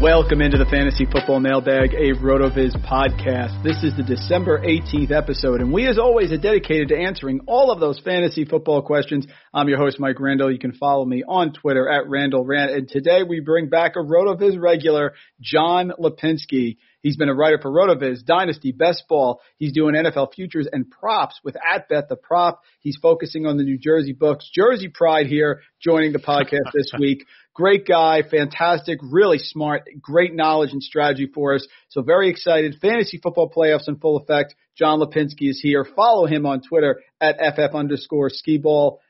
Welcome 0.00 0.40
into 0.40 0.56
the 0.56 0.64
Fantasy 0.64 1.04
Football 1.04 1.40
Mailbag, 1.40 1.92
a 1.92 2.14
RotoViz 2.14 2.74
podcast. 2.88 3.62
This 3.62 3.84
is 3.84 3.94
the 3.98 4.02
December 4.02 4.58
18th 4.58 5.10
episode, 5.10 5.60
and 5.60 5.70
we, 5.70 5.86
as 5.86 5.98
always, 5.98 6.32
are 6.32 6.38
dedicated 6.38 6.88
to 6.88 6.96
answering 6.96 7.40
all 7.46 7.70
of 7.70 7.80
those 7.80 8.00
fantasy 8.00 8.46
football 8.46 8.80
questions. 8.80 9.26
I'm 9.52 9.68
your 9.68 9.76
host, 9.76 10.00
Mike 10.00 10.18
Randall. 10.18 10.50
You 10.50 10.58
can 10.58 10.72
follow 10.72 11.04
me 11.04 11.22
on 11.28 11.52
Twitter 11.52 11.86
at 11.86 12.08
Randall 12.08 12.46
Rant, 12.46 12.70
and 12.70 12.88
today 12.88 13.24
we 13.28 13.40
bring 13.40 13.68
back 13.68 13.92
a 13.96 13.98
RotoViz 13.98 14.58
regular, 14.58 15.12
John 15.38 15.92
Lipinski. 16.00 16.78
He's 17.02 17.16
been 17.16 17.28
a 17.28 17.34
writer 17.34 17.58
for 17.60 17.70
RotoViz, 17.70 18.24
Dynasty, 18.24 18.72
Best 18.72 19.04
Ball. 19.08 19.40
He's 19.56 19.72
doing 19.72 19.94
NFL 19.94 20.34
futures 20.34 20.68
and 20.70 20.90
props 20.90 21.40
with 21.42 21.56
at 21.56 21.88
Bet 21.88 22.08
the 22.08 22.16
Prop. 22.16 22.60
He's 22.80 22.98
focusing 23.00 23.46
on 23.46 23.56
the 23.56 23.64
New 23.64 23.78
Jersey 23.78 24.12
books. 24.12 24.50
Jersey 24.52 24.88
Pride 24.88 25.26
here, 25.26 25.62
joining 25.80 26.12
the 26.12 26.18
podcast 26.18 26.72
this 26.74 26.92
week. 26.98 27.24
Great 27.54 27.86
guy, 27.86 28.22
fantastic, 28.22 28.98
really 29.02 29.38
smart, 29.38 29.82
great 30.00 30.34
knowledge 30.34 30.72
and 30.72 30.82
strategy 30.82 31.28
for 31.32 31.54
us. 31.54 31.66
So 31.88 32.02
very 32.02 32.30
excited. 32.30 32.76
Fantasy 32.80 33.18
football 33.22 33.50
playoffs 33.50 33.88
in 33.88 33.96
full 33.96 34.18
effect. 34.18 34.54
John 34.76 35.00
Lipinski 35.00 35.48
is 35.50 35.60
here. 35.60 35.84
Follow 35.84 36.26
him 36.26 36.46
on 36.46 36.62
Twitter 36.62 37.00
at 37.20 37.36
ff 37.38 37.74
underscore 37.74 38.30
ski 38.30 38.56
ball. 38.56 39.00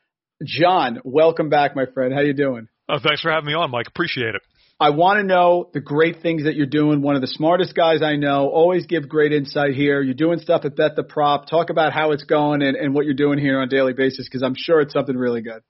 John, 0.43 0.99
welcome 1.03 1.49
back, 1.49 1.75
my 1.75 1.85
friend. 1.85 2.13
How 2.13 2.21
you 2.21 2.33
doing? 2.33 2.67
Oh, 2.89 2.97
thanks 3.01 3.21
for 3.21 3.31
having 3.31 3.47
me 3.47 3.53
on, 3.53 3.71
Mike. 3.71 3.87
Appreciate 3.87 4.35
it. 4.35 4.41
I 4.81 4.89
want 4.89 5.19
to 5.19 5.23
know 5.23 5.69
the 5.73 5.79
great 5.79 6.23
things 6.23 6.45
that 6.45 6.55
you're 6.55 6.65
doing. 6.65 7.03
One 7.03 7.13
of 7.13 7.21
the 7.21 7.27
smartest 7.27 7.75
guys 7.75 8.01
I 8.01 8.15
know. 8.15 8.49
Always 8.49 8.87
give 8.87 9.07
great 9.07 9.31
insight 9.31 9.75
here. 9.75 10.01
You're 10.01 10.15
doing 10.15 10.39
stuff 10.39 10.65
at 10.65 10.75
Bet 10.75 10.95
the 10.95 11.03
Prop. 11.03 11.47
Talk 11.47 11.69
about 11.69 11.93
how 11.93 12.13
it's 12.13 12.23
going 12.23 12.63
and, 12.63 12.75
and 12.75 12.95
what 12.95 13.05
you're 13.05 13.13
doing 13.13 13.37
here 13.37 13.59
on 13.59 13.65
a 13.65 13.69
daily 13.69 13.93
basis 13.93 14.27
because 14.27 14.41
I'm 14.41 14.55
sure 14.57 14.81
it's 14.81 14.91
something 14.91 15.15
really 15.15 15.43
good. 15.43 15.61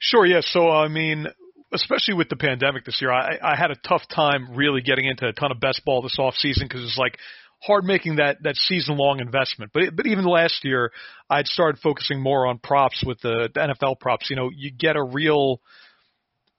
Sure, 0.00 0.26
yeah. 0.26 0.40
So, 0.42 0.68
I 0.68 0.88
mean, 0.88 1.28
especially 1.72 2.14
with 2.14 2.28
the 2.28 2.34
pandemic 2.34 2.84
this 2.84 2.98
year, 3.00 3.12
I, 3.12 3.38
I 3.40 3.54
had 3.54 3.70
a 3.70 3.76
tough 3.76 4.02
time 4.12 4.56
really 4.56 4.80
getting 4.80 5.04
into 5.04 5.28
a 5.28 5.32
ton 5.32 5.52
of 5.52 5.60
best 5.60 5.84
ball 5.84 6.02
this 6.02 6.16
off 6.18 6.34
season 6.34 6.66
because 6.66 6.82
it's 6.82 6.98
like 6.98 7.18
hard 7.62 7.84
making 7.84 8.16
that 8.16 8.42
that 8.42 8.56
season 8.56 8.96
long 8.96 9.20
investment. 9.20 9.70
But 9.72 9.94
but 9.94 10.06
even 10.08 10.24
last 10.24 10.64
year, 10.64 10.90
I'd 11.30 11.46
started 11.46 11.80
focusing 11.80 12.20
more 12.20 12.48
on 12.48 12.58
props 12.58 13.04
with 13.06 13.20
the, 13.20 13.48
the 13.54 13.60
NFL 13.60 14.00
props. 14.00 14.30
You 14.30 14.34
know, 14.34 14.50
you 14.52 14.72
get 14.72 14.96
a 14.96 15.02
real 15.04 15.60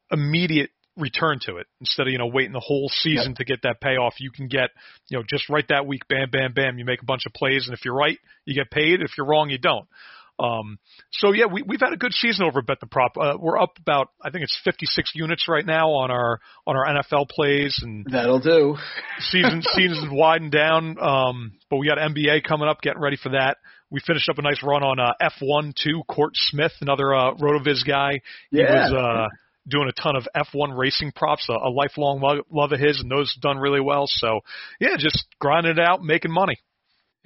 immediate 0.10 0.70
return 0.98 1.40
to 1.46 1.58
it 1.58 1.68
instead 1.80 2.08
of 2.08 2.12
you 2.12 2.18
know 2.18 2.28
waiting 2.28 2.54
the 2.54 2.60
whole 2.60 2.90
season 2.90 3.30
yep. 3.30 3.38
to 3.38 3.46
get 3.46 3.62
that 3.64 3.82
payoff. 3.82 4.16
You 4.20 4.32
can 4.32 4.48
get 4.48 4.70
you 5.10 5.18
know 5.18 5.24
just 5.28 5.50
right 5.50 5.66
that 5.70 5.86
week, 5.86 6.08
bam, 6.08 6.30
bam, 6.30 6.54
bam. 6.54 6.78
You 6.78 6.86
make 6.86 7.02
a 7.02 7.06
bunch 7.06 7.26
of 7.26 7.34
plays, 7.34 7.68
and 7.68 7.78
if 7.78 7.86
you're 7.86 7.96
right, 7.96 8.18
you 8.46 8.56
get 8.56 8.72
paid. 8.72 9.02
If 9.02 9.12
you're 9.18 9.28
wrong, 9.28 9.50
you 9.50 9.58
don't. 9.58 9.88
Um, 10.40 10.78
so 11.12 11.34
yeah, 11.34 11.46
we, 11.52 11.64
we've 11.64 11.80
had 11.80 11.94
a 11.94 11.98
good 11.98 12.14
season 12.14 12.46
over 12.46 12.62
Bet 12.62 12.80
the 12.80 12.86
Prop. 12.86 13.18
Uh, 13.20 13.38
we're 13.40 13.60
up 13.60 13.72
about, 13.80 14.10
I 14.22 14.30
think 14.30 14.44
it's 14.44 14.60
56 14.64 15.12
units 15.16 15.48
right 15.48 15.66
now 15.66 15.90
on 15.90 16.12
our 16.12 16.40
on 16.66 16.76
our 16.76 16.86
NFL 16.86 17.30
plays, 17.30 17.80
and 17.82 18.06
that'll 18.10 18.40
do. 18.40 18.76
season 19.20 19.62
season's 19.74 20.12
widened 20.12 20.52
down, 20.52 20.98
um, 21.00 21.54
but 21.70 21.78
we 21.78 21.88
got 21.88 21.98
NBA 21.98 22.44
coming 22.44 22.68
up, 22.68 22.82
getting 22.82 23.02
ready 23.02 23.18
for 23.18 23.30
that. 23.30 23.58
We 23.90 24.00
finished 24.06 24.30
up 24.30 24.38
a 24.38 24.42
nice 24.42 24.62
run 24.62 24.84
on 24.84 25.00
uh, 25.00 25.14
F1 25.22 25.74
too. 25.74 26.04
Court 26.08 26.34
Smith, 26.36 26.74
another 26.82 27.16
uh, 27.16 27.34
Rotoviz 27.36 27.88
guy, 27.88 28.22
he 28.52 28.60
yeah. 28.60 28.92
was 28.92 28.94
uh, 28.94 29.28
doing 29.68 29.90
a 29.90 30.02
ton 30.02 30.16
of 30.16 30.28
F1 30.36 30.78
racing 30.78 31.12
props, 31.16 31.48
a, 31.50 31.54
a 31.54 31.70
lifelong 31.70 32.22
love, 32.22 32.46
love 32.50 32.72
of 32.72 32.80
his, 32.80 33.00
and 33.00 33.12
those 33.12 33.36
done 33.42 33.58
really 33.58 33.82
well. 33.82 34.06
So 34.08 34.42
yeah, 34.80 34.96
just 34.98 35.26
grinding 35.40 35.74
it 35.74 35.80
out, 35.80 36.02
making 36.02 36.32
money. 36.32 36.58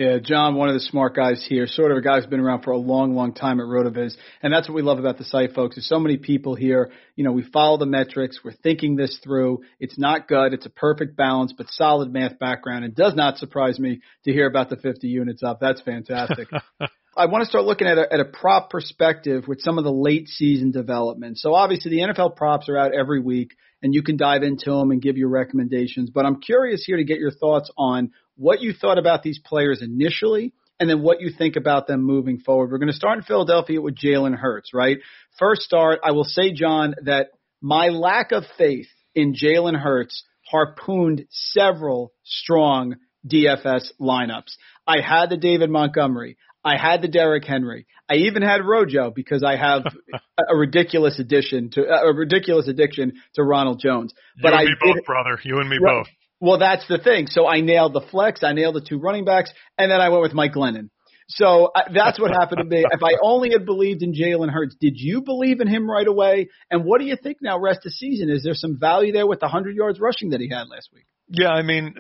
Yeah, 0.02 0.18
John, 0.18 0.56
one 0.56 0.68
of 0.68 0.74
the 0.74 0.80
smart 0.80 1.16
guys 1.16 1.46
here, 1.48 1.68
sort 1.68 1.92
of 1.92 1.98
a 2.00 2.02
guy 2.02 2.16
who's 2.16 2.26
been 2.26 2.40
around 2.40 2.64
for 2.64 2.72
a 2.72 2.78
long, 2.78 3.14
long 3.14 3.36
time 3.36 3.60
at 3.60 3.68
Rotoviz. 3.68 4.16
And 4.42 4.52
that's 4.52 4.68
what 4.68 4.74
we 4.74 4.82
love 4.82 4.98
about 4.98 5.20
the 5.20 5.24
site, 5.24 5.54
folks. 5.54 5.76
There's 5.76 5.88
so 5.88 6.00
many 6.00 6.18
people 6.18 6.56
here. 6.56 6.92
You 7.16 7.24
know, 7.24 7.32
we 7.32 7.44
follow 7.44 7.78
the 7.78 7.86
metrics. 7.86 8.40
We're 8.44 8.54
thinking 8.64 8.96
this 8.96 9.20
through. 9.24 9.60
It's 9.80 10.00
not 10.00 10.28
good. 10.28 10.56
It's 10.56 10.66
a 10.66 10.72
perfect 10.72 11.16
balance, 11.16 11.54
but 11.56 11.68
solid 11.70 12.12
math 12.12 12.40
background. 12.40 12.84
It 12.84 12.96
does 12.96 13.14
not 13.14 13.38
surprise 13.38 13.78
me 13.78 14.02
to 14.26 14.34
hear 14.34 14.48
about 14.48 14.72
the 14.72 14.78
50 14.78 15.08
units 15.08 15.44
up. 15.44 15.60
That's 15.62 15.82
fantastic. 15.82 16.48
I 17.16 17.28
want 17.28 17.44
to 17.44 17.50
start 17.50 17.66
looking 17.66 17.88
at 17.88 18.00
a, 18.00 18.12
at 18.12 18.20
a 18.20 18.26
prop 18.26 18.72
perspective 18.72 19.44
with 19.48 19.62
some 19.62 19.78
of 19.78 19.84
the 19.84 19.92
late 19.92 20.30
season 20.30 20.72
development. 20.72 21.38
So 21.38 21.54
obviously 21.54 21.92
the 21.92 22.12
NFL 22.12 22.38
props 22.38 22.70
are 22.70 22.78
out 22.78 22.96
every 22.96 23.20
week 23.20 23.52
and 23.84 23.94
you 23.94 24.02
can 24.02 24.18
dive 24.18 24.42
into 24.42 24.72
them 24.72 24.90
and 24.90 25.00
give 25.00 25.18
your 25.18 25.30
recommendations. 25.30 26.10
But 26.10 26.26
I'm 26.26 26.40
curious 26.40 26.84
here 26.86 26.98
to 26.98 27.04
get 27.04 27.20
your 27.20 27.32
thoughts 27.32 27.70
on 27.78 28.12
what 28.36 28.62
you 28.62 28.74
thought 28.74 28.98
about 28.98 29.24
these 29.24 29.40
players 29.40 29.82
initially 29.82 30.54
and 30.80 30.90
then 30.90 31.02
what 31.02 31.22
you 31.22 31.30
think 31.36 31.56
about 31.56 31.86
them 31.88 32.02
moving 32.02 32.40
forward. 32.40 32.72
We're 32.72 32.80
going 32.80 32.88
to 32.88 32.96
start 32.96 33.18
in 33.18 33.24
Philadelphia 33.24 33.80
with 33.80 33.96
Jalen 33.96 34.36
Hurts, 34.36 34.74
right? 34.74 34.98
First 35.38 35.62
start, 35.62 36.00
I 36.04 36.12
will 36.12 36.24
say, 36.24 36.54
John, 36.54 36.96
that 37.04 37.28
my 37.62 37.90
lack 37.90 38.32
of 38.32 38.44
faith 38.58 38.88
in 39.14 39.34
Jalen 39.34 39.80
Hurts 39.80 40.24
harpooned 40.50 41.26
several 41.30 42.14
strong 42.24 42.96
DFS 43.28 43.92
lineups. 44.00 44.54
I 44.88 45.02
had 45.02 45.30
the 45.30 45.38
David 45.38 45.70
Montgomery. 45.70 46.38
I 46.64 46.78
had 46.78 47.02
the 47.02 47.08
Derrick 47.08 47.46
Henry. 47.46 47.88
I 48.10 48.16
even 48.16 48.42
had 48.42 48.66
Rojo 48.66 49.12
because 49.16 49.44
I 49.44 49.56
have 49.56 49.84
a 50.50 50.56
ridiculous 50.56 51.20
addition 51.20 51.70
to 51.74 51.82
a 51.82 52.14
ridiculous 52.14 52.68
addiction 52.68 53.14
to 53.36 53.44
Ronald 53.44 53.80
Jones. 53.80 54.14
But 54.42 54.50
you 54.50 54.54
and 54.54 54.60
I 54.60 54.64
me 54.64 54.94
both, 54.94 55.06
brother. 55.06 55.40
You 55.44 55.60
and 55.60 55.70
me 55.70 55.78
right, 55.82 56.04
both. 56.04 56.08
Well, 56.42 56.58
that's 56.58 56.86
the 56.88 56.98
thing. 56.98 57.28
So 57.28 57.48
I 57.48 57.62
nailed 57.62 57.94
the 57.94 58.02
flex, 58.02 58.44
I 58.44 58.54
nailed 58.54 58.76
the 58.76 58.82
two 58.82 58.98
running 58.98 59.26
backs, 59.26 59.52
and 59.78 59.92
then 59.92 60.02
I 60.02 60.10
went 60.10 60.24
with 60.24 60.34
Mike 60.34 60.54
Glennon. 60.54 60.90
So 61.30 61.72
I, 61.74 61.84
that's 61.94 62.20
what 62.20 62.32
happened 62.32 62.58
to 62.58 62.66
me. 62.66 62.84
If 62.92 63.04
I 63.04 63.18
only 63.22 63.52
had 63.52 63.66
believed 63.66 64.02
in 64.02 64.14
Jalen 64.14 64.50
Hurts, 64.50 64.76
did 64.82 64.96
you 64.96 65.22
believe 65.22 65.62
in 65.62 65.68
him 65.68 65.90
right 65.90 66.08
away? 66.08 66.50
And 66.70 66.84
what 66.84 67.00
do 67.00 67.06
you 67.06 67.16
think 67.16 67.38
now, 67.42 67.60
rest 67.60 67.86
of 67.86 67.94
season? 67.94 68.30
Is 68.30 68.44
there 68.44 68.56
some 68.56 68.78
value 68.80 69.14
there 69.14 69.28
with 69.28 69.40
the 69.40 69.46
100 69.46 69.76
yards 69.76 70.00
rushing 70.00 70.32
that 70.32 70.42
he 70.42 70.50
had 70.50 70.68
last 70.68 70.90
week? 70.94 71.06
Yeah, 71.30 71.50
I 71.50 71.62
mean, 71.62 71.94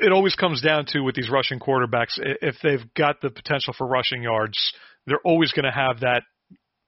it 0.00 0.12
always 0.12 0.34
comes 0.34 0.60
down 0.60 0.86
to 0.88 1.00
with 1.00 1.14
these 1.14 1.30
rushing 1.30 1.60
quarterbacks, 1.60 2.18
if 2.18 2.56
they've 2.62 2.84
got 2.94 3.20
the 3.20 3.30
potential 3.30 3.74
for 3.76 3.86
rushing 3.86 4.22
yards, 4.22 4.58
they're 5.06 5.22
always 5.24 5.52
going 5.52 5.64
to 5.64 5.70
have 5.70 6.00
that 6.00 6.22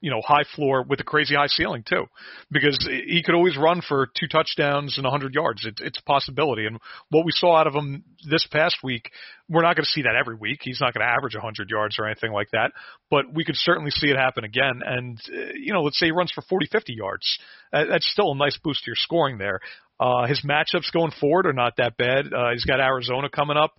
you 0.05 0.11
know, 0.11 0.21
high 0.21 0.45
floor 0.55 0.85
with 0.87 1.01
a 1.01 1.03
crazy 1.03 1.35
high 1.35 1.47
ceiling 1.47 1.83
too, 1.83 2.05
because 2.51 2.77
he 2.87 3.23
could 3.25 3.35
always 3.35 3.57
run 3.57 3.81
for 3.81 4.07
two 4.15 4.29
touchdowns 4.29 4.99
and 4.99 5.05
100 5.05 5.33
yards. 5.33 5.65
It, 5.65 5.81
it's 5.81 5.99
a 5.99 6.03
possibility. 6.03 6.67
And 6.67 6.79
what 7.09 7.25
we 7.25 7.33
saw 7.33 7.57
out 7.57 7.67
of 7.67 7.75
him 7.75 8.05
this 8.29 8.47
past 8.53 8.77
week, 8.85 9.11
we're 9.49 9.63
not 9.63 9.77
going 9.77 9.85
to 9.85 9.91
see 9.91 10.03
that 10.03 10.15
every 10.15 10.35
week. 10.35 10.59
He's 10.61 10.79
not 10.79 10.93
going 10.93 11.07
to 11.07 11.11
average 11.11 11.35
100 11.35 11.71
yards 11.71 11.99
or 11.99 12.05
anything 12.05 12.33
like 12.33 12.51
that, 12.51 12.73
but 13.11 13.33
we 13.33 13.47
could 13.47 13.57
certainly 13.57 13.91
see 13.91 14.09
it 14.09 14.19
happen 14.19 14.45
again. 14.45 14.83
And, 14.85 15.19
uh, 15.27 15.55
you 15.55 15.73
know, 15.73 15.81
let's 15.81 15.99
say 15.99 16.07
he 16.07 16.13
runs 16.13 16.33
for 16.33 16.43
40, 16.43 16.67
50 16.71 16.93
yards. 16.93 17.39
Uh, 17.73 17.87
that's 17.87 18.07
still 18.07 18.33
a 18.33 18.37
nice 18.37 18.59
boost 18.63 18.85
to 18.85 18.91
your 18.91 18.97
scoring 18.97 19.39
there. 19.39 19.61
Uh, 19.99 20.27
his 20.27 20.45
matchups 20.47 20.93
going 20.93 21.13
forward 21.19 21.47
are 21.47 21.55
not 21.55 21.79
that 21.79 21.97
bad. 21.97 22.31
Uh, 22.31 22.51
he's 22.53 22.67
got 22.67 22.79
Arizona 22.79 23.31
coming 23.31 23.57
up, 23.57 23.73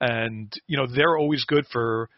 and 0.00 0.52
you 0.68 0.76
know 0.76 0.86
they're 0.86 1.18
always 1.18 1.44
good 1.44 1.66
for 1.72 2.08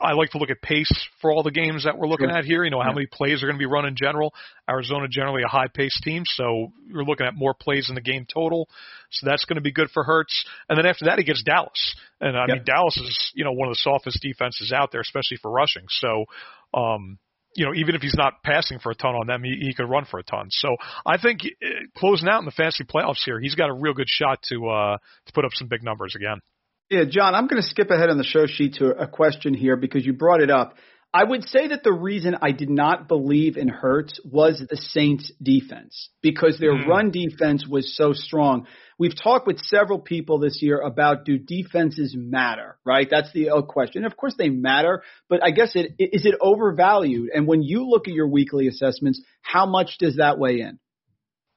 I 0.00 0.12
like 0.12 0.30
to 0.30 0.38
look 0.38 0.50
at 0.50 0.60
pace 0.60 0.90
for 1.20 1.32
all 1.32 1.42
the 1.42 1.50
games 1.50 1.84
that 1.84 1.96
we're 1.96 2.06
looking 2.08 2.28
Sure. 2.28 2.36
at 2.36 2.44
here. 2.44 2.64
You 2.64 2.70
know, 2.70 2.80
how 2.82 2.90
Yeah. 2.90 2.94
many 2.94 3.06
plays 3.06 3.42
are 3.42 3.46
going 3.46 3.56
to 3.56 3.58
be 3.58 3.66
run 3.66 3.86
in 3.86 3.96
general. 3.96 4.34
Arizona 4.68 5.08
generally 5.08 5.42
a 5.42 5.48
high 5.48 5.68
paced 5.68 6.02
team, 6.02 6.24
so 6.26 6.72
you're 6.86 7.04
looking 7.04 7.26
at 7.26 7.34
more 7.34 7.54
plays 7.54 7.88
in 7.88 7.94
the 7.94 8.00
game 8.02 8.26
total. 8.32 8.68
So 9.10 9.26
that's 9.26 9.44
going 9.46 9.56
to 9.56 9.62
be 9.62 9.72
good 9.72 9.90
for 9.90 10.04
Hurts. 10.04 10.44
And 10.68 10.76
then 10.76 10.84
after 10.86 11.06
that, 11.06 11.18
he 11.18 11.24
gets 11.24 11.42
Dallas. 11.42 11.94
And 12.20 12.36
I 12.36 12.42
Yep. 12.46 12.48
mean, 12.48 12.64
Dallas 12.64 12.96
is, 12.98 13.32
you 13.34 13.44
know, 13.44 13.52
one 13.52 13.68
of 13.68 13.72
the 13.72 13.80
softest 13.80 14.20
defenses 14.22 14.72
out 14.72 14.92
there, 14.92 15.00
especially 15.00 15.38
for 15.38 15.50
rushing. 15.50 15.84
So, 15.88 16.26
um, 16.74 17.18
you 17.54 17.64
know, 17.64 17.72
even 17.74 17.94
if 17.94 18.02
he's 18.02 18.14
not 18.14 18.42
passing 18.42 18.78
for 18.78 18.90
a 18.90 18.94
ton 18.94 19.14
on 19.14 19.26
them, 19.26 19.42
he, 19.42 19.56
he 19.62 19.72
could 19.72 19.88
run 19.88 20.04
for 20.04 20.18
a 20.18 20.22
ton. 20.22 20.48
So 20.50 20.76
I 21.06 21.16
think 21.16 21.40
uh, 21.64 21.68
closing 21.96 22.28
out 22.28 22.40
in 22.40 22.44
the 22.44 22.50
fantasy 22.50 22.84
playoffs 22.84 23.24
here, 23.24 23.40
he's 23.40 23.54
got 23.54 23.70
a 23.70 23.72
real 23.72 23.94
good 23.94 24.08
shot 24.10 24.42
to 24.50 24.68
uh, 24.68 24.98
to 25.24 25.32
put 25.32 25.46
up 25.46 25.52
some 25.54 25.66
big 25.68 25.82
numbers 25.82 26.14
again. 26.14 26.40
Yeah, 26.88 27.04
John, 27.08 27.34
I'm 27.34 27.48
going 27.48 27.60
to 27.60 27.68
skip 27.68 27.90
ahead 27.90 28.10
on 28.10 28.18
the 28.18 28.24
show 28.24 28.46
sheet 28.46 28.74
to 28.74 28.90
a 28.90 29.08
question 29.08 29.54
here 29.54 29.76
because 29.76 30.06
you 30.06 30.12
brought 30.12 30.40
it 30.40 30.50
up. 30.50 30.74
I 31.12 31.24
would 31.24 31.48
say 31.48 31.68
that 31.68 31.82
the 31.82 31.92
reason 31.92 32.36
I 32.42 32.52
did 32.52 32.68
not 32.68 33.08
believe 33.08 33.56
in 33.56 33.68
Hurts 33.68 34.20
was 34.24 34.62
the 34.68 34.76
Saints 34.76 35.32
defense 35.42 36.10
because 36.20 36.58
their 36.58 36.74
Mm. 36.74 36.86
run 36.86 37.10
defense 37.10 37.66
was 37.66 37.96
so 37.96 38.12
strong. 38.12 38.66
We've 38.98 39.16
talked 39.16 39.46
with 39.46 39.58
several 39.60 39.98
people 39.98 40.38
this 40.38 40.60
year 40.60 40.78
about 40.78 41.24
do 41.24 41.38
defenses 41.38 42.14
matter, 42.16 42.76
right? 42.84 43.08
That's 43.10 43.32
the 43.32 43.48
question. 43.66 44.04
Of 44.04 44.16
course 44.16 44.34
they 44.36 44.50
matter, 44.50 45.02
but 45.28 45.42
I 45.42 45.52
guess 45.52 45.74
it 45.74 45.94
is 45.98 46.26
it 46.26 46.34
overvalued? 46.40 47.30
And 47.34 47.46
when 47.46 47.62
you 47.62 47.88
look 47.88 48.08
at 48.08 48.14
your 48.14 48.28
weekly 48.28 48.68
assessments, 48.68 49.22
how 49.40 49.64
much 49.64 49.96
does 49.98 50.16
that 50.16 50.38
weigh 50.38 50.60
in? 50.60 50.78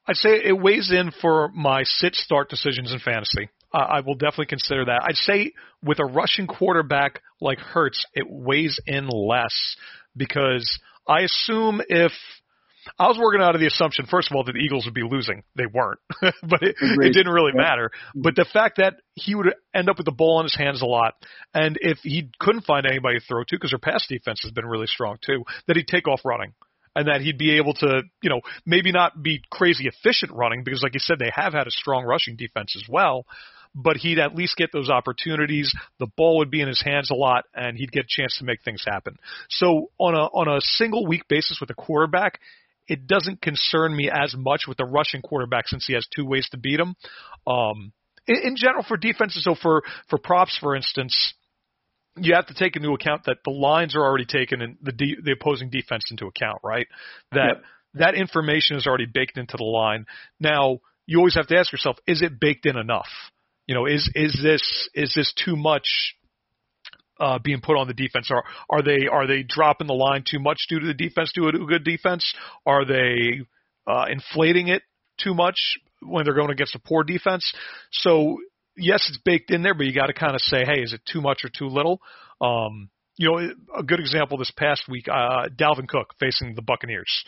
I'd 0.08 0.16
say 0.16 0.42
it 0.44 0.58
weighs 0.58 0.90
in 0.92 1.12
for 1.12 1.50
my 1.50 1.84
sit 1.84 2.16
start 2.16 2.50
decisions 2.50 2.94
in 2.94 3.00
fantasy. 3.00 3.50
Uh, 3.74 3.78
I 3.78 4.00
will 4.02 4.16
definitely 4.16 4.48
consider 4.48 4.86
that. 4.86 5.02
I'd 5.04 5.16
say 5.16 5.54
with 5.84 6.00
a 6.00 6.06
rushing 6.06 6.48
quarterback 6.48 7.22
like 7.40 7.60
Hurts, 7.60 8.06
it 8.14 8.26
weighs 8.28 8.80
in 8.88 9.08
less 9.08 9.76
because 10.18 10.80
I 11.08 11.22
assume 11.22 11.82
if 11.88 12.12
I 12.98 13.08
was 13.08 13.18
working 13.20 13.42
out 13.42 13.56
of 13.56 13.62
the 13.62 13.68
assumption, 13.68 14.06
first 14.06 14.32
of 14.32 14.36
all, 14.36 14.44
that 14.46 14.54
the 14.54 14.60
Eagles 14.60 14.86
would 14.86 14.94
be 14.94 15.04
losing. 15.04 15.44
They 15.56 15.66
weren't, 15.66 16.00
but 16.22 16.64
it, 16.64 16.76
it 16.80 17.14
didn't 17.14 17.32
really 17.32 17.52
matter. 17.54 17.92
But 18.16 18.36
the 18.36 18.46
fact 18.52 18.78
that 18.78 18.96
he 19.16 19.36
would 19.36 19.54
end 19.74 19.90
up 19.90 19.98
with 19.98 20.06
the 20.06 20.12
ball 20.12 20.40
in 20.40 20.46
his 20.46 20.56
hands 20.56 20.82
a 20.82 20.86
lot, 20.86 21.14
and 21.54 21.78
if 21.82 22.00
he 22.00 22.30
couldn't 22.40 22.66
find 22.66 22.86
anybody 22.86 23.20
to 23.20 23.26
throw 23.26 23.44
to, 23.44 23.56
because 23.56 23.72
their 23.72 23.80
pass 23.80 24.08
defense 24.08 24.42
has 24.44 24.52
been 24.52 24.66
really 24.66 24.88
strong 24.88 25.18
too, 25.24 25.44
that 25.68 25.76
he'd 25.76 25.88
take 25.88 26.08
off 26.08 26.22
running 26.24 26.54
and 26.96 27.08
that 27.08 27.22
he'd 27.22 27.38
be 27.38 27.58
able 27.58 27.74
to, 27.76 28.02
you 28.22 28.30
know, 28.30 28.42
maybe 28.66 28.92
not 28.92 29.22
be 29.22 29.42
crazy 29.52 29.88
efficient 29.88 30.32
running 30.32 30.64
because, 30.64 30.82
like 30.82 30.94
you 30.94 31.00
said, 31.00 31.20
they 31.20 31.32
have 31.34 31.54
had 31.54 31.68
a 31.68 31.72
strong 31.72 32.04
rushing 32.06 32.36
defense 32.36 32.76
as 32.76 32.84
well. 32.90 33.26
But 33.82 33.98
he'd 33.98 34.20
at 34.20 34.36
least 34.36 34.58
get 34.58 34.72
those 34.74 34.90
opportunities. 34.90 35.74
The 36.00 36.08
ball 36.18 36.40
would 36.40 36.52
be 36.52 36.62
in 36.62 36.68
his 36.68 36.82
hands 36.82 37.12
a 37.12 37.14
lot, 37.16 37.46
and 37.54 37.78
he'd 37.78 37.92
get 37.92 38.06
a 38.06 38.08
chance 38.10 38.38
to 38.40 38.44
make 38.44 38.62
things 38.64 38.84
happen. 38.86 39.16
So 39.50 39.92
on 39.98 40.16
a 40.16 40.24
on 40.40 40.48
a 40.48 40.60
single 40.60 41.08
week 41.08 41.28
basis 41.30 41.60
with 41.62 41.70
a 41.70 41.74
quarterback, 41.76 42.40
it 42.88 43.08
doesn't 43.08 43.42
concern 43.42 43.96
me 43.96 44.10
as 44.12 44.36
much 44.36 44.64
with 44.68 44.78
the 44.78 44.86
rushing 44.86 45.22
quarterback 45.22 45.68
since 45.68 45.86
he 45.88 45.94
has 45.94 46.06
two 46.14 46.26
ways 46.26 46.50
to 46.52 46.58
beat 46.58 46.80
him. 46.80 46.96
Um, 47.48 47.94
in, 48.28 48.38
in 48.44 48.56
general, 48.58 48.84
for 48.86 48.98
defenses, 48.98 49.44
so 49.44 49.56
for 49.56 49.84
for 50.10 50.18
props, 50.20 50.58
for 50.60 50.76
instance, 50.76 51.34
you 52.18 52.36
have 52.36 52.48
to 52.48 52.54
take 52.54 52.76
into 52.76 52.90
account 52.92 53.24
that 53.26 53.38
the 53.46 53.52
lines 53.52 53.96
are 53.96 54.04
already 54.04 54.26
taken 54.26 54.62
and 54.62 54.78
the 54.82 54.92
de- 54.92 55.22
the 55.24 55.32
opposing 55.40 55.70
defense 55.70 56.06
into 56.12 56.26
account, 56.26 56.60
right? 56.64 56.88
That 57.32 57.56
Yep. 57.56 57.64
that 57.96 58.16
information 58.16 58.76
is 58.78 58.88
already 58.88 59.06
baked 59.06 59.38
into 59.38 59.58
the 59.58 59.64
line. 59.64 60.06
Now, 60.40 60.80
you 61.06 61.18
always 61.20 61.36
have 61.36 61.48
to 61.48 61.58
ask 61.58 61.72
yourself, 61.72 61.98
is 62.06 62.22
it 62.22 62.40
baked 62.40 62.66
in 62.66 62.78
enough? 62.78 63.10
You 63.70 63.76
know, 63.76 63.86
is 63.86 64.10
is 64.16 64.36
this 64.42 64.90
is 64.96 65.14
this 65.16 65.32
too 65.46 65.56
much 65.56 66.16
uh, 67.20 67.38
being 67.38 67.62
put 67.62 67.78
on 67.78 67.88
the 67.88 67.94
defense? 67.94 68.32
Are 68.32 68.44
are 68.68 68.82
they 68.82 69.06
are 69.06 69.28
they 69.28 69.44
dropping 69.44 69.86
the 69.86 69.94
line 69.94 70.24
too 70.28 70.40
much 70.40 70.58
due 70.68 70.80
to 70.80 70.88
the 70.88 70.96
defense 70.96 71.32
do 71.36 71.48
a 71.48 71.52
good 71.52 71.84
defense? 71.84 72.34
Are 72.66 72.84
they 72.84 73.42
uh, 73.86 74.06
inflating 74.10 74.70
it 74.70 74.82
too 75.20 75.36
much 75.36 75.78
when 76.02 76.26
they're 76.26 76.34
going 76.34 76.50
against 76.50 76.74
a 76.74 76.80
poor 76.80 77.04
defense? 77.04 77.54
So 77.92 78.40
yes, 78.76 79.06
it's 79.08 79.20
baked 79.24 79.52
in 79.52 79.62
there, 79.62 79.76
but 79.76 79.86
you 79.86 79.94
got 79.94 80.08
to 80.08 80.14
kind 80.14 80.34
of 80.34 80.42
say, 80.42 80.66
hey, 80.66 80.82
is 80.82 80.94
it 80.94 81.02
too 81.06 81.22
much 81.22 81.42
or 81.44 81.50
too 81.56 81.68
little? 81.68 82.02
Um, 82.42 82.90
you 83.18 83.30
know, 83.30 83.54
a 83.78 83.84
good 83.84 84.00
example 84.00 84.40
this 84.40 84.52
past 84.58 84.86
week, 84.90 85.08
uh, 85.08 85.48
Dalvin 85.56 85.88
Cook 85.88 86.16
facing 86.20 86.56
the 86.56 86.64
Buccaneers. 86.64 87.24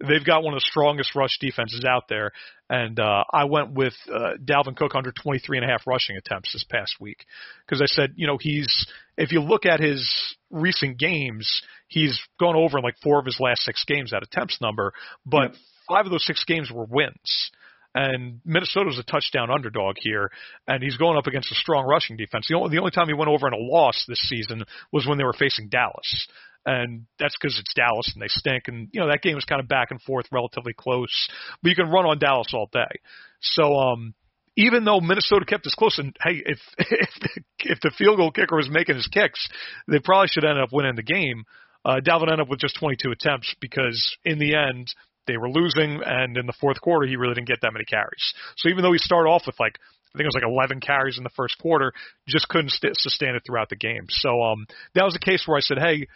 They've 0.00 0.24
got 0.24 0.42
one 0.42 0.54
of 0.54 0.58
the 0.58 0.66
strongest 0.68 1.14
rush 1.14 1.38
defenses 1.40 1.84
out 1.88 2.04
there, 2.08 2.32
and 2.68 2.98
uh, 2.98 3.24
I 3.32 3.44
went 3.44 3.72
with 3.72 3.94
uh, 4.12 4.32
Dalvin 4.44 4.76
Cook 4.76 4.94
under 4.94 5.12
23 5.12 5.58
and 5.58 5.64
a 5.64 5.68
half 5.68 5.86
rushing 5.86 6.16
attempts 6.16 6.52
this 6.52 6.64
past 6.68 6.96
week. 7.00 7.24
Because 7.64 7.80
I 7.80 7.86
said, 7.86 8.14
you 8.16 8.26
know, 8.26 8.36
he's 8.40 8.86
if 9.16 9.30
you 9.30 9.40
look 9.40 9.66
at 9.66 9.80
his 9.80 10.08
recent 10.50 10.98
games, 10.98 11.62
he's 11.86 12.20
gone 12.40 12.56
over 12.56 12.78
in 12.78 12.84
like 12.84 12.96
four 13.02 13.20
of 13.20 13.26
his 13.26 13.38
last 13.38 13.62
six 13.62 13.84
games 13.84 14.10
that 14.10 14.24
attempts 14.24 14.60
number, 14.60 14.92
but 15.24 15.54
five 15.88 16.06
of 16.06 16.12
those 16.12 16.26
six 16.26 16.44
games 16.44 16.70
were 16.72 16.86
wins. 16.86 17.50
And 17.96 18.40
Minnesota's 18.44 18.98
a 18.98 19.04
touchdown 19.04 19.52
underdog 19.52 19.96
here, 20.00 20.28
and 20.66 20.82
he's 20.82 20.96
going 20.96 21.16
up 21.16 21.28
against 21.28 21.52
a 21.52 21.54
strong 21.54 21.86
rushing 21.86 22.16
defense. 22.16 22.46
The 22.48 22.56
only, 22.56 22.70
the 22.70 22.80
only 22.80 22.90
time 22.90 23.06
he 23.06 23.14
went 23.14 23.30
over 23.30 23.46
in 23.46 23.52
a 23.52 23.56
loss 23.56 24.04
this 24.08 24.18
season 24.28 24.64
was 24.90 25.06
when 25.06 25.16
they 25.16 25.22
were 25.22 25.32
facing 25.32 25.68
Dallas 25.68 26.26
and 26.66 27.06
that's 27.18 27.36
because 27.40 27.58
it's 27.58 27.74
Dallas 27.74 28.10
and 28.14 28.22
they 28.22 28.28
stink. 28.28 28.64
And 28.68 28.88
you 28.92 29.00
know 29.00 29.08
that 29.08 29.22
game 29.22 29.34
was 29.34 29.44
kind 29.44 29.60
of 29.60 29.68
back 29.68 29.90
and 29.90 30.00
forth, 30.02 30.26
relatively 30.32 30.72
close. 30.72 31.28
But 31.62 31.70
you 31.70 31.76
can 31.76 31.90
run 31.90 32.06
on 32.06 32.18
Dallas 32.18 32.52
all 32.54 32.68
day. 32.72 33.00
So 33.40 33.74
um, 33.74 34.14
even 34.56 34.84
though 34.84 35.00
Minnesota 35.00 35.44
kept 35.44 35.66
us 35.66 35.74
close, 35.74 35.98
and 35.98 36.16
hey, 36.22 36.42
if 36.44 36.58
if 36.78 37.10
the, 37.20 37.42
if 37.60 37.80
the 37.80 37.92
field 37.96 38.16
goal 38.16 38.30
kicker 38.30 38.56
was 38.56 38.70
making 38.70 38.96
his 38.96 39.08
kicks, 39.08 39.48
they 39.88 39.98
probably 39.98 40.28
should 40.28 40.44
end 40.44 40.58
up 40.58 40.70
winning 40.72 40.96
the 40.96 41.02
game. 41.02 41.44
Uh, 41.84 42.00
Dalvin 42.00 42.30
ended 42.30 42.40
up 42.40 42.48
with 42.48 42.60
just 42.60 42.78
22 42.78 43.10
attempts 43.10 43.54
because 43.60 44.16
in 44.24 44.38
the 44.38 44.54
end 44.54 44.88
they 45.26 45.36
were 45.36 45.50
losing, 45.50 46.00
and 46.04 46.36
in 46.36 46.46
the 46.46 46.54
fourth 46.60 46.80
quarter 46.80 47.06
he 47.06 47.16
really 47.16 47.34
didn't 47.34 47.48
get 47.48 47.60
that 47.62 47.72
many 47.72 47.84
carries. 47.84 48.34
So 48.56 48.68
even 48.68 48.82
though 48.82 48.92
he 48.92 48.98
started 48.98 49.28
off 49.28 49.42
with 49.46 49.58
like 49.60 49.78
I 50.14 50.18
think 50.18 50.26
it 50.26 50.34
was 50.34 50.40
like 50.42 50.50
11 50.50 50.80
carries 50.80 51.18
in 51.18 51.24
the 51.24 51.30
first 51.30 51.58
quarter, 51.58 51.92
just 52.28 52.48
couldn't 52.48 52.70
st- 52.70 52.96
sustain 52.96 53.34
it 53.34 53.42
throughout 53.44 53.68
the 53.68 53.76
game. 53.76 54.06
So 54.10 54.42
um, 54.42 54.66
that 54.94 55.02
was 55.02 55.16
a 55.16 55.18
case 55.18 55.44
where 55.46 55.56
I 55.56 55.60
said, 55.60 55.78
hey. 55.78 56.06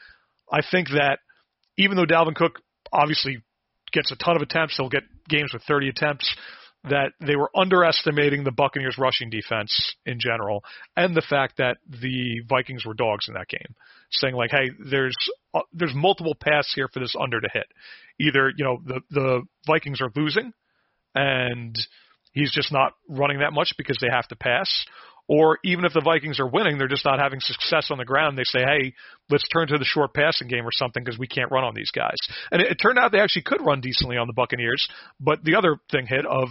I 0.52 0.60
think 0.68 0.88
that 0.90 1.18
even 1.76 1.96
though 1.96 2.06
Dalvin 2.06 2.34
Cook 2.34 2.60
obviously 2.92 3.38
gets 3.92 4.10
a 4.12 4.16
ton 4.16 4.36
of 4.36 4.42
attempts, 4.42 4.76
he'll 4.76 4.88
get 4.88 5.04
games 5.28 5.52
with 5.52 5.62
30 5.64 5.88
attempts, 5.88 6.34
that 6.84 7.12
they 7.20 7.36
were 7.36 7.50
underestimating 7.56 8.44
the 8.44 8.52
Buccaneers 8.52 8.96
rushing 8.98 9.30
defense 9.30 9.94
in 10.06 10.18
general 10.20 10.62
and 10.96 11.14
the 11.14 11.24
fact 11.28 11.56
that 11.58 11.78
the 11.88 12.40
Vikings 12.48 12.86
were 12.86 12.94
dogs 12.94 13.26
in 13.28 13.34
that 13.34 13.48
game. 13.48 13.74
Saying 14.10 14.34
like, 14.34 14.50
hey, 14.50 14.70
there's 14.90 15.16
uh, 15.54 15.60
there's 15.72 15.94
multiple 15.94 16.34
paths 16.40 16.72
here 16.74 16.88
for 16.92 17.00
this 17.00 17.14
under 17.20 17.40
to 17.40 17.48
hit. 17.52 17.66
Either, 18.20 18.52
you 18.56 18.64
know, 18.64 18.78
the 18.84 19.00
the 19.10 19.42
Vikings 19.66 20.00
are 20.00 20.10
losing 20.14 20.52
and 21.14 21.76
he's 22.32 22.52
just 22.52 22.72
not 22.72 22.92
running 23.08 23.40
that 23.40 23.52
much 23.52 23.74
because 23.76 23.98
they 24.00 24.08
have 24.10 24.28
to 24.28 24.36
pass 24.36 24.86
or 25.28 25.58
even 25.62 25.84
if 25.84 25.92
the 25.92 26.00
Vikings 26.00 26.40
are 26.40 26.48
winning, 26.48 26.78
they're 26.78 26.88
just 26.88 27.04
not 27.04 27.20
having 27.20 27.40
success 27.40 27.90
on 27.90 27.98
the 27.98 28.04
ground. 28.04 28.36
They 28.38 28.44
say, 28.44 28.60
"Hey, 28.60 28.94
let's 29.30 29.46
turn 29.48 29.68
to 29.68 29.78
the 29.78 29.84
short 29.84 30.14
passing 30.14 30.48
game 30.48 30.66
or 30.66 30.72
something 30.72 31.04
because 31.04 31.18
we 31.18 31.26
can't 31.26 31.50
run 31.50 31.64
on 31.64 31.74
these 31.74 31.90
guys." 31.90 32.16
And 32.50 32.62
it, 32.62 32.72
it 32.72 32.74
turned 32.76 32.98
out 32.98 33.12
they 33.12 33.20
actually 33.20 33.42
could 33.42 33.64
run 33.64 33.80
decently 33.80 34.16
on 34.16 34.26
the 34.26 34.32
Buccaneers, 34.32 34.88
but 35.20 35.44
the 35.44 35.54
other 35.56 35.76
thing 35.90 36.06
hit 36.06 36.24
of 36.24 36.48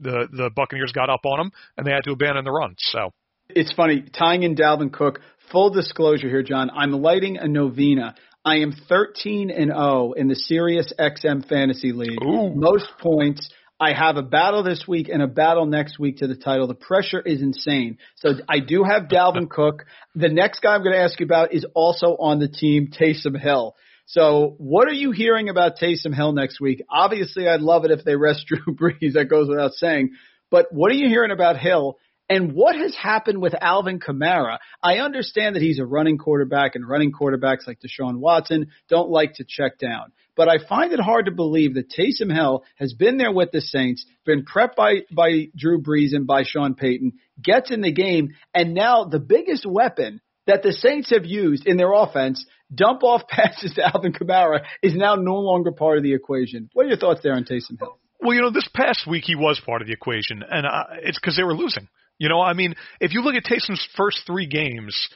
the 0.00 0.28
the 0.30 0.50
Buccaneers 0.54 0.92
got 0.92 1.10
up 1.10 1.24
on 1.24 1.38
them 1.38 1.52
and 1.76 1.86
they 1.86 1.92
had 1.92 2.04
to 2.04 2.12
abandon 2.12 2.44
the 2.44 2.52
run. 2.52 2.74
So 2.78 3.10
It's 3.48 3.72
funny 3.72 4.02
tying 4.02 4.42
in 4.42 4.54
Dalvin 4.54 4.92
Cook. 4.92 5.20
Full 5.50 5.70
disclosure 5.70 6.28
here, 6.28 6.42
John. 6.42 6.70
I'm 6.70 6.92
lighting 6.92 7.36
a 7.36 7.48
novena. 7.48 8.14
I 8.44 8.58
am 8.58 8.72
13 8.88 9.50
and 9.50 9.70
0 9.70 10.12
in 10.16 10.28
the 10.28 10.34
Sirius 10.34 10.92
XM 10.98 11.46
Fantasy 11.46 11.92
League. 11.92 12.22
Ooh. 12.22 12.52
Most 12.54 12.88
points. 12.98 13.50
I 13.80 13.94
have 13.94 14.18
a 14.18 14.22
battle 14.22 14.62
this 14.62 14.84
week 14.86 15.08
and 15.08 15.22
a 15.22 15.26
battle 15.26 15.64
next 15.64 15.98
week 15.98 16.18
to 16.18 16.26
the 16.26 16.36
title. 16.36 16.66
The 16.66 16.74
pressure 16.74 17.20
is 17.20 17.40
insane. 17.40 17.96
So 18.16 18.34
I 18.46 18.60
do 18.60 18.84
have 18.84 19.04
Dalvin 19.04 19.48
Cook. 19.50 19.86
The 20.14 20.28
next 20.28 20.60
guy 20.60 20.74
I'm 20.74 20.82
going 20.82 20.94
to 20.94 21.00
ask 21.00 21.18
you 21.18 21.24
about 21.24 21.54
is 21.54 21.64
also 21.74 22.08
on 22.20 22.40
the 22.40 22.48
team, 22.48 22.90
Taysom 22.92 23.40
Hill. 23.40 23.74
So 24.04 24.54
what 24.58 24.86
are 24.86 24.92
you 24.92 25.12
hearing 25.12 25.48
about 25.48 25.78
Taysom 25.78 26.14
Hill 26.14 26.32
next 26.32 26.60
week? 26.60 26.82
Obviously, 26.90 27.48
I'd 27.48 27.62
love 27.62 27.86
it 27.86 27.90
if 27.90 28.04
they 28.04 28.16
rest 28.16 28.46
Drew 28.48 28.74
Brees. 28.74 29.14
That 29.14 29.30
goes 29.30 29.48
without 29.48 29.72
saying. 29.72 30.10
But 30.50 30.66
what 30.72 30.90
are 30.90 30.96
you 30.96 31.08
hearing 31.08 31.30
about 31.30 31.56
Hill? 31.56 31.96
And 32.30 32.52
what 32.52 32.76
has 32.76 32.94
happened 32.94 33.42
with 33.42 33.56
Alvin 33.60 33.98
Kamara? 33.98 34.58
I 34.80 34.98
understand 34.98 35.56
that 35.56 35.62
he's 35.62 35.80
a 35.80 35.84
running 35.84 36.16
quarterback 36.16 36.76
and 36.76 36.88
running 36.88 37.10
quarterbacks 37.10 37.66
like 37.66 37.80
Deshaun 37.80 38.18
Watson 38.18 38.68
don't 38.88 39.10
like 39.10 39.34
to 39.34 39.44
check 39.44 39.80
down. 39.80 40.12
But 40.36 40.48
I 40.48 40.64
find 40.64 40.92
it 40.92 41.00
hard 41.00 41.26
to 41.26 41.32
believe 41.32 41.74
that 41.74 41.90
Taysom 41.90 42.32
Hill 42.32 42.62
has 42.76 42.94
been 42.94 43.16
there 43.16 43.32
with 43.32 43.50
the 43.50 43.60
Saints, 43.60 44.06
been 44.24 44.44
prepped 44.44 44.76
by, 44.76 45.00
by 45.10 45.48
Drew 45.56 45.82
Brees 45.82 46.14
and 46.14 46.24
by 46.24 46.44
Sean 46.44 46.76
Payton, 46.76 47.14
gets 47.42 47.72
in 47.72 47.80
the 47.80 47.90
game, 47.90 48.28
and 48.54 48.74
now 48.74 49.04
the 49.04 49.18
biggest 49.18 49.66
weapon 49.66 50.20
that 50.46 50.62
the 50.62 50.72
Saints 50.72 51.10
have 51.10 51.26
used 51.26 51.66
in 51.66 51.76
their 51.76 51.92
offense, 51.92 52.46
dump 52.72 53.02
off 53.02 53.26
passes 53.28 53.74
to 53.74 53.84
Alvin 53.84 54.12
Kamara, 54.12 54.60
is 54.84 54.94
now 54.94 55.16
no 55.16 55.34
longer 55.34 55.72
part 55.72 55.98
of 55.98 56.04
the 56.04 56.14
equation. 56.14 56.70
What 56.74 56.86
are 56.86 56.90
your 56.90 56.98
thoughts 56.98 57.22
there 57.24 57.34
on 57.34 57.42
Taysom 57.42 57.76
Hill? 57.80 57.98
Well, 58.20 58.34
you 58.34 58.40
know, 58.40 58.52
this 58.52 58.68
past 58.72 59.06
week 59.08 59.24
he 59.24 59.34
was 59.34 59.60
part 59.66 59.82
of 59.82 59.88
the 59.88 59.94
equation, 59.94 60.44
and 60.48 60.64
uh, 60.64 60.84
it's 61.02 61.18
because 61.18 61.36
they 61.36 61.42
were 61.42 61.54
losing. 61.54 61.88
You 62.20 62.28
know, 62.28 62.40
I 62.40 62.52
mean, 62.52 62.74
if 63.00 63.14
you 63.14 63.22
look 63.22 63.34
at 63.34 63.44
Taysom's 63.44 63.88
first 63.96 64.22
three 64.26 64.46
games 64.46 65.08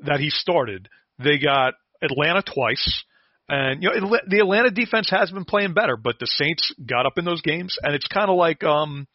that 0.00 0.20
he 0.20 0.30
started, 0.30 0.88
they 1.22 1.38
got 1.38 1.74
Atlanta 2.02 2.42
twice. 2.42 3.04
And 3.48 3.82
you 3.82 3.90
know 3.90 4.18
the 4.26 4.40
Atlanta 4.40 4.70
defense 4.70 5.08
has 5.10 5.30
been 5.30 5.44
playing 5.44 5.74
better, 5.74 5.96
but 5.96 6.18
the 6.18 6.26
Saints 6.26 6.74
got 6.84 7.06
up 7.06 7.18
in 7.18 7.24
those 7.24 7.42
games, 7.42 7.78
and 7.80 7.94
it's 7.94 8.08
kind 8.08 8.28
of 8.28 8.36
like 8.36 8.64
um, 8.64 9.06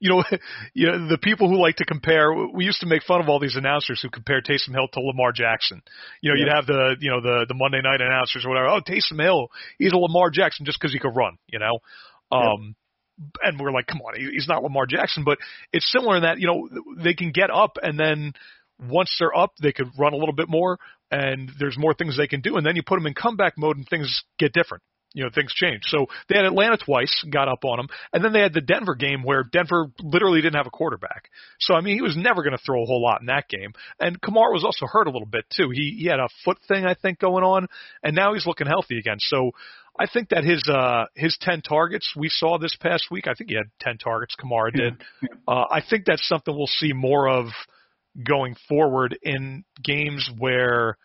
you 0.00 0.10
know, 0.10 0.24
you 0.74 0.86
know 0.86 1.08
the 1.08 1.18
people 1.18 1.48
who 1.48 1.60
like 1.60 1.76
to 1.76 1.84
compare. 1.84 2.32
We 2.32 2.64
used 2.64 2.80
to 2.80 2.86
make 2.86 3.02
fun 3.02 3.20
of 3.20 3.28
all 3.28 3.40
these 3.40 3.56
announcers 3.56 4.00
who 4.00 4.08
compare 4.08 4.40
Taysom 4.40 4.72
Hill 4.72 4.88
to 4.92 5.00
Lamar 5.00 5.32
Jackson. 5.32 5.82
You 6.22 6.30
know, 6.30 6.36
yeah. 6.36 6.44
you'd 6.44 6.54
have 6.54 6.66
the 6.66 6.96
you 7.00 7.10
know 7.10 7.20
the 7.20 7.46
the 7.48 7.54
Monday 7.54 7.80
night 7.82 8.00
announcers 8.00 8.44
or 8.44 8.50
whatever. 8.50 8.68
Oh, 8.68 8.80
Taysom 8.80 9.22
Hill, 9.22 9.48
he's 9.78 9.92
a 9.92 9.96
Lamar 9.96 10.30
Jackson 10.30 10.64
just 10.64 10.78
because 10.80 10.92
he 10.92 10.98
could 10.98 11.16
run. 11.16 11.38
You 11.48 11.58
know, 11.58 11.78
um, 12.32 12.40
yeah. 12.40 12.72
And 13.42 13.58
we're 13.58 13.72
like, 13.72 13.86
come 13.86 14.00
on, 14.00 14.14
he's 14.16 14.48
not 14.48 14.62
Lamar 14.62 14.86
Jackson, 14.86 15.24
but 15.24 15.38
it's 15.72 15.90
similar 15.90 16.16
in 16.16 16.22
that 16.22 16.38
you 16.38 16.46
know 16.46 16.68
they 17.02 17.14
can 17.14 17.32
get 17.32 17.50
up 17.50 17.76
and 17.82 17.98
then 17.98 18.32
once 18.80 19.14
they're 19.18 19.36
up, 19.36 19.54
they 19.60 19.72
could 19.72 19.90
run 19.98 20.12
a 20.12 20.16
little 20.16 20.34
bit 20.34 20.48
more, 20.48 20.78
and 21.10 21.50
there's 21.58 21.76
more 21.78 21.94
things 21.94 22.16
they 22.16 22.28
can 22.28 22.40
do. 22.40 22.56
And 22.56 22.64
then 22.64 22.76
you 22.76 22.82
put 22.82 22.96
them 22.96 23.06
in 23.06 23.14
comeback 23.14 23.54
mode, 23.56 23.76
and 23.76 23.86
things 23.88 24.24
get 24.38 24.52
different. 24.52 24.82
You 25.14 25.24
know, 25.24 25.30
things 25.34 25.54
change. 25.54 25.80
So 25.86 26.06
they 26.28 26.36
had 26.36 26.44
Atlanta 26.44 26.76
twice, 26.76 27.24
got 27.32 27.48
up 27.48 27.64
on 27.64 27.78
them, 27.78 27.88
and 28.12 28.22
then 28.22 28.34
they 28.34 28.40
had 28.40 28.52
the 28.52 28.60
Denver 28.60 28.94
game 28.94 29.22
where 29.22 29.42
Denver 29.42 29.86
literally 30.00 30.42
didn't 30.42 30.56
have 30.56 30.66
a 30.66 30.70
quarterback. 30.70 31.30
So 31.60 31.74
I 31.74 31.80
mean, 31.80 31.96
he 31.96 32.02
was 32.02 32.16
never 32.16 32.42
going 32.42 32.56
to 32.56 32.62
throw 32.64 32.82
a 32.82 32.86
whole 32.86 33.02
lot 33.02 33.20
in 33.20 33.26
that 33.26 33.48
game. 33.48 33.72
And 33.98 34.20
Kamara 34.20 34.52
was 34.52 34.64
also 34.64 34.86
hurt 34.86 35.06
a 35.06 35.10
little 35.10 35.26
bit 35.26 35.46
too. 35.50 35.70
He 35.72 35.96
he 35.98 36.06
had 36.08 36.20
a 36.20 36.28
foot 36.44 36.58
thing 36.68 36.84
I 36.84 36.94
think 36.94 37.18
going 37.18 37.42
on, 37.42 37.68
and 38.02 38.14
now 38.14 38.34
he's 38.34 38.46
looking 38.46 38.66
healthy 38.66 38.98
again. 38.98 39.16
So 39.18 39.52
I 39.98 40.06
think 40.06 40.28
that 40.30 40.44
his 40.44 40.68
uh 40.68 41.06
his 41.14 41.36
ten 41.40 41.60
targets 41.60 42.12
we 42.16 42.28
saw 42.28 42.58
this 42.58 42.76
past 42.76 43.06
week. 43.10 43.26
I 43.26 43.34
think 43.34 43.50
he 43.50 43.56
had 43.56 43.70
ten 43.80 43.98
targets. 43.98 44.34
Kamara 44.40 44.72
did. 44.72 44.96
Yeah. 45.22 45.28
Uh, 45.46 45.64
I 45.70 45.80
think 45.88 46.04
that's 46.04 46.26
something 46.26 46.54
we'll 46.56 46.66
see 46.66 46.92
more 46.92 47.28
of 47.28 47.46
going 48.22 48.56
forward 48.68 49.18
in 49.22 49.64
games 49.82 50.30
where 50.38 50.96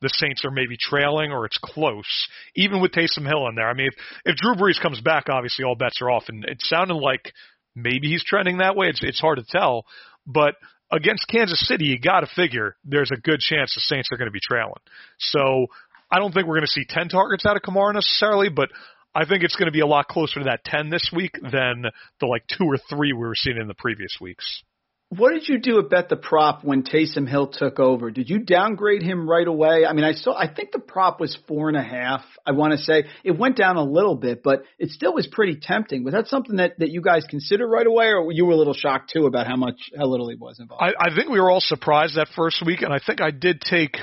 the 0.00 0.08
Saints 0.08 0.44
are 0.44 0.50
maybe 0.50 0.76
trailing 0.78 1.30
or 1.30 1.44
it's 1.44 1.58
close, 1.62 2.28
even 2.56 2.80
with 2.80 2.92
Taysom 2.92 3.26
Hill 3.26 3.48
in 3.48 3.54
there. 3.54 3.68
I 3.68 3.74
mean, 3.74 3.88
if, 3.88 3.94
if 4.24 4.36
Drew 4.36 4.54
Brees 4.54 4.80
comes 4.80 5.00
back, 5.00 5.24
obviously 5.28 5.64
all 5.64 5.74
bets 5.74 6.00
are 6.00 6.10
off, 6.10 6.24
and 6.28 6.44
it 6.44 6.58
sounded 6.60 6.94
like 6.94 7.32
maybe 7.74 8.08
he's 8.08 8.24
trending 8.24 8.58
that 8.58 8.76
way. 8.76 8.88
It's 8.88 9.00
it's 9.02 9.20
hard 9.20 9.38
to 9.38 9.44
tell, 9.48 9.84
but 10.26 10.54
against 10.90 11.28
Kansas 11.28 11.66
City, 11.66 11.84
you 11.84 12.00
got 12.00 12.20
to 12.20 12.28
figure 12.34 12.76
there's 12.84 13.10
a 13.12 13.20
good 13.20 13.40
chance 13.40 13.74
the 13.74 13.80
Saints 13.80 14.08
are 14.10 14.16
going 14.16 14.26
to 14.26 14.32
be 14.32 14.40
trailing. 14.40 14.80
So 15.18 15.66
I 16.10 16.18
don't 16.18 16.32
think 16.32 16.46
we're 16.46 16.56
going 16.56 16.66
to 16.66 16.72
see 16.72 16.84
10 16.88 17.08
targets 17.08 17.46
out 17.46 17.56
of 17.56 17.62
Kamara 17.62 17.94
necessarily, 17.94 18.48
but 18.48 18.70
I 19.14 19.24
think 19.24 19.42
it's 19.42 19.56
going 19.56 19.66
to 19.66 19.72
be 19.72 19.80
a 19.80 19.86
lot 19.86 20.08
closer 20.08 20.40
to 20.40 20.44
that 20.44 20.64
10 20.64 20.90
this 20.90 21.10
week 21.14 21.32
than 21.40 21.86
the 22.20 22.26
like 22.26 22.44
two 22.46 22.64
or 22.64 22.78
three 22.88 23.12
we 23.12 23.20
were 23.20 23.34
seeing 23.34 23.56
in 23.56 23.68
the 23.68 23.74
previous 23.74 24.16
weeks. 24.20 24.62
What 25.10 25.32
did 25.32 25.48
you 25.48 25.58
do 25.58 25.80
at 25.80 25.90
Bet 25.90 26.08
the 26.08 26.14
Prop 26.14 26.62
when 26.62 26.84
Taysom 26.84 27.28
Hill 27.28 27.48
took 27.48 27.80
over? 27.80 28.12
Did 28.12 28.30
you 28.30 28.38
downgrade 28.38 29.02
him 29.02 29.28
right 29.28 29.46
away? 29.46 29.84
I 29.84 29.92
mean, 29.92 30.04
I 30.04 30.12
saw. 30.12 30.38
I 30.38 30.46
think 30.46 30.70
the 30.70 30.78
prop 30.78 31.18
was 31.18 31.36
four 31.48 31.66
and 31.66 31.76
a 31.76 31.82
half. 31.82 32.22
I 32.46 32.52
want 32.52 32.74
to 32.74 32.78
say 32.78 33.06
it 33.24 33.36
went 33.36 33.56
down 33.56 33.74
a 33.74 33.82
little 33.82 34.14
bit, 34.14 34.44
but 34.44 34.62
it 34.78 34.90
still 34.90 35.12
was 35.12 35.26
pretty 35.26 35.58
tempting. 35.60 36.04
Was 36.04 36.14
that 36.14 36.28
something 36.28 36.56
that 36.56 36.78
that 36.78 36.90
you 36.90 37.00
guys 37.02 37.24
considered 37.28 37.66
right 37.66 37.88
away, 37.88 38.06
or 38.12 38.30
you 38.30 38.46
were 38.46 38.52
a 38.52 38.56
little 38.56 38.72
shocked 38.72 39.10
too 39.12 39.26
about 39.26 39.48
how 39.48 39.56
much 39.56 39.90
how 39.98 40.06
little 40.06 40.28
he 40.28 40.36
was 40.36 40.60
involved? 40.60 40.80
I, 40.80 40.92
I 41.08 41.12
think 41.12 41.28
we 41.28 41.40
were 41.40 41.50
all 41.50 41.60
surprised 41.60 42.14
that 42.14 42.28
first 42.36 42.64
week, 42.64 42.82
and 42.82 42.92
I 42.92 43.00
think 43.04 43.20
I 43.20 43.32
did 43.32 43.62
take. 43.62 43.96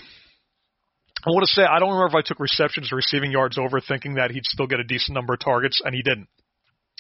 I 1.25 1.29
want 1.29 1.45
to 1.47 1.53
say 1.53 1.63
I 1.63 1.79
don't 1.79 1.89
remember 1.89 2.17
if 2.17 2.24
I 2.24 2.27
took 2.27 2.39
receptions 2.39 2.91
or 2.91 2.95
receiving 2.95 3.31
yards 3.31 3.57
over, 3.57 3.81
thinking 3.81 4.15
that 4.15 4.31
he'd 4.31 4.45
still 4.45 4.67
get 4.67 4.79
a 4.79 4.83
decent 4.83 5.15
number 5.15 5.33
of 5.33 5.39
targets, 5.39 5.81
and 5.83 5.95
he 5.95 6.01
didn't. 6.01 6.27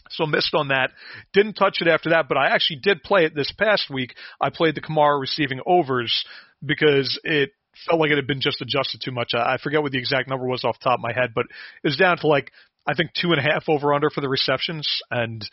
So 0.09 0.25
missed 0.25 0.53
on 0.53 0.69
that. 0.69 0.91
Didn't 1.33 1.53
touch 1.53 1.77
it 1.81 1.87
after 1.87 2.11
that, 2.11 2.27
but 2.29 2.37
I 2.37 2.47
actually 2.47 2.79
did 2.81 3.03
play 3.03 3.25
it 3.25 3.35
this 3.35 3.51
past 3.51 3.89
week. 3.89 4.15
I 4.39 4.49
played 4.49 4.75
the 4.75 4.81
Kamara 4.81 5.19
receiving 5.19 5.59
overs 5.65 6.25
because 6.65 7.19
it 7.23 7.51
felt 7.85 7.99
like 7.99 8.11
it 8.11 8.15
had 8.15 8.27
been 8.27 8.41
just 8.41 8.61
adjusted 8.61 9.01
too 9.03 9.11
much. 9.11 9.31
I 9.35 9.57
forget 9.61 9.81
what 9.81 9.91
the 9.91 9.99
exact 9.99 10.29
number 10.29 10.45
was 10.45 10.63
off 10.63 10.79
the 10.79 10.85
top 10.89 10.99
of 10.99 11.03
my 11.03 11.13
head, 11.13 11.31
but 11.35 11.45
it 11.83 11.87
was 11.87 11.97
down 11.97 12.17
to 12.19 12.27
like 12.27 12.51
I 12.87 12.93
think 12.93 13.11
two 13.13 13.31
and 13.33 13.39
a 13.39 13.43
half 13.43 13.65
over 13.67 13.93
under 13.93 14.09
for 14.09 14.21
the 14.21 14.29
receptions 14.29 14.87
and 15.11 15.47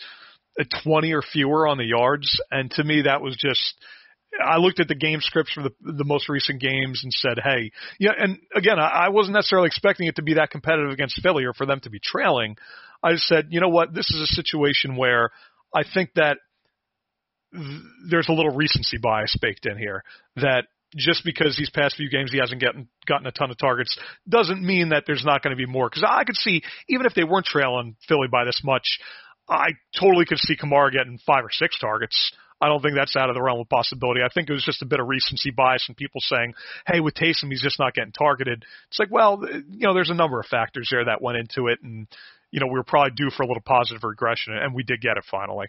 uh, 0.59 0.65
twenty 0.83 1.13
or 1.13 1.23
fewer 1.23 1.67
on 1.67 1.79
the 1.79 1.85
yards. 1.85 2.41
And 2.51 2.71
to 2.73 2.85
me, 2.85 3.03
that 3.03 3.21
was 3.21 3.37
just 3.37 3.75
I 4.43 4.57
looked 4.59 4.81
at 4.81 4.89
the 4.89 4.95
game 4.95 5.21
scripts 5.21 5.53
for 5.53 5.63
the 5.63 5.71
the 5.81 6.05
most 6.05 6.29
recent 6.29 6.61
games 6.61 7.03
and 7.03 7.13
said, 7.13 7.39
hey, 7.43 7.71
yeah. 7.99 8.13
And 8.17 8.39
again, 8.55 8.79
I, 8.79 9.07
I 9.07 9.09
wasn't 9.11 9.35
necessarily 9.35 9.67
expecting 9.67 10.07
it 10.07 10.17
to 10.17 10.23
be 10.23 10.35
that 10.35 10.51
competitive 10.51 10.91
against 10.91 11.21
Philly 11.23 11.45
or 11.45 11.53
for 11.53 11.67
them 11.67 11.81
to 11.81 11.91
be 11.91 12.01
trailing. 12.03 12.57
I 13.03 13.17
said, 13.17 13.49
you 13.51 13.61
know 13.61 13.69
what, 13.69 13.95
this 13.95 14.11
is 14.11 14.23
a 14.23 14.35
situation 14.35 14.97
where 14.97 15.31
I 15.75 15.83
think 15.83 16.11
that 16.15 16.39
th- 17.53 17.83
there's 18.09 18.29
a 18.29 18.33
little 18.33 18.55
recency 18.55 18.99
bias 18.99 19.37
baked 19.41 19.67
in 19.67 19.77
here. 19.77 20.03
That 20.37 20.65
just 20.97 21.25
because 21.25 21.57
these 21.57 21.71
past 21.71 21.97
few 21.97 22.09
games 22.09 22.31
he 22.33 22.39
hasn't 22.39 22.61
gotten 22.61 22.89
gotten 23.07 23.27
a 23.27 23.33
ton 23.33 23.51
of 23.51 23.59
targets 23.59 23.99
doesn't 24.29 24.63
mean 24.63 24.91
that 24.91 25.05
there's 25.07 25.25
not 25.25 25.43
going 25.43 25.57
to 25.57 25.67
be 25.67 25.71
more. 25.71 25.89
Because 25.89 26.05
I 26.09 26.25
could 26.25 26.37
see 26.37 26.63
even 26.89 27.07
if 27.07 27.15
they 27.15 27.25
weren't 27.25 27.47
trailing 27.47 27.97
Philly 28.09 28.29
by 28.31 28.45
this 28.45 28.61
much, 28.65 28.99
I 29.49 29.71
totally 29.99 30.25
could 30.25 30.39
see 30.39 30.57
Kamara 30.57 30.93
getting 30.93 31.19
five 31.27 31.45
or 31.45 31.51
six 31.51 31.79
targets. 31.79 32.33
I 32.65 32.69
don't 32.69 32.81
think 32.81 32.95
that's 32.95 33.15
out 33.15 33.29
of 33.29 33.35
the 33.35 33.43
realm 33.43 33.61
of 33.61 33.69
possibility. 33.69 34.21
I 34.25 34.33
think 34.33 34.49
it 34.49 34.55
was 34.55 34.65
just 34.65 34.81
a 34.81 34.87
bit 34.87 35.01
of 35.01 35.07
recency 35.07 35.51
bias 35.51 35.85
and 35.87 35.97
people 35.97 36.21
saying, 36.23 36.55
"Hey, 36.87 37.01
with 37.01 37.15
Taysom, 37.15 37.51
he's 37.51 37.63
just 37.63 37.79
not 37.79 37.93
getting 37.93 38.13
targeted." 38.13 38.65
It's 38.89 38.99
like, 38.99 39.11
well, 39.11 39.45
you 39.47 39.87
know, 39.87 39.93
there's 39.93 40.11
a 40.11 40.15
number 40.15 40.41
of 40.41 40.47
factors 40.47 40.89
there 40.91 41.05
that 41.05 41.21
went 41.21 41.37
into 41.37 41.69
it, 41.69 41.81
and 41.83 42.07
you 42.51 42.61
know, 42.61 42.67
we 42.67 42.79
were 42.79 42.85
probably 42.85 43.13
due 43.17 43.31
for 43.31 43.43
a 43.43 43.47
little 43.47 43.63
positive 43.63 44.03
regression, 44.03 44.55
and 44.55 44.75
we 44.75 44.83
did 44.83 45.01
get 45.03 45.19
it 45.19 45.25
finally. 45.31 45.67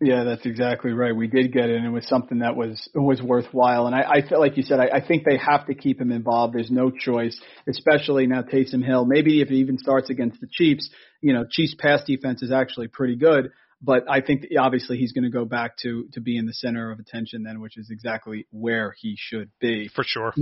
Yeah, 0.00 0.24
that's 0.24 0.44
exactly 0.44 0.92
right. 0.92 1.16
We 1.16 1.26
did 1.26 1.52
get 1.54 1.70
it, 1.70 1.76
and 1.76 1.86
it 1.86 1.90
was 1.90 2.06
something 2.06 2.40
that 2.40 2.54
was 2.54 2.86
was 2.94 3.22
worthwhile. 3.22 3.86
And 3.86 3.94
I, 3.96 4.02
I 4.02 4.28
feel 4.28 4.38
like 4.38 4.58
you 4.58 4.62
said, 4.62 4.78
I, 4.78 4.98
I 4.98 5.06
think 5.06 5.24
they 5.24 5.38
have 5.38 5.66
to 5.66 5.74
keep 5.74 6.00
him 6.00 6.12
involved. 6.12 6.54
There's 6.54 6.70
no 6.70 6.90
choice, 6.90 7.40
especially 7.66 8.26
now 8.26 8.42
Taysom 8.42 8.84
Hill. 8.84 9.06
Maybe 9.06 9.40
if 9.40 9.48
he 9.48 9.56
even 9.56 9.78
starts 9.78 10.10
against 10.10 10.40
the 10.40 10.48
Chiefs, 10.52 10.90
you 11.22 11.32
know, 11.32 11.44
Chiefs 11.50 11.74
pass 11.78 12.04
defense 12.04 12.42
is 12.42 12.52
actually 12.52 12.88
pretty 12.88 13.16
good. 13.16 13.50
But 13.82 14.10
I 14.10 14.20
think 14.20 14.46
obviously 14.58 14.96
he's 14.96 15.12
going 15.12 15.24
to 15.24 15.30
go 15.30 15.44
back 15.44 15.76
to 15.82 16.08
to 16.12 16.20
be 16.20 16.36
in 16.38 16.46
the 16.46 16.54
center 16.54 16.90
of 16.90 16.98
attention 16.98 17.42
then, 17.42 17.60
which 17.60 17.76
is 17.76 17.90
exactly 17.90 18.46
where 18.50 18.94
he 18.98 19.16
should 19.18 19.50
be. 19.60 19.88
For 19.94 20.04
sure. 20.04 20.32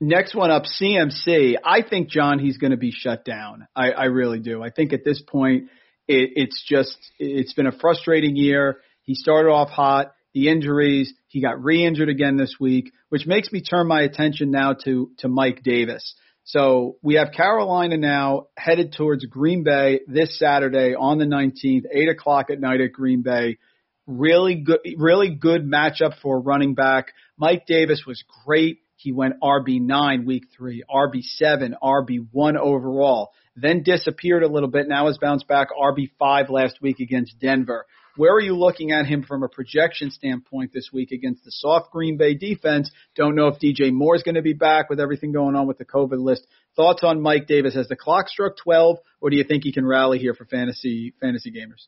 Next 0.00 0.34
one 0.34 0.50
up, 0.50 0.64
CMC. 0.64 1.56
I 1.64 1.80
think 1.80 2.10
John, 2.10 2.38
he's 2.38 2.58
going 2.58 2.72
to 2.72 2.76
be 2.76 2.90
shut 2.90 3.24
down. 3.24 3.66
I, 3.74 3.92
I 3.92 4.04
really 4.04 4.40
do. 4.40 4.62
I 4.62 4.68
think 4.68 4.92
at 4.92 5.04
this 5.04 5.22
point, 5.26 5.70
it, 6.06 6.32
it's 6.36 6.62
just 6.68 6.98
it's 7.18 7.54
been 7.54 7.66
a 7.66 7.72
frustrating 7.72 8.36
year. 8.36 8.80
He 9.02 9.14
started 9.14 9.48
off 9.48 9.70
hot, 9.70 10.12
the 10.34 10.48
injuries. 10.48 11.14
He 11.28 11.40
got 11.40 11.64
re-injured 11.64 12.10
again 12.10 12.36
this 12.36 12.56
week, 12.60 12.92
which 13.08 13.26
makes 13.26 13.50
me 13.50 13.62
turn 13.62 13.88
my 13.88 14.02
attention 14.02 14.50
now 14.50 14.74
to 14.84 15.10
to 15.18 15.28
Mike 15.28 15.62
Davis. 15.62 16.14
So 16.46 16.96
we 17.02 17.14
have 17.14 17.32
Carolina 17.32 17.96
now 17.96 18.46
headed 18.56 18.94
towards 18.96 19.24
Green 19.26 19.64
Bay 19.64 20.00
this 20.06 20.38
Saturday 20.38 20.94
on 20.94 21.18
the 21.18 21.24
19th, 21.24 21.84
eight 21.92 22.08
o'clock 22.08 22.50
at 22.50 22.60
night 22.60 22.80
at 22.80 22.92
Green 22.92 23.22
Bay. 23.22 23.58
Really 24.06 24.54
good, 24.54 24.78
really 24.96 25.34
good 25.34 25.66
matchup 25.66 26.20
for 26.22 26.40
running 26.40 26.74
back. 26.74 27.12
Mike 27.36 27.66
Davis 27.66 28.04
was 28.06 28.22
great 28.44 28.78
he 28.96 29.12
went 29.12 29.40
RB9 29.40 30.24
week 30.24 30.44
three, 30.56 30.82
RB7, 30.90 31.74
RB1 31.82 32.56
overall, 32.56 33.30
then 33.54 33.82
disappeared 33.82 34.42
a 34.42 34.48
little 34.48 34.68
bit. 34.68 34.88
Now 34.88 35.06
has 35.06 35.18
bounced 35.18 35.46
back 35.46 35.68
RB5 35.70 36.50
last 36.50 36.80
week 36.80 37.00
against 37.00 37.38
Denver. 37.38 37.86
Where 38.16 38.32
are 38.32 38.40
you 38.40 38.56
looking 38.56 38.92
at 38.92 39.06
him 39.06 39.22
from 39.22 39.42
a 39.42 39.48
projection 39.48 40.10
standpoint 40.10 40.72
this 40.72 40.90
week 40.92 41.12
against 41.12 41.44
the 41.44 41.50
soft 41.50 41.92
Green 41.92 42.16
Bay 42.16 42.34
defense? 42.34 42.90
Don't 43.14 43.34
know 43.34 43.48
if 43.48 43.58
DJ 43.60 43.92
Moore 43.92 44.16
is 44.16 44.22
going 44.22 44.36
to 44.36 44.42
be 44.42 44.54
back 44.54 44.88
with 44.88 45.00
everything 45.00 45.32
going 45.32 45.54
on 45.54 45.66
with 45.66 45.78
the 45.78 45.84
COVID 45.84 46.18
list. 46.18 46.46
Thoughts 46.76 47.02
on 47.02 47.20
Mike 47.20 47.46
Davis? 47.46 47.74
Has 47.74 47.88
the 47.88 47.96
clock 47.96 48.28
struck 48.28 48.56
12, 48.56 48.98
or 49.20 49.30
do 49.30 49.36
you 49.36 49.44
think 49.44 49.64
he 49.64 49.72
can 49.72 49.86
rally 49.86 50.18
here 50.18 50.34
for 50.34 50.44
fantasy 50.44 51.14
fantasy 51.20 51.50
gamers? 51.50 51.86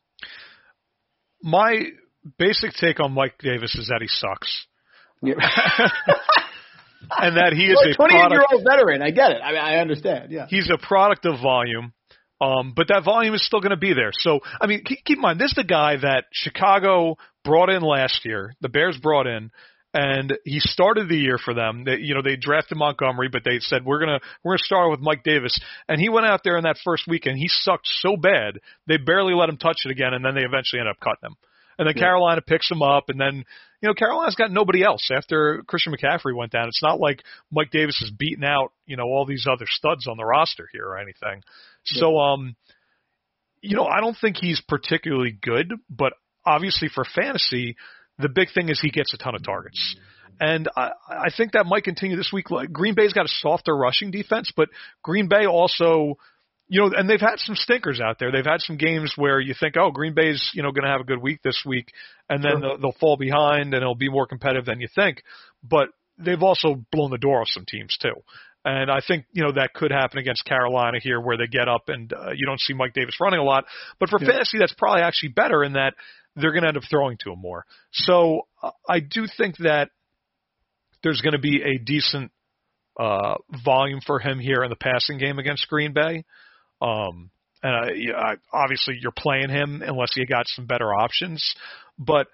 My 1.41 1.79
basic 2.37 2.73
take 2.73 2.99
on 2.99 3.13
Mike 3.13 3.37
Davis 3.39 3.75
is 3.75 3.87
that 3.87 4.01
he 4.01 4.07
sucks. 4.07 4.67
Yeah. 5.21 5.33
and 7.17 7.37
that 7.37 7.53
he 7.53 7.65
is 7.65 7.79
a 7.81 7.93
28 7.95 8.31
year 8.31 8.43
old 8.51 8.63
veteran. 8.63 9.01
I 9.01 9.11
get 9.11 9.31
it. 9.31 9.41
I 9.43 9.51
mean, 9.51 9.61
I 9.61 9.77
understand. 9.77 10.31
Yeah. 10.31 10.45
He's 10.47 10.69
a 10.69 10.77
product 10.77 11.25
of 11.25 11.41
volume. 11.41 11.93
Um, 12.41 12.73
but 12.75 12.87
that 12.87 13.03
volume 13.03 13.33
is 13.33 13.45
still 13.45 13.59
going 13.59 13.71
to 13.71 13.77
be 13.77 13.93
there. 13.93 14.11
So, 14.13 14.39
I 14.61 14.67
mean, 14.67 14.83
keep, 14.85 15.03
keep 15.03 15.17
in 15.17 15.21
mind, 15.21 15.39
this 15.39 15.51
is 15.51 15.55
the 15.55 15.63
guy 15.65 15.97
that 15.97 16.25
Chicago 16.31 17.17
brought 17.43 17.69
in 17.69 17.81
last 17.81 18.23
year. 18.23 18.53
The 18.61 18.69
Bears 18.69 18.97
brought 18.97 19.27
in, 19.27 19.51
and 19.93 20.37
he 20.45 20.59
started 20.59 21.09
the 21.09 21.17
year 21.17 21.37
for 21.43 21.53
them. 21.53 21.83
They, 21.83 21.97
you 21.97 22.13
know, 22.13 22.21
they 22.21 22.35
drafted 22.35 22.77
Montgomery, 22.77 23.29
but 23.31 23.43
they 23.43 23.59
said 23.59 23.83
we're 23.85 23.99
gonna 23.99 24.19
we're 24.43 24.53
gonna 24.53 24.63
start 24.63 24.91
with 24.91 24.99
Mike 24.99 25.23
Davis, 25.23 25.59
and 25.87 25.99
he 25.99 26.09
went 26.09 26.27
out 26.27 26.41
there 26.43 26.57
in 26.57 26.63
that 26.63 26.77
first 26.83 27.03
weekend. 27.07 27.37
He 27.37 27.47
sucked 27.49 27.87
so 27.87 28.15
bad 28.15 28.59
they 28.87 28.97
barely 28.97 29.33
let 29.33 29.49
him 29.49 29.57
touch 29.57 29.79
it 29.85 29.91
again, 29.91 30.13
and 30.13 30.23
then 30.23 30.35
they 30.35 30.43
eventually 30.43 30.79
ended 30.79 30.91
up 30.91 30.99
cutting 30.99 31.31
him. 31.31 31.35
And 31.79 31.87
then 31.87 31.95
yeah. 31.95 32.03
Carolina 32.03 32.41
picks 32.41 32.69
him 32.69 32.81
up, 32.81 33.05
and 33.09 33.19
then 33.19 33.45
you 33.81 33.87
know 33.87 33.93
Carolina's 33.93 34.35
got 34.35 34.51
nobody 34.51 34.83
else 34.83 35.09
after 35.11 35.63
Christian 35.65 35.93
McCaffrey 35.93 36.35
went 36.35 36.51
down. 36.51 36.67
It's 36.67 36.83
not 36.83 36.99
like 36.99 37.23
Mike 37.51 37.71
Davis 37.71 37.99
is 38.01 38.11
beating 38.11 38.43
out 38.43 38.73
you 38.85 38.97
know 38.97 39.05
all 39.05 39.25
these 39.25 39.47
other 39.49 39.65
studs 39.65 40.07
on 40.07 40.17
the 40.17 40.25
roster 40.25 40.67
here 40.71 40.85
or 40.85 40.99
anything. 40.99 41.41
So, 41.97 42.17
um, 42.17 42.55
you 43.61 43.75
know, 43.75 43.85
I 43.85 43.99
don't 43.99 44.17
think 44.19 44.37
he's 44.37 44.61
particularly 44.61 45.31
good, 45.31 45.73
but 45.89 46.13
obviously 46.45 46.89
for 46.93 47.03
fantasy, 47.03 47.75
the 48.17 48.29
big 48.29 48.49
thing 48.53 48.69
is 48.69 48.79
he 48.79 48.91
gets 48.91 49.13
a 49.13 49.17
ton 49.17 49.35
of 49.35 49.43
targets. 49.43 49.95
And 50.39 50.69
I, 50.75 50.91
I 51.09 51.29
think 51.35 51.51
that 51.51 51.65
might 51.65 51.83
continue 51.83 52.15
this 52.15 52.31
week. 52.31 52.49
Like 52.49 52.71
Green 52.71 52.95
Bay's 52.95 53.13
got 53.13 53.25
a 53.25 53.29
softer 53.29 53.75
rushing 53.75 54.11
defense, 54.11 54.51
but 54.55 54.69
Green 55.03 55.27
Bay 55.27 55.45
also, 55.45 56.17
you 56.67 56.81
know, 56.81 56.91
and 56.95 57.09
they've 57.09 57.19
had 57.19 57.39
some 57.39 57.55
stinkers 57.55 57.99
out 57.99 58.19
there. 58.19 58.31
They've 58.31 58.45
had 58.45 58.61
some 58.61 58.77
games 58.77 59.13
where 59.17 59.39
you 59.39 59.53
think, 59.59 59.75
oh, 59.77 59.91
Green 59.91 60.13
Bay's, 60.13 60.51
you 60.53 60.63
know, 60.63 60.71
going 60.71 60.85
to 60.85 60.91
have 60.91 61.01
a 61.01 61.05
good 61.05 61.21
week 61.21 61.41
this 61.43 61.63
week, 61.65 61.91
and 62.29 62.43
then 62.43 62.51
sure. 62.53 62.61
they'll, 62.61 62.77
they'll 62.77 62.99
fall 62.99 63.17
behind 63.17 63.73
and 63.73 63.81
it'll 63.81 63.95
be 63.95 64.09
more 64.09 64.27
competitive 64.27 64.65
than 64.65 64.79
you 64.79 64.87
think. 64.95 65.23
But 65.63 65.89
they've 66.17 66.41
also 66.41 66.83
blown 66.91 67.11
the 67.11 67.17
door 67.17 67.41
off 67.41 67.49
some 67.49 67.65
teams 67.65 67.97
too. 68.01 68.15
And 68.65 68.91
I 68.91 68.99
think 69.05 69.25
you 69.31 69.43
know 69.43 69.53
that 69.53 69.73
could 69.73 69.91
happen 69.91 70.19
against 70.19 70.43
Carolina 70.45 70.99
here, 71.01 71.21
where 71.21 71.37
they 71.37 71.47
get 71.47 71.69
up 71.69 71.83
and 71.87 72.11
uh, 72.11 72.31
you 72.35 72.45
don't 72.45 72.59
see 72.59 72.73
Mike 72.73 72.93
Davis 72.93 73.15
running 73.21 73.39
a 73.39 73.43
lot. 73.43 73.65
But 73.99 74.09
for 74.09 74.19
yeah. 74.21 74.31
fantasy, 74.31 74.57
that's 74.59 74.73
probably 74.73 75.01
actually 75.01 75.29
better 75.29 75.63
in 75.63 75.73
that 75.73 75.93
they're 76.35 76.51
going 76.51 76.63
to 76.63 76.69
end 76.69 76.77
up 76.77 76.83
throwing 76.89 77.17
to 77.21 77.31
him 77.31 77.39
more. 77.39 77.65
So 77.91 78.47
uh, 78.61 78.71
I 78.87 78.99
do 78.99 79.27
think 79.37 79.57
that 79.57 79.89
there's 81.03 81.21
going 81.21 81.33
to 81.33 81.39
be 81.39 81.61
a 81.61 81.77
decent 81.77 82.31
uh, 82.99 83.35
volume 83.63 84.01
for 84.05 84.19
him 84.19 84.39
here 84.39 84.63
in 84.63 84.69
the 84.69 84.75
passing 84.75 85.17
game 85.17 85.39
against 85.39 85.67
Green 85.67 85.93
Bay. 85.93 86.25
Um, 86.81 87.31
and 87.63 87.89
uh, 87.89 87.93
yeah, 87.93 88.35
obviously, 88.53 88.97
you're 89.01 89.13
playing 89.17 89.49
him 89.49 89.81
unless 89.85 90.15
you 90.15 90.25
got 90.25 90.45
some 90.47 90.65
better 90.65 90.93
options. 90.93 91.55
But 91.97 92.27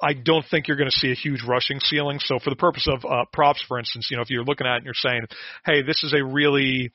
I 0.00 0.12
don't 0.12 0.44
think 0.50 0.68
you're 0.68 0.76
going 0.76 0.90
to 0.90 0.96
see 0.96 1.10
a 1.10 1.14
huge 1.14 1.42
rushing 1.46 1.80
ceiling. 1.80 2.18
So 2.20 2.38
for 2.38 2.50
the 2.50 2.56
purpose 2.56 2.88
of 2.88 3.04
uh, 3.04 3.24
props, 3.32 3.64
for 3.66 3.78
instance, 3.78 4.08
you 4.10 4.16
know, 4.16 4.22
if 4.22 4.30
you're 4.30 4.44
looking 4.44 4.66
at 4.66 4.74
it 4.74 4.76
and 4.76 4.84
you're 4.84 4.94
saying, 4.94 5.26
hey, 5.64 5.82
this 5.82 6.02
is 6.04 6.14
a 6.14 6.24
really 6.24 6.92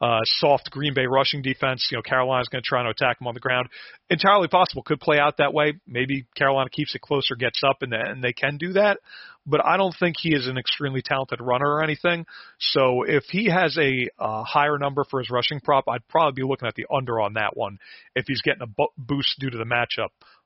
uh, 0.00 0.20
soft 0.24 0.70
Green 0.70 0.94
Bay 0.94 1.06
rushing 1.06 1.42
defense, 1.42 1.88
you 1.90 1.96
know, 1.96 2.02
Carolina's 2.02 2.48
going 2.48 2.62
to 2.62 2.68
try 2.68 2.82
to 2.82 2.90
attack 2.90 3.18
them 3.18 3.28
on 3.28 3.34
the 3.34 3.40
ground. 3.40 3.68
Entirely 4.10 4.48
possible. 4.48 4.82
Could 4.82 5.00
play 5.00 5.18
out 5.18 5.38
that 5.38 5.54
way. 5.54 5.74
Maybe 5.86 6.26
Carolina 6.36 6.70
keeps 6.70 6.94
it 6.94 7.00
closer, 7.00 7.34
gets 7.34 7.62
up, 7.66 7.78
and, 7.80 7.92
and 7.92 8.22
they 8.22 8.32
can 8.32 8.58
do 8.58 8.74
that. 8.74 8.98
But 9.46 9.64
I 9.64 9.76
don't 9.76 9.94
think 9.98 10.16
he 10.18 10.34
is 10.34 10.48
an 10.48 10.58
extremely 10.58 11.02
talented 11.02 11.40
runner 11.40 11.66
or 11.66 11.82
anything. 11.82 12.26
So 12.58 13.04
if 13.04 13.24
he 13.30 13.48
has 13.48 13.78
a 13.78 14.08
uh, 14.18 14.42
higher 14.42 14.76
number 14.76 15.04
for 15.08 15.20
his 15.20 15.30
rushing 15.30 15.60
prop, 15.60 15.84
I'd 15.88 16.06
probably 16.08 16.42
be 16.42 16.48
looking 16.48 16.68
at 16.68 16.74
the 16.74 16.86
under 16.92 17.20
on 17.20 17.34
that 17.34 17.56
one 17.56 17.78
if 18.14 18.26
he's 18.26 18.42
getting 18.42 18.62
a 18.62 18.84
boost 18.98 19.38
due 19.38 19.50
to 19.50 19.58
the 19.58 19.64
matchup 19.64 20.08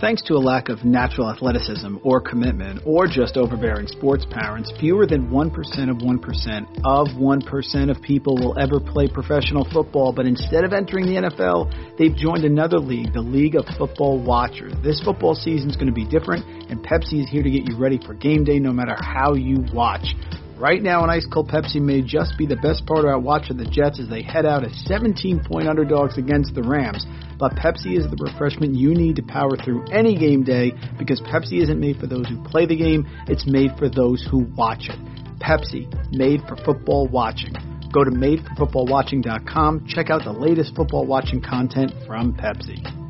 Thanks 0.00 0.22
to 0.22 0.34
a 0.34 0.42
lack 0.42 0.70
of 0.70 0.84
natural 0.84 1.30
athleticism 1.30 1.98
or 2.02 2.20
commitment, 2.20 2.82
or 2.84 3.06
just 3.06 3.36
overbearing 3.36 3.86
sports 3.86 4.26
parents, 4.28 4.72
fewer 4.80 5.06
than 5.06 5.30
1% 5.30 5.46
of 5.88 5.98
1% 5.98 6.80
of 6.84 7.08
1% 7.08 7.90
of 7.90 8.02
people 8.02 8.34
will 8.34 8.58
ever 8.58 8.80
play 8.80 9.06
professional 9.06 9.64
football, 9.72 10.12
but 10.12 10.26
instead 10.26 10.64
of 10.64 10.72
entering 10.72 11.06
the 11.06 11.30
NFL, 11.30 11.96
they've 11.96 12.14
joined 12.16 12.44
another 12.44 12.78
league, 12.78 13.12
the 13.12 13.20
League 13.20 13.54
of 13.54 13.66
Football 13.78 14.18
Watchers. 14.18 14.74
This 14.82 15.00
football 15.00 15.36
season 15.36 15.70
is 15.70 15.76
going 15.76 15.86
to 15.86 15.92
be 15.92 16.04
different, 16.04 16.44
and 16.68 16.84
Pepsi 16.84 17.22
is 17.22 17.30
here 17.30 17.44
to 17.44 17.50
get 17.50 17.68
you 17.68 17.78
ready 17.78 18.00
for 18.04 18.14
game 18.14 18.42
day 18.42 18.58
no 18.58 18.72
matter 18.72 18.96
how 18.98 19.34
you 19.34 19.64
watch. 19.72 20.16
Right 20.64 20.82
now, 20.82 21.04
an 21.04 21.10
ice 21.10 21.26
cold 21.30 21.50
Pepsi 21.50 21.78
may 21.78 22.00
just 22.00 22.38
be 22.38 22.46
the 22.46 22.56
best 22.56 22.86
part 22.86 23.00
about 23.00 23.22
watching 23.22 23.58
the 23.58 23.66
Jets 23.66 24.00
as 24.00 24.08
they 24.08 24.22
head 24.22 24.46
out 24.46 24.64
as 24.64 24.72
17 24.86 25.44
point 25.44 25.68
underdogs 25.68 26.16
against 26.16 26.54
the 26.54 26.62
Rams. 26.62 27.04
But 27.38 27.52
Pepsi 27.52 27.98
is 27.98 28.08
the 28.08 28.16
refreshment 28.18 28.74
you 28.74 28.94
need 28.94 29.16
to 29.16 29.22
power 29.22 29.58
through 29.62 29.84
any 29.92 30.16
game 30.16 30.42
day 30.42 30.72
because 30.98 31.20
Pepsi 31.20 31.60
isn't 31.60 31.78
made 31.78 31.98
for 31.98 32.06
those 32.06 32.26
who 32.28 32.42
play 32.44 32.64
the 32.64 32.78
game, 32.78 33.06
it's 33.28 33.46
made 33.46 33.72
for 33.76 33.90
those 33.90 34.26
who 34.30 34.46
watch 34.56 34.88
it. 34.88 34.98
Pepsi, 35.38 35.84
made 36.12 36.40
for 36.48 36.56
football 36.56 37.08
watching. 37.08 37.52
Go 37.92 38.02
to 38.02 38.10
madeforfootballwatching.com, 38.10 39.86
check 39.86 40.08
out 40.08 40.24
the 40.24 40.32
latest 40.32 40.74
football 40.74 41.04
watching 41.04 41.42
content 41.42 41.92
from 42.06 42.32
Pepsi. 42.32 43.03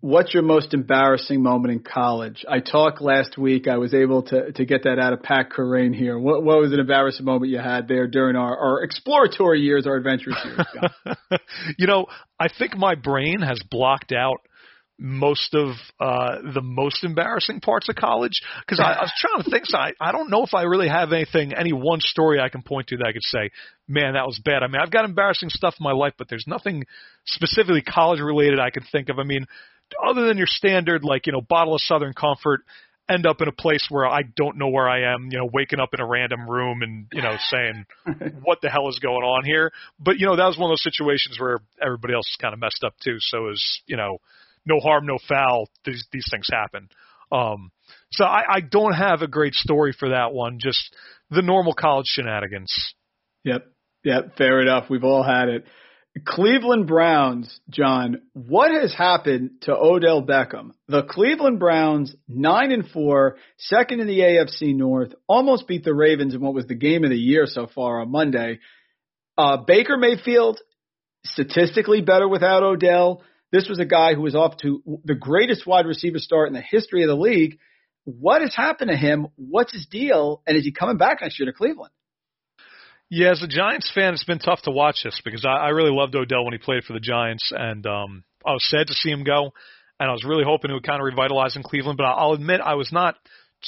What's 0.00 0.32
your 0.32 0.44
most 0.44 0.74
embarrassing 0.74 1.42
moment 1.42 1.72
in 1.72 1.80
college? 1.80 2.44
I 2.48 2.60
talked 2.60 3.00
last 3.00 3.36
week. 3.36 3.66
I 3.66 3.78
was 3.78 3.94
able 3.94 4.22
to 4.24 4.52
to 4.52 4.64
get 4.64 4.84
that 4.84 5.00
out 5.00 5.12
of 5.12 5.24
Pat 5.24 5.50
Kerrane 5.50 5.94
here. 5.94 6.16
What 6.16 6.44
what 6.44 6.60
was 6.60 6.72
an 6.72 6.78
embarrassing 6.78 7.24
moment 7.24 7.50
you 7.50 7.58
had 7.58 7.88
there 7.88 8.06
during 8.06 8.36
our, 8.36 8.56
our 8.56 8.82
exploratory 8.84 9.60
years, 9.60 9.88
our 9.88 9.96
adventurous 9.96 10.38
years? 10.44 11.40
you 11.78 11.88
know, 11.88 12.06
I 12.38 12.48
think 12.48 12.76
my 12.76 12.94
brain 12.94 13.40
has 13.40 13.60
blocked 13.68 14.12
out 14.12 14.38
most 15.00 15.54
of 15.54 15.74
uh 15.98 16.42
the 16.54 16.62
most 16.62 17.02
embarrassing 17.02 17.60
parts 17.60 17.88
of 17.88 17.96
college 17.96 18.42
because 18.60 18.78
I, 18.78 18.92
I 18.92 19.02
was 19.02 19.12
trying 19.18 19.42
to 19.42 19.50
think. 19.50 19.66
So 19.66 19.78
I 19.78 19.94
I 20.00 20.12
don't 20.12 20.30
know 20.30 20.44
if 20.44 20.54
I 20.54 20.62
really 20.62 20.88
have 20.88 21.12
anything, 21.12 21.54
any 21.54 21.72
one 21.72 21.98
story 22.00 22.38
I 22.38 22.50
can 22.50 22.62
point 22.62 22.86
to 22.88 22.98
that 22.98 23.06
I 23.08 23.12
could 23.12 23.24
say, 23.24 23.50
man, 23.88 24.14
that 24.14 24.26
was 24.26 24.40
bad. 24.44 24.62
I 24.62 24.68
mean, 24.68 24.80
I've 24.80 24.92
got 24.92 25.04
embarrassing 25.04 25.50
stuff 25.50 25.74
in 25.80 25.82
my 25.82 25.92
life, 25.92 26.12
but 26.16 26.28
there's 26.28 26.46
nothing 26.46 26.84
specifically 27.26 27.82
college 27.82 28.20
related 28.20 28.60
I 28.60 28.70
can 28.70 28.84
think 28.92 29.08
of. 29.08 29.18
I 29.18 29.24
mean 29.24 29.46
other 30.04 30.26
than 30.26 30.36
your 30.38 30.46
standard 30.46 31.04
like 31.04 31.26
you 31.26 31.32
know 31.32 31.40
bottle 31.40 31.74
of 31.74 31.80
Southern 31.80 32.12
Comfort, 32.12 32.62
end 33.08 33.26
up 33.26 33.40
in 33.40 33.48
a 33.48 33.52
place 33.52 33.86
where 33.88 34.06
I 34.06 34.22
don't 34.22 34.58
know 34.58 34.68
where 34.68 34.88
I 34.88 35.14
am, 35.14 35.28
you 35.30 35.38
know, 35.38 35.48
waking 35.52 35.80
up 35.80 35.94
in 35.94 36.00
a 36.00 36.06
random 36.06 36.48
room 36.48 36.82
and, 36.82 37.06
you 37.12 37.22
know, 37.22 37.36
saying, 37.38 37.86
what 38.42 38.60
the 38.60 38.68
hell 38.68 38.88
is 38.88 38.98
going 38.98 39.24
on 39.24 39.44
here? 39.44 39.72
But, 39.98 40.18
you 40.18 40.26
know, 40.26 40.36
that 40.36 40.46
was 40.46 40.58
one 40.58 40.70
of 40.70 40.72
those 40.72 40.82
situations 40.82 41.38
where 41.40 41.58
everybody 41.82 42.14
else 42.14 42.28
is 42.28 42.36
kind 42.40 42.52
of 42.52 42.60
messed 42.60 42.84
up 42.84 42.94
too. 43.02 43.16
So 43.20 43.46
it 43.46 43.50
was, 43.50 43.80
you 43.86 43.96
know, 43.96 44.18
no 44.66 44.78
harm, 44.80 45.06
no 45.06 45.18
foul. 45.26 45.68
These, 45.84 46.06
these 46.12 46.28
things 46.30 46.48
happen. 46.50 46.90
Um, 47.32 47.72
so 48.12 48.24
I, 48.24 48.42
I 48.56 48.60
don't 48.60 48.92
have 48.92 49.22
a 49.22 49.28
great 49.28 49.54
story 49.54 49.94
for 49.98 50.10
that 50.10 50.32
one. 50.32 50.58
Just 50.60 50.94
the 51.30 51.42
normal 51.42 51.72
college 51.72 52.06
shenanigans. 52.06 52.94
Yep. 53.44 53.66
Yep. 54.04 54.36
Fair 54.36 54.60
enough. 54.60 54.90
We've 54.90 55.04
all 55.04 55.22
had 55.22 55.48
it 55.48 55.64
Cleveland 56.24 56.86
Browns, 56.86 57.60
John, 57.70 58.22
what 58.32 58.70
has 58.70 58.94
happened 58.94 59.62
to 59.62 59.74
Odell 59.74 60.22
Beckham? 60.22 60.70
The 60.86 61.02
Cleveland 61.02 61.58
Browns, 61.58 62.14
9 62.28 62.72
and 62.72 62.88
4, 62.88 63.36
second 63.58 64.00
in 64.00 64.06
the 64.06 64.20
AFC 64.20 64.74
North, 64.74 65.14
almost 65.26 65.66
beat 65.66 65.84
the 65.84 65.94
Ravens 65.94 66.34
in 66.34 66.40
what 66.40 66.54
was 66.54 66.66
the 66.66 66.74
game 66.74 67.04
of 67.04 67.10
the 67.10 67.16
year 67.16 67.46
so 67.46 67.66
far 67.66 68.00
on 68.00 68.10
Monday. 68.10 68.60
Uh, 69.36 69.58
Baker 69.58 69.96
Mayfield, 69.96 70.60
statistically 71.24 72.00
better 72.00 72.28
without 72.28 72.62
Odell. 72.62 73.22
This 73.52 73.68
was 73.68 73.78
a 73.78 73.84
guy 73.84 74.14
who 74.14 74.22
was 74.22 74.34
off 74.34 74.56
to 74.58 74.82
the 75.04 75.14
greatest 75.14 75.66
wide 75.66 75.86
receiver 75.86 76.18
start 76.18 76.48
in 76.48 76.54
the 76.54 76.60
history 76.60 77.02
of 77.02 77.08
the 77.08 77.16
league. 77.16 77.58
What 78.04 78.42
has 78.42 78.54
happened 78.54 78.90
to 78.90 78.96
him? 78.96 79.28
What's 79.36 79.72
his 79.72 79.86
deal? 79.86 80.42
And 80.46 80.56
is 80.56 80.64
he 80.64 80.72
coming 80.72 80.96
back 80.96 81.18
next 81.20 81.38
year 81.38 81.46
to 81.46 81.52
Cleveland? 81.52 81.92
Yeah, 83.10 83.30
as 83.30 83.42
a 83.42 83.48
Giants 83.48 83.90
fan, 83.94 84.12
it's 84.12 84.24
been 84.24 84.38
tough 84.38 84.62
to 84.62 84.70
watch 84.70 85.00
this 85.02 85.20
because 85.24 85.44
I, 85.46 85.52
I 85.52 85.68
really 85.70 85.90
loved 85.90 86.14
Odell 86.14 86.44
when 86.44 86.52
he 86.52 86.58
played 86.58 86.84
for 86.84 86.92
the 86.92 87.00
Giants, 87.00 87.52
and 87.56 87.86
um, 87.86 88.24
I 88.44 88.52
was 88.52 88.68
sad 88.68 88.86
to 88.88 88.94
see 88.94 89.10
him 89.10 89.24
go. 89.24 89.52
And 90.00 90.08
I 90.08 90.12
was 90.12 90.24
really 90.24 90.44
hoping 90.44 90.70
it 90.70 90.74
would 90.74 90.86
kind 90.86 91.00
of 91.00 91.06
revitalize 91.06 91.56
in 91.56 91.62
Cleveland, 91.62 91.96
but 91.96 92.04
I'll 92.04 92.32
admit 92.32 92.60
I 92.60 92.74
was 92.74 92.92
not 92.92 93.16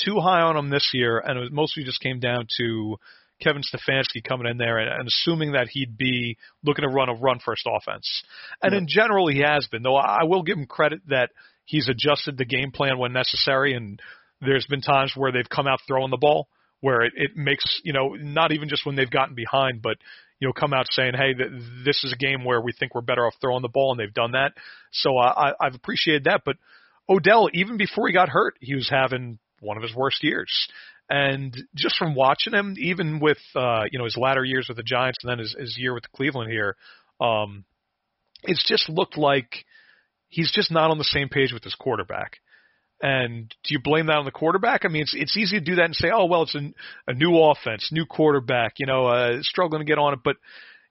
too 0.04 0.20
high 0.20 0.42
on 0.42 0.56
him 0.56 0.70
this 0.70 0.90
year, 0.92 1.18
and 1.18 1.36
it 1.36 1.40
was 1.40 1.50
mostly 1.50 1.84
just 1.84 2.00
came 2.00 2.20
down 2.20 2.46
to 2.58 2.96
Kevin 3.42 3.62
Stefanski 3.62 4.22
coming 4.22 4.46
in 4.46 4.58
there 4.58 4.78
and, 4.78 4.88
and 4.88 5.08
assuming 5.08 5.52
that 5.52 5.68
he'd 5.70 5.96
be 5.96 6.36
looking 6.62 6.82
to 6.82 6.94
run 6.94 7.08
a 7.08 7.14
run 7.14 7.40
first 7.44 7.66
offense. 7.66 8.22
And 8.62 8.74
in 8.74 8.86
general, 8.88 9.26
he 9.26 9.40
has 9.40 9.66
been, 9.66 9.82
though 9.82 9.96
I 9.96 10.24
will 10.24 10.42
give 10.42 10.58
him 10.58 10.66
credit 10.66 11.00
that 11.08 11.30
he's 11.64 11.88
adjusted 11.88 12.36
the 12.36 12.44
game 12.44 12.70
plan 12.70 12.98
when 12.98 13.12
necessary, 13.12 13.74
and 13.74 14.00
there's 14.40 14.66
been 14.66 14.82
times 14.82 15.14
where 15.16 15.32
they've 15.32 15.48
come 15.48 15.66
out 15.66 15.80
throwing 15.88 16.10
the 16.10 16.18
ball 16.18 16.46
where 16.80 17.02
it, 17.02 17.12
it 17.16 17.36
makes 17.36 17.80
you 17.84 17.92
know 17.92 18.14
not 18.14 18.52
even 18.52 18.68
just 18.68 18.86
when 18.86 18.96
they've 18.96 19.10
gotten 19.10 19.34
behind, 19.34 19.82
but 19.82 19.96
you 20.38 20.48
know 20.48 20.52
come 20.52 20.72
out 20.72 20.86
saying, 20.90 21.12
hey, 21.14 21.34
th- 21.34 21.50
this 21.84 22.02
is 22.04 22.12
a 22.12 22.16
game 22.16 22.44
where 22.44 22.60
we 22.60 22.72
think 22.72 22.94
we're 22.94 23.00
better 23.00 23.26
off 23.26 23.34
throwing 23.40 23.62
the 23.62 23.68
ball, 23.68 23.92
and 23.92 24.00
they've 24.00 24.14
done 24.14 24.32
that. 24.32 24.52
So 24.92 25.16
I, 25.16 25.52
I've 25.60 25.74
appreciated 25.74 26.24
that. 26.24 26.42
But 26.44 26.56
Odell, 27.08 27.48
even 27.52 27.76
before 27.76 28.06
he 28.06 28.12
got 28.12 28.28
hurt, 28.28 28.54
he 28.60 28.74
was 28.74 28.88
having 28.88 29.38
one 29.60 29.76
of 29.76 29.82
his 29.82 29.94
worst 29.94 30.22
years. 30.22 30.50
And 31.08 31.56
just 31.74 31.96
from 31.96 32.14
watching 32.14 32.54
him, 32.54 32.76
even 32.78 33.18
with 33.18 33.38
uh, 33.56 33.84
you 33.90 33.98
know 33.98 34.04
his 34.04 34.16
latter 34.16 34.44
years 34.44 34.66
with 34.68 34.76
the 34.76 34.84
Giants 34.84 35.18
and 35.22 35.30
then 35.30 35.38
his, 35.38 35.56
his 35.58 35.76
year 35.78 35.92
with 35.92 36.10
Cleveland 36.12 36.52
here, 36.52 36.76
um, 37.20 37.64
it's 38.44 38.64
just 38.66 38.88
looked 38.88 39.18
like 39.18 39.64
he's 40.28 40.52
just 40.52 40.70
not 40.70 40.90
on 40.90 40.98
the 40.98 41.04
same 41.04 41.28
page 41.28 41.52
with 41.52 41.64
his 41.64 41.74
quarterback. 41.74 42.38
And 43.02 43.48
do 43.64 43.74
you 43.74 43.80
blame 43.82 44.06
that 44.06 44.16
on 44.16 44.26
the 44.26 44.30
quarterback? 44.30 44.84
I 44.84 44.88
mean, 44.88 45.02
it's 45.02 45.14
it's 45.16 45.36
easy 45.36 45.58
to 45.58 45.64
do 45.64 45.76
that 45.76 45.86
and 45.86 45.94
say, 45.94 46.10
oh 46.12 46.26
well, 46.26 46.42
it's 46.42 46.54
a, 46.54 46.72
a 47.06 47.14
new 47.14 47.38
offense, 47.38 47.88
new 47.90 48.04
quarterback, 48.04 48.74
you 48.78 48.86
know, 48.86 49.06
uh, 49.06 49.38
struggling 49.40 49.80
to 49.80 49.86
get 49.86 49.98
on 49.98 50.12
it. 50.12 50.20
But 50.22 50.36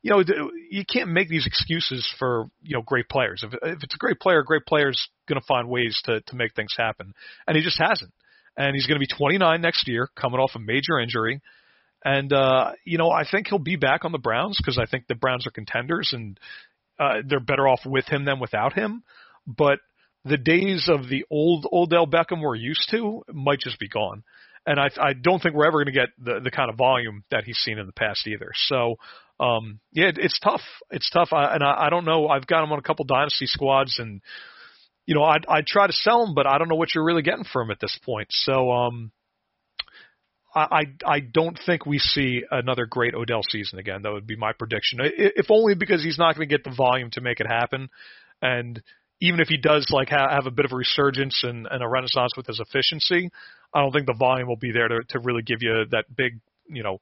you 0.01 0.11
know, 0.11 0.23
you 0.69 0.85
can't 0.91 1.11
make 1.11 1.27
these 1.27 1.45
excuses 1.45 2.11
for 2.17 2.49
you 2.63 2.75
know 2.75 2.81
great 2.81 3.09
players. 3.09 3.43
If 3.45 3.53
if 3.61 3.83
it's 3.83 3.95
a 3.95 3.99
great 3.99 4.19
player, 4.19 4.39
a 4.39 4.45
great 4.45 4.65
player's 4.65 5.09
going 5.27 5.39
to 5.39 5.45
find 5.45 5.69
ways 5.69 6.01
to 6.05 6.21
to 6.21 6.35
make 6.35 6.55
things 6.55 6.73
happen, 6.77 7.13
and 7.45 7.55
he 7.55 7.63
just 7.63 7.79
hasn't. 7.79 8.11
And 8.57 8.75
he's 8.75 8.87
going 8.87 8.99
to 8.99 9.05
be 9.05 9.15
29 9.15 9.61
next 9.61 9.87
year, 9.87 10.09
coming 10.15 10.39
off 10.39 10.51
a 10.55 10.59
major 10.59 10.99
injury. 10.99 11.41
And 12.03 12.31
uh, 12.31 12.71
you 12.85 12.97
know, 12.97 13.11
I 13.11 13.23
think 13.29 13.47
he'll 13.47 13.59
be 13.59 13.75
back 13.75 14.05
on 14.05 14.11
the 14.11 14.17
Browns 14.17 14.57
because 14.57 14.77
I 14.77 14.85
think 14.85 15.07
the 15.07 15.15
Browns 15.15 15.45
are 15.45 15.51
contenders 15.51 16.11
and 16.13 16.39
uh, 16.97 17.21
they're 17.25 17.39
better 17.39 17.67
off 17.67 17.81
with 17.85 18.07
him 18.07 18.25
than 18.25 18.39
without 18.39 18.73
him. 18.73 19.03
But 19.45 19.79
the 20.25 20.37
days 20.37 20.89
of 20.89 21.07
the 21.09 21.25
old 21.29 21.67
Odell 21.71 22.07
Beckham 22.07 22.41
we're 22.41 22.55
used 22.55 22.89
to 22.91 23.23
might 23.31 23.59
just 23.59 23.79
be 23.79 23.87
gone. 23.87 24.23
And 24.65 24.79
I, 24.79 24.89
I 24.99 25.13
don't 25.13 25.41
think 25.41 25.55
we're 25.55 25.65
ever 25.65 25.83
going 25.83 25.93
to 25.93 25.99
get 25.99 26.09
the, 26.17 26.41
the 26.41 26.51
kind 26.51 26.69
of 26.69 26.77
volume 26.77 27.23
that 27.31 27.45
he's 27.45 27.57
seen 27.57 27.79
in 27.79 27.85
the 27.85 27.93
past 27.93 28.27
either. 28.27 28.51
So, 28.53 28.95
um, 29.39 29.79
yeah, 29.93 30.09
it, 30.09 30.17
it's 30.19 30.37
tough. 30.39 30.61
It's 30.91 31.09
tough. 31.09 31.29
I, 31.31 31.55
and 31.55 31.63
I, 31.63 31.85
I 31.85 31.89
don't 31.89 32.05
know. 32.05 32.27
I've 32.27 32.45
got 32.45 32.63
him 32.63 32.71
on 32.71 32.79
a 32.79 32.83
couple 32.83 33.05
dynasty 33.05 33.45
squads, 33.45 33.97
and 33.97 34.21
you 35.05 35.15
know, 35.15 35.23
I'd, 35.23 35.45
I'd 35.47 35.65
try 35.65 35.87
to 35.87 35.93
sell 35.93 36.23
him, 36.23 36.35
but 36.35 36.45
I 36.45 36.57
don't 36.57 36.67
know 36.67 36.75
what 36.75 36.93
you're 36.93 37.05
really 37.05 37.21
getting 37.21 37.45
for 37.45 37.61
him 37.61 37.71
at 37.71 37.79
this 37.79 37.97
point. 38.05 38.27
So, 38.31 38.71
um, 38.71 39.11
I, 40.53 40.61
I 40.61 41.13
I 41.15 41.19
don't 41.19 41.59
think 41.65 41.85
we 41.85 41.99
see 41.99 42.43
another 42.49 42.85
great 42.85 43.13
Odell 43.13 43.41
season 43.49 43.79
again. 43.79 44.01
That 44.01 44.11
would 44.11 44.27
be 44.27 44.35
my 44.35 44.51
prediction. 44.51 44.99
If 45.01 45.47
only 45.49 45.75
because 45.75 46.03
he's 46.03 46.17
not 46.17 46.35
going 46.35 46.47
to 46.47 46.53
get 46.53 46.63
the 46.63 46.75
volume 46.75 47.11
to 47.11 47.21
make 47.21 47.39
it 47.39 47.47
happen, 47.47 47.89
and 48.41 48.81
even 49.21 49.39
if 49.39 49.47
he 49.47 49.57
does 49.57 49.87
like 49.91 50.09
ha- 50.09 50.29
have 50.29 50.45
a 50.45 50.51
bit 50.51 50.65
of 50.65 50.71
a 50.71 50.75
resurgence 50.75 51.41
and, 51.43 51.67
and 51.69 51.83
a 51.83 51.87
renaissance 51.87 52.33
with 52.37 52.47
his 52.47 52.59
efficiency, 52.59 53.29
I 53.73 53.81
don't 53.81 53.91
think 53.91 54.07
the 54.07 54.13
volume 54.13 54.47
will 54.47 54.57
be 54.57 54.71
there 54.71 54.87
to, 54.87 55.01
to 55.09 55.19
really 55.19 55.43
give 55.43 55.61
you 55.61 55.85
that 55.91 56.05
big, 56.15 56.39
you 56.67 56.83
know, 56.83 56.99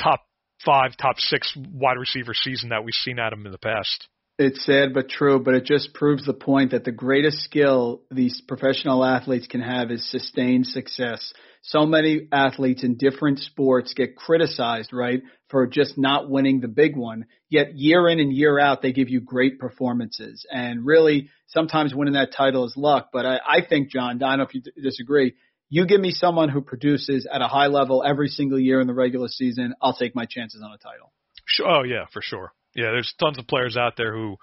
top 0.00 0.20
five, 0.64 0.96
top 0.96 1.18
six 1.18 1.56
wide 1.56 1.98
receiver 1.98 2.32
season 2.34 2.70
that 2.70 2.84
we've 2.84 2.94
seen 2.94 3.18
at 3.18 3.32
him 3.32 3.46
in 3.46 3.52
the 3.52 3.58
past. 3.58 4.08
It's 4.38 4.64
sad 4.66 4.92
but 4.92 5.08
true, 5.08 5.40
but 5.40 5.54
it 5.54 5.64
just 5.64 5.94
proves 5.94 6.26
the 6.26 6.34
point 6.34 6.72
that 6.72 6.84
the 6.84 6.92
greatest 6.92 7.38
skill 7.38 8.02
these 8.10 8.42
professional 8.46 9.02
athletes 9.02 9.46
can 9.46 9.62
have 9.62 9.90
is 9.90 10.10
sustained 10.10 10.66
success 10.66 11.32
so 11.68 11.84
many 11.84 12.28
athletes 12.30 12.84
in 12.84 12.96
different 12.96 13.40
sports 13.40 13.92
get 13.92 14.14
criticized, 14.14 14.92
right, 14.92 15.22
for 15.48 15.66
just 15.66 15.98
not 15.98 16.30
winning 16.30 16.60
the 16.60 16.68
big 16.68 16.96
one. 16.96 17.26
Yet 17.48 17.76
year 17.76 18.08
in 18.08 18.20
and 18.20 18.32
year 18.32 18.58
out, 18.60 18.82
they 18.82 18.92
give 18.92 19.08
you 19.08 19.20
great 19.20 19.58
performances. 19.58 20.46
And 20.48 20.86
really, 20.86 21.28
sometimes 21.48 21.92
winning 21.92 22.14
that 22.14 22.32
title 22.36 22.64
is 22.66 22.74
luck. 22.76 23.08
But 23.12 23.26
I, 23.26 23.38
I 23.38 23.66
think, 23.68 23.90
John, 23.90 24.22
I 24.22 24.28
don't 24.30 24.38
know 24.38 24.44
if 24.44 24.54
you 24.54 24.62
disagree. 24.80 25.34
You 25.68 25.86
give 25.86 26.00
me 26.00 26.12
someone 26.12 26.50
who 26.50 26.60
produces 26.60 27.26
at 27.30 27.42
a 27.42 27.48
high 27.48 27.66
level 27.66 28.04
every 28.06 28.28
single 28.28 28.60
year 28.60 28.80
in 28.80 28.86
the 28.86 28.94
regular 28.94 29.26
season, 29.26 29.74
I'll 29.82 29.96
take 29.96 30.14
my 30.14 30.24
chances 30.24 30.62
on 30.62 30.72
a 30.72 30.78
title. 30.78 31.12
Sure. 31.46 31.68
Oh 31.68 31.82
yeah, 31.82 32.04
for 32.12 32.22
sure. 32.22 32.52
Yeah, 32.76 32.90
there's 32.92 33.12
tons 33.18 33.38
of 33.38 33.48
players 33.48 33.76
out 33.76 33.94
there 33.96 34.12
who, 34.12 34.36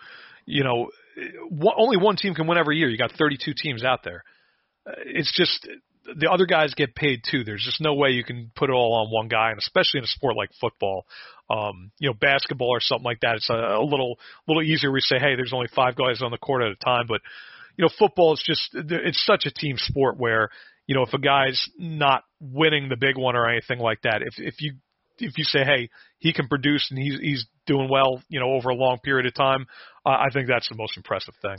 you 0.46 0.66
know, 0.66 0.90
eh, 1.18 1.30
only 1.78 1.96
one 1.96 2.18
team 2.18 2.34
can 2.34 2.48
win 2.48 2.58
every 2.58 2.78
year. 2.78 2.90
You 2.90 2.98
got 2.98 3.12
32 3.18 3.54
teams 3.56 3.86
out 3.86 4.04
there. 4.04 4.24
Eh, 4.88 4.92
it's 5.06 5.32
just 5.34 5.70
the 6.06 6.30
other 6.30 6.46
guys 6.46 6.74
get 6.74 6.96
paid 6.96 7.22
too. 7.30 7.44
There's 7.44 7.64
just 7.64 7.82
no 7.82 7.94
way 7.94 8.10
you 8.10 8.24
can 8.24 8.52
put 8.56 8.70
it 8.70 8.74
all 8.74 8.94
on 8.94 9.12
one 9.12 9.28
guy, 9.28 9.52
and 9.52 9.60
especially 9.60 10.00
in 10.00 10.04
a 10.04 10.08
sport 10.08 10.36
like 10.36 10.50
football, 10.60 11.06
um, 11.50 11.92
you 12.00 12.10
know, 12.10 12.14
basketball 12.14 12.70
or 12.70 12.80
something 12.82 13.06
like 13.06 13.22
that. 13.22 13.36
It's 13.36 13.50
a, 13.50 13.54
a 13.54 13.84
little 13.84 14.18
little 14.48 14.64
easier. 14.64 14.92
We 14.92 15.02
say, 15.02 15.18
hey, 15.20 15.36
there's 15.36 15.54
only 15.54 15.70
five 15.74 15.96
guys 15.96 16.22
on 16.22 16.32
the 16.32 16.38
court 16.38 16.64
at 16.64 16.72
a 16.72 16.76
time, 16.76 17.06
but 17.08 17.22
you 17.78 17.84
know, 17.84 17.90
football 17.98 18.34
is 18.34 18.44
just 18.46 18.70
it's 18.74 19.26
such 19.26 19.46
a 19.46 19.52
team 19.52 19.78
sport 19.78 20.18
where 20.18 20.50
you 20.88 20.96
know 20.96 21.04
if 21.04 21.14
a 21.14 21.20
guy's 21.20 21.70
not 21.78 22.24
winning 22.40 22.90
the 22.90 22.98
big 22.98 23.18
one 23.18 23.36
or 23.36 23.50
anything 23.50 23.80
like 23.80 24.02
that, 24.02 24.22
if 24.22 24.34
if 24.38 24.62
you 24.62 24.74
if 25.20 25.38
you 25.38 25.44
say, 25.44 25.64
hey, 25.64 25.90
he 26.20 26.34
can 26.34 26.48
produce 26.48 26.88
and 26.90 27.00
he's 27.00 27.20
he's 27.20 27.46
doing 27.66 27.88
well, 27.90 28.22
you 28.28 28.40
know, 28.40 28.52
over 28.52 28.70
a 28.70 28.76
long 28.76 29.00
period 29.00 29.26
of 29.26 29.34
time, 29.34 29.68
uh, 30.06 30.10
I 30.10 30.28
think 30.34 30.48
that's 30.48 30.68
the 30.68 30.76
most 30.76 30.98
impressive 30.98 31.36
thing 31.42 31.58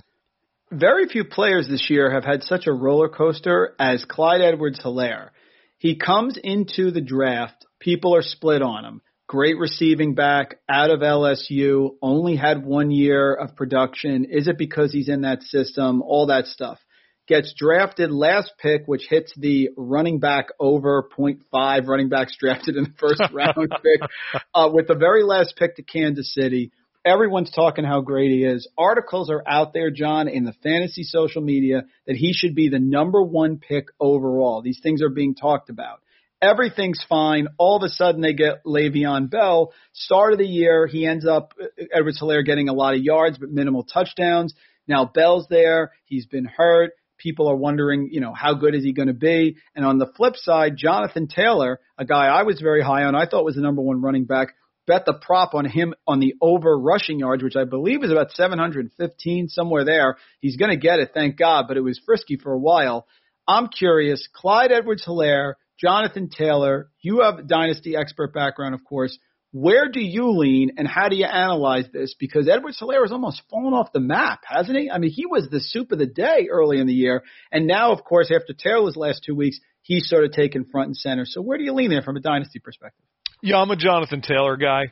very 0.70 1.07
few 1.07 1.24
players 1.24 1.68
this 1.68 1.88
year 1.90 2.11
have 2.11 2.24
had 2.24 2.42
such 2.42 2.66
a 2.66 2.72
roller 2.72 3.09
coaster 3.09 3.74
as 3.79 4.05
Clyde 4.05 4.40
Edwards 4.40 4.81
Helaire. 4.81 5.31
He 5.79 5.96
comes 5.96 6.38
into 6.42 6.90
the 6.90 7.00
draft, 7.00 7.66
people 7.79 8.14
are 8.14 8.22
split 8.22 8.62
on 8.62 8.85
him. 8.85 9.03
Great 9.27 9.59
receiving 9.59 10.14
back 10.14 10.57
out 10.68 10.90
of 10.90 11.00
LSU, 11.00 11.90
only 12.03 12.37
had 12.37 12.64
one 12.64 12.90
year 12.90 13.35
of 13.35 13.57
production. 13.57 14.27
Is 14.27 14.48
it 14.48 14.59
because 14.59 14.92
he's 14.92 15.09
in 15.09 15.22
that 15.22 15.42
system? 15.42 16.03
All 16.03 16.27
that 16.27 16.46
stuff. 16.46 16.79
Gets 17.27 17.55
drafted 17.57 18.11
last 18.11 18.53
pick, 18.59 18.83
which 18.85 19.07
hits 19.09 19.33
the 19.35 19.70
running 19.79 20.20
back 20.20 20.48
over 20.61 21.09
0.5 21.18 21.87
running 21.87 22.11
backs 22.11 22.37
drafted 22.40 22.77
in 22.77 22.85
the 22.85 22.94
first 22.98 23.22
round 23.33 23.55
pick, 23.57 24.09
uh, 24.55 24.68
with 24.72 24.88
the 24.88 24.94
very 24.94 25.22
last 25.22 25.55
pick 25.57 25.77
to 25.77 25.83
Kansas 25.83 26.35
City 26.35 26.70
Everyone's 27.07 27.51
talking 27.51 27.85
how 27.85 28.01
great 28.01 28.31
he 28.31 28.45
is. 28.45 28.67
Articles 28.79 29.29
are 29.29 29.43
out 29.47 29.75
there, 29.75 29.90
John, 29.90 30.27
in 30.27 30.45
the 30.45 30.55
fantasy 30.62 31.03
social 31.03 31.43
media 31.43 31.85
that 32.07 32.17
he 32.17 32.33
should 32.33 32.55
be 32.55 32.71
the 32.71 32.79
number 32.79 33.23
one 33.23 33.59
pick 33.59 33.88
overall. 34.01 34.62
These 34.62 34.81
things 34.83 35.03
are 35.03 35.11
being 35.11 35.35
talked 35.35 35.69
about. 35.69 36.01
Everything's 36.40 37.05
fine. 37.07 37.49
All 37.59 37.77
of 37.77 37.83
a 37.83 37.90
sudden, 37.90 38.23
they 38.23 38.33
get 38.33 38.64
Le'Veon 38.64 39.29
Bell. 39.31 39.75
Start 39.93 40.33
of 40.33 40.38
the 40.38 40.47
year, 40.47 40.87
he 40.87 41.07
ends 41.07 41.27
up 41.27 41.53
Edwards 41.93 42.21
Helaire 42.21 42.45
getting 42.45 42.71
a 42.71 42.75
lot 42.75 42.95
of 42.95 43.03
yards 43.03 43.37
but 43.37 43.51
minimal 43.51 43.85
touchdowns. 43.85 44.55
Now 44.88 45.05
Bell's 45.05 45.47
there. 45.49 45.93
He's 46.07 46.25
been 46.25 46.47
hurt. 46.47 46.93
People 47.19 47.49
are 47.51 47.57
wondering, 47.57 48.09
you 48.12 48.21
know, 48.21 48.33
how 48.33 48.55
good 48.55 48.75
is 48.75 48.83
he 48.83 48.93
going 48.93 49.09
to 49.09 49.14
be? 49.14 49.57
And 49.75 49.85
on 49.85 49.99
the 49.99 50.11
flip 50.17 50.37
side, 50.37 50.77
Jonathan 50.77 51.29
Taylor, 51.29 51.81
a 51.97 52.05
guy 52.05 52.27
I 52.27 52.43
was 52.43 52.61
very 52.61 52.83
high 52.83 53.05
on, 53.05 53.14
I 53.14 53.27
thought 53.27 53.45
was 53.45 53.55
the 53.57 53.62
number 53.62 53.83
one 53.83 54.03
running 54.03 54.25
back, 54.25 54.55
bet 54.87 55.05
the 55.05 55.14
prop 55.14 55.55
on 55.55 55.64
him 55.64 55.94
on 56.07 56.20
the 56.20 56.35
over 56.40 56.79
rushing 56.79 57.18
yards, 57.18 57.42
which 57.42 57.57
I 57.57 57.64
believe 57.64 58.03
is 58.05 58.11
about 58.11 58.33
715, 58.33 59.49
somewhere 59.49 59.85
there. 59.85 60.16
He's 60.40 60.57
going 60.57 60.70
to 60.70 60.77
get 60.77 60.99
it, 60.99 61.11
thank 61.14 61.37
God, 61.37 61.66
but 61.68 61.77
it 61.77 61.83
was 61.83 62.01
frisky 62.05 62.37
for 62.37 62.53
a 62.53 62.59
while. 62.59 63.07
I'm 63.47 63.68
curious, 63.68 64.29
Clyde 64.33 64.73
Edwards 64.73 65.05
Helaire, 65.07 65.55
Jonathan 65.79 66.31
Taylor, 66.31 66.90
you 67.01 67.20
have 67.20 67.47
dynasty 67.47 67.97
expert 67.97 68.33
background, 68.33 68.75
of 68.75 68.85
course. 68.85 69.18
Where 69.53 69.88
do 69.88 70.01
you 70.01 70.31
lean 70.31 70.73
and 70.79 70.88
how 70.88 71.09
do 71.09 71.14
you 71.14 71.27
analyze 71.27 71.87
this? 71.92 72.14
Because 72.18 72.49
Edwards 72.49 72.81
Helaire 72.81 73.03
has 73.03 73.12
almost 73.12 73.42
fallen 73.49 73.73
off 73.73 73.92
the 73.92 74.01
map, 74.01 74.40
hasn't 74.44 74.77
he? 74.77 74.90
I 74.90 74.99
mean, 74.99 75.11
he 75.11 75.27
was 75.27 75.49
the 75.49 75.61
soup 75.61 75.92
of 75.92 75.99
the 75.99 76.07
day 76.07 76.49
early 76.51 76.81
in 76.81 76.88
the 76.88 76.92
year. 76.92 77.23
And 77.53 77.66
now, 77.66 77.92
of 77.92 78.03
course, 78.03 78.33
after 78.35 78.53
Taylor's 78.53 78.97
last 78.97 79.23
two 79.25 79.37
weeks, 79.37 79.61
he's 79.83 80.09
sort 80.09 80.25
of 80.25 80.33
taken 80.33 80.64
front 80.64 80.88
and 80.88 80.97
center. 80.97 81.25
So 81.25 81.40
where 81.40 81.57
do 81.57 81.62
you 81.62 81.73
lean 81.73 81.90
there 81.90 82.03
from 82.03 82.16
a 82.16 82.20
dynasty 82.20 82.59
perspective? 82.59 83.05
Yeah, 83.47 83.59
I'm 83.59 83.71
a 83.71 83.77
Jonathan 83.77 84.23
Taylor 84.23 84.57
guy. 84.57 84.85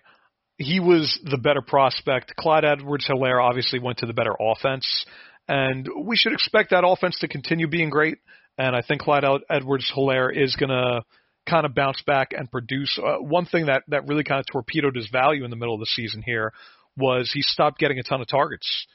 he 0.58 0.78
was 0.78 1.18
the 1.24 1.38
better 1.38 1.62
prospect. 1.62 2.36
Clyde 2.38 2.66
Edwards 2.66 3.08
Helaire 3.08 3.42
obviously 3.42 3.78
went 3.78 3.96
to 3.98 4.06
the 4.06 4.12
better 4.12 4.34
offense, 4.38 5.06
and 5.48 5.88
we 6.04 6.16
should 6.16 6.34
expect 6.34 6.68
that 6.68 6.84
offense 6.86 7.18
to 7.20 7.28
continue 7.28 7.66
being 7.66 7.88
great. 7.88 8.18
And 8.58 8.76
I 8.76 8.82
think 8.82 9.00
Clyde 9.00 9.24
Edwards 9.48 9.90
Helaire 9.96 10.30
is 10.30 10.54
going 10.56 10.68
to 10.68 11.00
kind 11.48 11.64
of 11.64 11.74
bounce 11.74 12.02
back 12.06 12.32
and 12.36 12.50
produce. 12.50 12.98
Uh, 13.02 13.22
one 13.22 13.46
thing 13.46 13.66
that, 13.66 13.84
that 13.88 14.06
really 14.06 14.22
kind 14.22 14.38
of 14.38 14.44
torpedoed 14.52 14.96
his 14.96 15.08
value 15.10 15.44
in 15.44 15.50
the 15.50 15.56
middle 15.56 15.74
of 15.74 15.80
the 15.80 15.86
season 15.86 16.20
here 16.20 16.52
was 16.94 17.30
he 17.32 17.40
stopped 17.40 17.78
getting 17.78 17.98
a 17.98 18.02
ton 18.02 18.20
of 18.20 18.26
targets. 18.26 18.86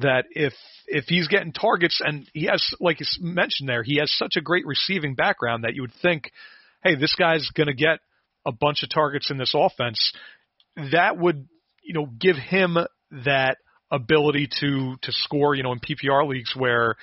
That 0.00 0.24
if 0.32 0.52
if 0.88 1.04
he's 1.06 1.28
getting 1.28 1.52
targets 1.52 2.02
and 2.04 2.28
he 2.34 2.46
has 2.46 2.74
like 2.80 2.98
you 2.98 3.06
mentioned 3.20 3.68
there, 3.68 3.84
he 3.84 3.98
has 4.00 4.10
such 4.10 4.34
a 4.36 4.40
great 4.40 4.66
receiving 4.66 5.14
background 5.14 5.62
that 5.62 5.76
you 5.76 5.82
would 5.82 5.94
think, 6.02 6.32
hey, 6.82 6.96
this 6.96 7.14
guy's 7.14 7.48
going 7.54 7.68
to 7.68 7.72
get 7.72 8.00
a 8.46 8.52
bunch 8.52 8.82
of 8.82 8.88
targets 8.88 9.30
in 9.30 9.36
this 9.36 9.52
offense. 9.54 10.12
That 10.92 11.18
would 11.18 11.48
you 11.82 11.94
know 11.94 12.06
give 12.06 12.36
him 12.36 12.78
that 13.24 13.58
ability 13.90 14.48
to 14.60 14.96
to 15.02 15.12
score, 15.12 15.54
you 15.54 15.62
know, 15.62 15.72
in 15.72 15.80
PPR 15.80 16.28
leagues 16.28 16.54
where 16.56 16.96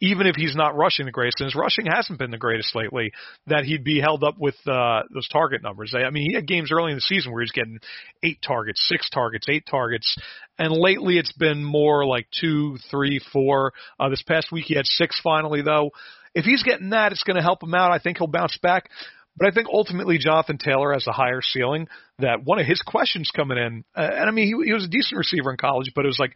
even 0.00 0.26
if 0.26 0.36
he's 0.36 0.54
not 0.54 0.76
rushing 0.76 1.06
the 1.06 1.12
greatest, 1.12 1.40
and 1.40 1.46
his 1.46 1.54
rushing 1.54 1.86
hasn't 1.86 2.18
been 2.18 2.30
the 2.30 2.36
greatest 2.36 2.74
lately, 2.74 3.12
that 3.46 3.64
he'd 3.64 3.82
be 3.82 3.98
held 3.98 4.22
up 4.22 4.36
with 4.38 4.54
uh, 4.66 5.02
those 5.12 5.28
target 5.28 5.62
numbers. 5.62 5.94
I 5.96 6.10
mean, 6.10 6.28
he 6.28 6.34
had 6.34 6.46
games 6.46 6.70
early 6.70 6.92
in 6.92 6.98
the 6.98 7.02
season 7.02 7.32
where 7.32 7.42
he's 7.42 7.52
getting 7.52 7.78
eight 8.22 8.38
targets, 8.46 8.86
six 8.86 9.08
targets, 9.08 9.46
eight 9.48 9.64
targets, 9.70 10.16
and 10.58 10.70
lately 10.72 11.18
it's 11.18 11.32
been 11.32 11.64
more 11.64 12.04
like 12.04 12.26
two, 12.38 12.76
three, 12.90 13.20
four. 13.32 13.72
Uh, 13.98 14.10
this 14.10 14.22
past 14.22 14.52
week 14.52 14.66
he 14.66 14.74
had 14.74 14.86
six 14.86 15.18
finally, 15.22 15.62
though. 15.62 15.90
If 16.34 16.44
he's 16.44 16.62
getting 16.62 16.90
that, 16.90 17.12
it's 17.12 17.22
going 17.22 17.36
to 17.36 17.42
help 17.42 17.62
him 17.62 17.74
out. 17.74 17.92
I 17.92 17.98
think 17.98 18.18
he'll 18.18 18.26
bounce 18.26 18.58
back. 18.58 18.90
But 19.36 19.48
I 19.48 19.50
think 19.50 19.68
ultimately 19.70 20.18
Jonathan 20.18 20.58
Taylor 20.58 20.92
has 20.92 21.06
a 21.06 21.12
higher 21.12 21.42
ceiling. 21.42 21.88
That 22.18 22.44
one 22.44 22.58
of 22.58 22.66
his 22.66 22.80
questions 22.80 23.30
coming 23.34 23.58
in, 23.58 23.84
uh, 23.94 24.08
and 24.10 24.28
I 24.28 24.30
mean 24.30 24.46
he, 24.46 24.66
he 24.66 24.72
was 24.72 24.84
a 24.84 24.88
decent 24.88 25.18
receiver 25.18 25.50
in 25.50 25.58
college, 25.58 25.92
but 25.94 26.04
it 26.04 26.08
was 26.08 26.18
like, 26.18 26.34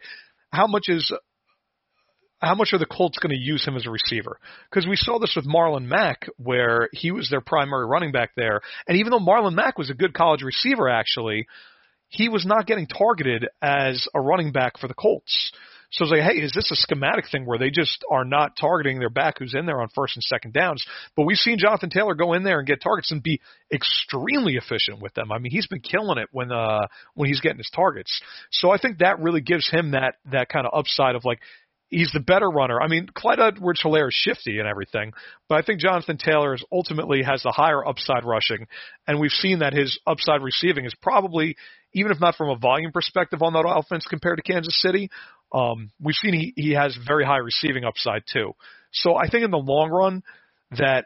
how 0.51 0.67
much 0.67 0.85
is 0.87 1.11
how 2.39 2.55
much 2.55 2.73
are 2.73 2.79
the 2.79 2.85
Colts 2.87 3.19
going 3.19 3.35
to 3.35 3.41
use 3.41 3.65
him 3.65 3.75
as 3.75 3.85
a 3.85 3.91
receiver? 3.91 4.39
Because 4.69 4.87
we 4.87 4.95
saw 4.95 5.19
this 5.19 5.33
with 5.35 5.47
Marlon 5.47 5.85
Mack, 5.85 6.27
where 6.37 6.89
he 6.91 7.11
was 7.11 7.29
their 7.29 7.41
primary 7.41 7.85
running 7.85 8.11
back 8.11 8.31
there, 8.35 8.61
and 8.87 8.97
even 8.97 9.11
though 9.11 9.19
Marlon 9.19 9.53
Mack 9.53 9.77
was 9.77 9.89
a 9.89 9.95
good 9.95 10.13
college 10.13 10.41
receiver, 10.41 10.89
actually, 10.89 11.45
he 12.07 12.29
was 12.29 12.45
not 12.45 12.65
getting 12.65 12.87
targeted 12.87 13.47
as 13.61 14.07
a 14.13 14.19
running 14.19 14.51
back 14.51 14.79
for 14.79 14.87
the 14.87 14.93
Colts. 14.93 15.51
So 15.91 16.05
it's 16.05 16.11
like, 16.11 16.21
hey, 16.21 16.39
is 16.39 16.53
this 16.53 16.71
a 16.71 16.75
schematic 16.75 17.25
thing 17.29 17.45
where 17.45 17.59
they 17.59 17.69
just 17.69 18.03
are 18.09 18.23
not 18.23 18.55
targeting 18.59 18.99
their 18.99 19.09
back 19.09 19.39
who's 19.39 19.53
in 19.53 19.65
there 19.65 19.81
on 19.81 19.89
first 19.93 20.15
and 20.15 20.23
second 20.23 20.53
downs? 20.53 20.85
But 21.15 21.25
we've 21.25 21.37
seen 21.37 21.57
Jonathan 21.59 21.89
Taylor 21.89 22.15
go 22.15 22.33
in 22.33 22.43
there 22.43 22.59
and 22.59 22.67
get 22.67 22.81
targets 22.81 23.11
and 23.11 23.21
be 23.21 23.41
extremely 23.71 24.55
efficient 24.55 25.01
with 25.01 25.13
them. 25.13 25.31
I 25.31 25.39
mean, 25.39 25.51
he's 25.51 25.67
been 25.67 25.81
killing 25.81 26.17
it 26.17 26.29
when 26.31 26.51
uh 26.51 26.87
when 27.13 27.27
he's 27.27 27.41
getting 27.41 27.57
his 27.57 27.71
targets. 27.75 28.21
So 28.51 28.71
I 28.71 28.77
think 28.77 28.99
that 28.99 29.19
really 29.19 29.41
gives 29.41 29.69
him 29.69 29.91
that 29.91 30.15
that 30.31 30.49
kind 30.49 30.65
of 30.65 30.73
upside 30.73 31.15
of 31.15 31.25
like, 31.25 31.39
he's 31.89 32.11
the 32.13 32.21
better 32.21 32.49
runner. 32.49 32.81
I 32.81 32.87
mean, 32.87 33.09
Clyde 33.13 33.39
Edwards 33.39 33.81
Helaire 33.83 34.07
is 34.07 34.13
shifty 34.13 34.59
and 34.59 34.67
everything, 34.67 35.11
but 35.49 35.55
I 35.57 35.61
think 35.61 35.81
Jonathan 35.81 36.17
Taylor 36.17 36.53
is 36.53 36.63
ultimately 36.71 37.21
has 37.21 37.43
the 37.43 37.51
higher 37.51 37.85
upside 37.85 38.23
rushing, 38.23 38.65
and 39.07 39.19
we've 39.19 39.31
seen 39.31 39.59
that 39.59 39.73
his 39.73 39.99
upside 40.07 40.41
receiving 40.41 40.85
is 40.85 40.95
probably, 41.01 41.57
even 41.93 42.13
if 42.13 42.21
not 42.21 42.35
from 42.35 42.49
a 42.49 42.55
volume 42.55 42.93
perspective 42.93 43.41
on 43.41 43.51
that 43.53 43.65
offense 43.67 44.05
compared 44.09 44.37
to 44.37 44.43
Kansas 44.43 44.79
City, 44.81 45.09
um, 45.53 45.91
we've 46.01 46.15
seen 46.15 46.33
he, 46.33 46.53
he 46.55 46.71
has 46.73 46.97
very 47.05 47.25
high 47.25 47.37
receiving 47.37 47.83
upside 47.83 48.23
too. 48.31 48.53
So 48.91 49.15
I 49.15 49.29
think 49.29 49.43
in 49.43 49.51
the 49.51 49.57
long 49.57 49.89
run 49.89 50.23
that 50.77 51.05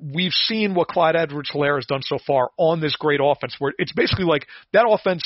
we've 0.00 0.32
seen 0.32 0.74
what 0.74 0.88
Clyde 0.88 1.16
Edwards 1.16 1.50
Helaire 1.52 1.76
has 1.76 1.86
done 1.86 2.02
so 2.02 2.18
far 2.26 2.50
on 2.56 2.80
this 2.80 2.96
great 2.96 3.20
offense 3.22 3.56
where 3.58 3.72
it's 3.78 3.92
basically 3.92 4.24
like 4.24 4.46
that 4.72 4.86
offense, 4.88 5.22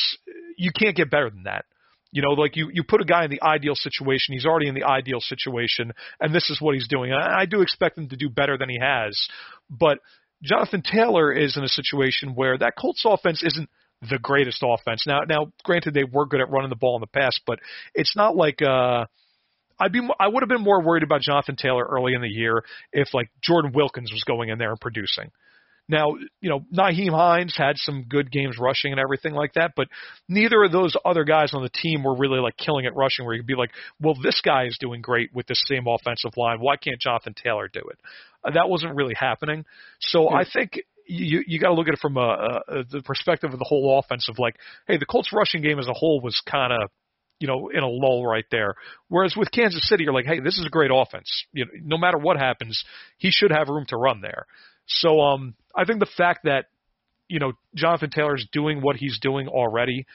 you 0.57 0.71
can't 0.77 0.97
get 0.97 1.11
better 1.11 1.31
than 1.31 1.45
that. 1.45 1.65
You 2.11 2.23
know, 2.23 2.31
like 2.31 2.57
you, 2.57 2.71
you 2.73 2.85
put 2.85 3.01
a 3.01 3.05
guy 3.05 3.25
in 3.25 3.31
the 3.31 3.43
ideal 3.43 3.75
situation, 3.75 4.35
he's 4.35 4.47
already 4.47 4.69
in 4.69 4.75
the 4.75 4.85
ideal 4.85 5.21
situation, 5.21 5.93
and 6.21 6.33
this 6.33 6.49
is 6.49 6.61
what 6.61 6.75
he's 6.75 6.87
doing. 6.87 7.11
And 7.11 7.21
I 7.21 7.45
do 7.45 7.61
expect 7.61 7.99
him 7.99 8.09
to 8.09 8.17
do 8.17 8.29
better 8.29 8.57
than 8.57 8.69
he 8.69 8.79
has. 8.81 9.19
But 9.69 9.99
Jonathan 10.43 10.83
Taylor 10.83 11.33
is 11.33 11.57
in 11.57 11.65
a 11.65 11.69
situation 11.69 12.35
where 12.35 12.57
that 12.57 12.75
Colts 12.79 13.03
offense 13.05 13.43
isn't 13.43 13.69
the 14.09 14.19
greatest 14.19 14.63
offense. 14.65 15.05
Now, 15.07 15.21
now, 15.29 15.53
granted, 15.63 15.95
they 15.95 16.05
were 16.05 16.27
good 16.27 16.41
at 16.41 16.51
running 16.51 16.71
the 16.71 16.77
ball 16.77 16.97
in 16.97 17.01
the 17.01 17.07
past, 17.07 17.41
but 17.47 17.59
it's 17.95 18.15
not 18.17 18.37
like 18.37 18.63
uh, 18.63 19.07
I'd 19.79 19.93
be 19.93 20.01
I 20.19 20.29
would 20.29 20.43
have 20.43 20.49
been 20.49 20.63
more 20.63 20.83
worried 20.83 21.03
about 21.03 21.21
Jonathan 21.21 21.57
Taylor 21.57 21.85
early 21.85 22.15
in 22.15 22.23
the 22.23 22.29
year 22.29 22.65
if 22.93 23.13
like 23.13 23.31
Jordan 23.43 23.73
Wilkins 23.75 24.13
was 24.13 24.25
going 24.25 24.49
in 24.49 24.59
there 24.59 24.71
and 24.71 24.81
producing. 24.81 25.31
Now, 25.87 26.15
you 26.41 26.49
know, 26.49 26.65
Nyheim 26.73 27.11
Hines 27.11 27.55
had 27.57 27.77
some 27.77 28.07
good 28.09 28.31
games 28.31 28.57
rushing 28.59 28.93
and 28.93 29.01
everything 29.01 29.35
like 29.35 29.53
that, 29.55 29.73
but 29.77 29.89
neither 30.29 30.65
of 30.65 30.73
those 30.73 30.97
other 31.05 31.25
guys 31.25 31.53
on 31.53 31.63
the 31.63 31.69
team 31.69 32.05
were 32.05 32.17
really 32.17 32.41
like 32.41 32.57
killing 32.57 32.87
it 32.87 32.95
rushing 32.95 33.27
where 33.27 33.35
you 33.35 33.43
could 33.43 33.47
be 33.47 33.55
like, 33.55 33.73
well, 34.01 34.15
this 34.23 34.41
guy 34.43 34.65
is 34.65 34.79
doing 34.81 35.03
great 35.03 35.35
with 35.35 35.47
the 35.47 35.55
same 35.55 35.87
offensive 35.87 36.39
line. 36.39 36.59
Why 36.61 36.77
can't 36.77 36.99
Jonathan 36.99 37.35
Taylor 37.35 37.69
do 37.71 37.81
it? 37.81 37.99
Uh, 38.43 38.53
that 38.53 38.71
wasn't 38.71 38.95
really 38.95 39.15
happening. 39.15 39.67
So 40.01 40.31
yeah. 40.31 40.39
I 40.39 40.45
think 40.51 40.81
you 41.07 41.43
you 41.47 41.59
got 41.59 41.69
to 41.69 41.75
look 41.75 41.89
at 41.89 41.95
it 41.95 42.01
from 42.01 42.17
a, 42.17 42.63
a, 42.69 42.85
the 42.85 43.03
perspective 43.03 43.53
of 43.53 43.59
the 43.59 43.65
whole 43.65 43.99
offense 43.99 44.29
of 44.29 44.39
like, 44.39 44.57
hey, 44.87 44.97
the 44.97 45.07
Colts 45.07 45.33
rushing 45.33 45.63
game 45.63 45.79
as 45.79 45.89
a 45.89 45.93
whole 45.93 46.21
was 46.21 46.41
kind 46.51 46.73
of 46.73 46.91
you 47.41 47.49
know, 47.49 47.69
in 47.69 47.83
a 47.83 47.89
lull 47.89 48.25
right 48.25 48.45
there. 48.51 48.75
Whereas 49.09 49.35
with 49.37 49.51
Kansas 49.51 49.87
City, 49.89 50.05
you're 50.05 50.15
like, 50.15 50.25
hey, 50.25 50.41
this 50.41 50.57
is 50.57 50.65
a 50.65 50.71
great 50.71 50.91
offense. 50.93 51.29
You 51.53 51.65
know, 51.65 51.71
no 51.83 51.99
matter 51.99 52.17
what 52.17 52.39
happens, 52.39 52.85
he 53.19 53.31
should 53.31 53.51
have 53.51 53.69
room 53.69 53.87
to 53.89 53.97
run 53.97 54.21
there. 54.21 54.47
So 54.87 55.21
um, 55.21 55.55
I 55.75 55.85
think 55.85 56.01
the 56.01 56.11
fact 56.17 56.45
that 56.45 56.67
you 57.29 57.39
know 57.39 57.53
Jonathan 57.75 58.11
Taylor's 58.11 58.47
doing 58.53 58.81
what 58.81 58.97
he's 58.97 59.19
doing 59.21 59.49
already, 59.49 60.07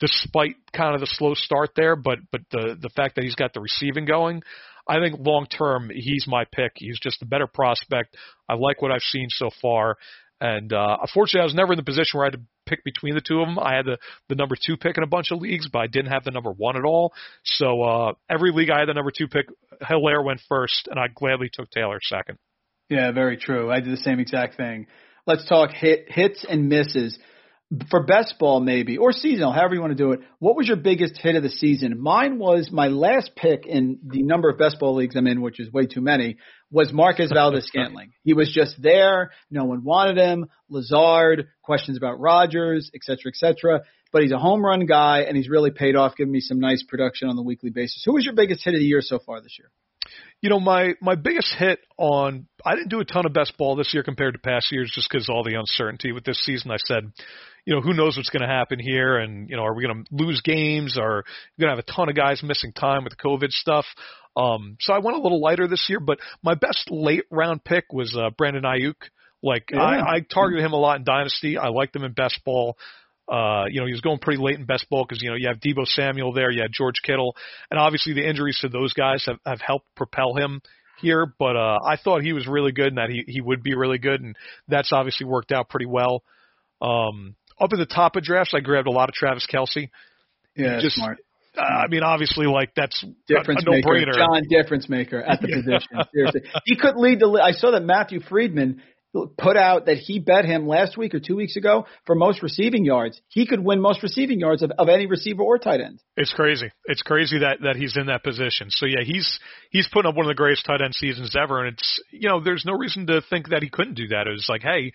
despite 0.00 0.56
kind 0.72 0.94
of 0.94 1.00
the 1.00 1.06
slow 1.06 1.34
start 1.34 1.70
there, 1.76 1.96
but 1.96 2.18
but 2.30 2.42
the 2.50 2.76
the 2.80 2.90
fact 2.90 3.16
that 3.16 3.24
he's 3.24 3.34
got 3.34 3.52
the 3.52 3.60
receiving 3.60 4.04
going, 4.04 4.42
I 4.88 5.00
think 5.00 5.16
long 5.18 5.46
term 5.46 5.90
he's 5.92 6.26
my 6.26 6.44
pick. 6.44 6.72
He's 6.76 6.98
just 7.00 7.22
a 7.22 7.26
better 7.26 7.46
prospect. 7.46 8.16
I 8.48 8.54
like 8.54 8.82
what 8.82 8.92
I've 8.92 9.02
seen 9.02 9.28
so 9.30 9.50
far. 9.60 9.96
And 10.44 10.74
uh, 10.74 10.98
unfortunately, 11.00 11.40
I 11.40 11.44
was 11.44 11.54
never 11.54 11.72
in 11.72 11.78
the 11.78 11.82
position 11.82 12.18
where 12.18 12.26
I 12.26 12.26
had 12.26 12.34
to 12.34 12.40
pick 12.66 12.84
between 12.84 13.14
the 13.14 13.22
two 13.22 13.40
of 13.40 13.48
them. 13.48 13.58
I 13.58 13.74
had 13.76 13.86
the, 13.86 13.96
the 14.28 14.34
number 14.34 14.56
two 14.62 14.76
pick 14.76 14.98
in 14.98 15.02
a 15.02 15.06
bunch 15.06 15.32
of 15.32 15.40
leagues, 15.40 15.70
but 15.72 15.78
I 15.78 15.86
didn't 15.86 16.12
have 16.12 16.22
the 16.22 16.32
number 16.32 16.52
one 16.52 16.76
at 16.76 16.84
all. 16.84 17.14
So 17.44 17.82
uh, 17.82 18.12
every 18.28 18.52
league 18.52 18.68
I 18.68 18.80
had 18.80 18.90
the 18.90 18.92
number 18.92 19.10
two 19.10 19.26
pick. 19.26 19.46
Helaire 19.80 20.22
went 20.22 20.42
first, 20.46 20.86
and 20.90 21.00
I 21.00 21.06
gladly 21.08 21.48
took 21.50 21.70
Taylor 21.70 21.98
second. 22.02 22.36
Yeah, 22.90 23.10
very 23.12 23.38
true. 23.38 23.72
I 23.72 23.80
did 23.80 23.90
the 23.90 24.02
same 24.02 24.20
exact 24.20 24.58
thing. 24.58 24.86
Let's 25.26 25.48
talk 25.48 25.70
hit 25.70 26.12
hits 26.12 26.44
and 26.46 26.68
misses 26.68 27.18
for 27.88 28.04
best 28.04 28.34
ball 28.38 28.60
maybe 28.60 28.98
or 28.98 29.12
seasonal, 29.12 29.50
however 29.50 29.74
you 29.74 29.80
want 29.80 29.96
to 29.96 30.02
do 30.02 30.12
it. 30.12 30.20
What 30.40 30.56
was 30.56 30.68
your 30.68 30.76
biggest 30.76 31.16
hit 31.16 31.36
of 31.36 31.42
the 31.42 31.48
season? 31.48 31.98
Mine 31.98 32.38
was 32.38 32.68
my 32.70 32.88
last 32.88 33.30
pick 33.34 33.64
in 33.64 33.98
the 34.06 34.22
number 34.22 34.50
of 34.50 34.58
best 34.58 34.78
ball 34.78 34.94
leagues 34.94 35.16
I'm 35.16 35.26
in, 35.26 35.40
which 35.40 35.58
is 35.58 35.72
way 35.72 35.86
too 35.86 36.02
many. 36.02 36.36
Was 36.74 36.92
Marquez 36.92 37.30
Valdes 37.32 37.66
Scantling. 37.68 38.14
He 38.24 38.34
was 38.34 38.52
just 38.52 38.82
there. 38.82 39.30
No 39.48 39.64
one 39.64 39.84
wanted 39.84 40.16
him. 40.16 40.46
Lazard, 40.68 41.46
questions 41.62 41.96
about 41.96 42.18
Rodgers, 42.18 42.90
et 42.92 43.04
cetera, 43.04 43.30
et 43.30 43.36
cetera. 43.36 43.82
But 44.12 44.22
he's 44.22 44.32
a 44.32 44.38
home 44.40 44.60
run 44.60 44.84
guy, 44.84 45.20
and 45.20 45.36
he's 45.36 45.48
really 45.48 45.70
paid 45.70 45.94
off, 45.94 46.16
giving 46.16 46.32
me 46.32 46.40
some 46.40 46.58
nice 46.58 46.82
production 46.82 47.28
on 47.28 47.36
the 47.36 47.44
weekly 47.44 47.70
basis. 47.70 48.02
Who 48.04 48.14
was 48.14 48.24
your 48.24 48.34
biggest 48.34 48.64
hit 48.64 48.74
of 48.74 48.80
the 48.80 48.86
year 48.86 49.02
so 49.02 49.20
far 49.20 49.40
this 49.40 49.56
year? 49.56 49.70
You 50.44 50.50
know, 50.50 50.60
my 50.60 50.92
my 51.00 51.14
biggest 51.14 51.54
hit 51.58 51.78
on 51.96 52.46
I 52.62 52.74
didn't 52.74 52.90
do 52.90 53.00
a 53.00 53.04
ton 53.06 53.24
of 53.24 53.32
best 53.32 53.56
ball 53.56 53.76
this 53.76 53.94
year 53.94 54.02
compared 54.02 54.34
to 54.34 54.38
past 54.38 54.70
years 54.70 54.92
just 54.94 55.08
because 55.10 55.30
all 55.30 55.42
the 55.42 55.58
uncertainty 55.58 56.12
with 56.12 56.22
this 56.24 56.38
season. 56.44 56.70
I 56.70 56.76
said, 56.84 57.10
you 57.64 57.74
know, 57.74 57.80
who 57.80 57.94
knows 57.94 58.18
what's 58.18 58.28
going 58.28 58.42
to 58.42 58.54
happen 58.54 58.78
here, 58.78 59.16
and 59.16 59.48
you 59.48 59.56
know, 59.56 59.64
are 59.64 59.74
we 59.74 59.82
going 59.82 60.04
to 60.04 60.14
lose 60.14 60.42
games? 60.42 60.98
Or 61.00 61.24
going 61.58 61.70
to 61.70 61.76
have 61.76 61.78
a 61.78 61.90
ton 61.90 62.10
of 62.10 62.14
guys 62.14 62.42
missing 62.42 62.74
time 62.74 63.04
with 63.04 63.14
the 63.16 63.26
COVID 63.26 63.52
stuff? 63.52 63.86
Um, 64.36 64.76
so 64.80 64.92
I 64.92 64.98
went 64.98 65.16
a 65.16 65.20
little 65.22 65.40
lighter 65.40 65.66
this 65.66 65.86
year, 65.88 65.98
but 65.98 66.18
my 66.42 66.54
best 66.54 66.90
late 66.90 67.24
round 67.30 67.64
pick 67.64 67.90
was 67.90 68.14
uh, 68.14 68.28
Brandon 68.36 68.64
Aiyuk. 68.64 68.96
Like 69.42 69.70
yeah. 69.72 69.80
I, 69.80 70.16
I 70.16 70.20
targeted 70.20 70.62
him 70.62 70.74
a 70.74 70.78
lot 70.78 70.98
in 70.98 71.04
Dynasty. 71.04 71.56
I 71.56 71.68
liked 71.68 71.96
him 71.96 72.04
in 72.04 72.12
best 72.12 72.44
ball. 72.44 72.76
Uh, 73.30 73.64
you 73.70 73.80
know, 73.80 73.86
he 73.86 73.92
was 73.92 74.02
going 74.02 74.18
pretty 74.18 74.42
late 74.42 74.58
in 74.58 74.66
best 74.66 74.88
ball 74.90 75.04
because, 75.08 75.22
you 75.22 75.30
know, 75.30 75.36
you 75.36 75.48
have 75.48 75.58
Deebo 75.58 75.86
Samuel 75.86 76.32
there, 76.32 76.50
you 76.50 76.60
had 76.60 76.70
George 76.72 76.96
Kittle, 77.02 77.34
and 77.70 77.80
obviously 77.80 78.12
the 78.12 78.28
injuries 78.28 78.58
to 78.60 78.68
those 78.68 78.92
guys 78.92 79.24
have, 79.26 79.38
have 79.46 79.60
helped 79.60 79.86
propel 79.96 80.34
him 80.34 80.60
here, 81.00 81.26
but 81.38 81.56
uh, 81.56 81.78
I 81.86 81.96
thought 81.96 82.22
he 82.22 82.32
was 82.32 82.46
really 82.46 82.72
good 82.72 82.88
and 82.88 82.98
that 82.98 83.10
he, 83.10 83.24
he 83.26 83.40
would 83.40 83.62
be 83.62 83.74
really 83.74 83.98
good, 83.98 84.20
and 84.20 84.36
that's 84.68 84.92
obviously 84.92 85.26
worked 85.26 85.52
out 85.52 85.68
pretty 85.68 85.86
well. 85.86 86.22
Um, 86.82 87.36
up 87.60 87.70
at 87.72 87.78
the 87.78 87.86
top 87.86 88.16
of 88.16 88.24
drafts, 88.24 88.52
I 88.54 88.60
grabbed 88.60 88.88
a 88.88 88.92
lot 88.92 89.08
of 89.08 89.14
Travis 89.14 89.46
Kelce. 89.52 89.88
Yeah, 90.56 90.80
just, 90.80 90.96
smart. 90.96 91.18
Uh, 91.56 91.62
I 91.62 91.86
mean, 91.88 92.02
obviously, 92.02 92.46
like 92.46 92.72
that's 92.74 93.04
difference 93.28 93.64
a, 93.66 93.70
a 93.70 93.74
maker. 93.74 94.12
John 94.12 94.42
difference 94.48 94.88
maker 94.88 95.22
at 95.22 95.40
the 95.40 95.48
position. 95.54 96.04
Seriously, 96.12 96.42
he 96.64 96.76
could 96.76 96.96
lead 96.96 97.20
the. 97.20 97.40
I 97.42 97.52
saw 97.52 97.70
that 97.70 97.84
Matthew 97.84 98.20
Freedman 98.20 98.82
put 99.38 99.56
out 99.56 99.86
that 99.86 99.98
he 99.98 100.18
bet 100.18 100.44
him 100.44 100.66
last 100.66 100.96
week 100.96 101.14
or 101.14 101.20
two 101.20 101.36
weeks 101.36 101.56
ago 101.56 101.86
for 102.04 102.14
most 102.14 102.42
receiving 102.42 102.84
yards. 102.84 103.20
He 103.28 103.46
could 103.46 103.60
win 103.60 103.80
most 103.80 104.02
receiving 104.02 104.40
yards 104.40 104.62
of, 104.62 104.72
of 104.78 104.88
any 104.88 105.06
receiver 105.06 105.42
or 105.42 105.58
tight 105.58 105.80
end. 105.80 106.00
It's 106.16 106.32
crazy. 106.32 106.70
It's 106.86 107.02
crazy 107.02 107.38
that 107.38 107.58
that 107.62 107.76
he's 107.76 107.96
in 107.96 108.06
that 108.06 108.24
position. 108.24 108.70
So 108.70 108.86
yeah, 108.86 109.04
he's 109.04 109.38
he's 109.70 109.88
putting 109.92 110.08
up 110.08 110.16
one 110.16 110.26
of 110.26 110.30
the 110.30 110.34
greatest 110.34 110.66
tight 110.66 110.82
end 110.82 110.94
seasons 110.94 111.36
ever, 111.40 111.64
and 111.64 111.74
it's 111.74 112.02
you 112.10 112.28
know 112.28 112.42
there's 112.42 112.64
no 112.66 112.74
reason 112.74 113.06
to 113.06 113.22
think 113.30 113.50
that 113.50 113.62
he 113.62 113.68
couldn't 113.68 113.94
do 113.94 114.08
that. 114.08 114.26
It 114.26 114.32
was 114.32 114.46
like, 114.48 114.62
hey, 114.62 114.92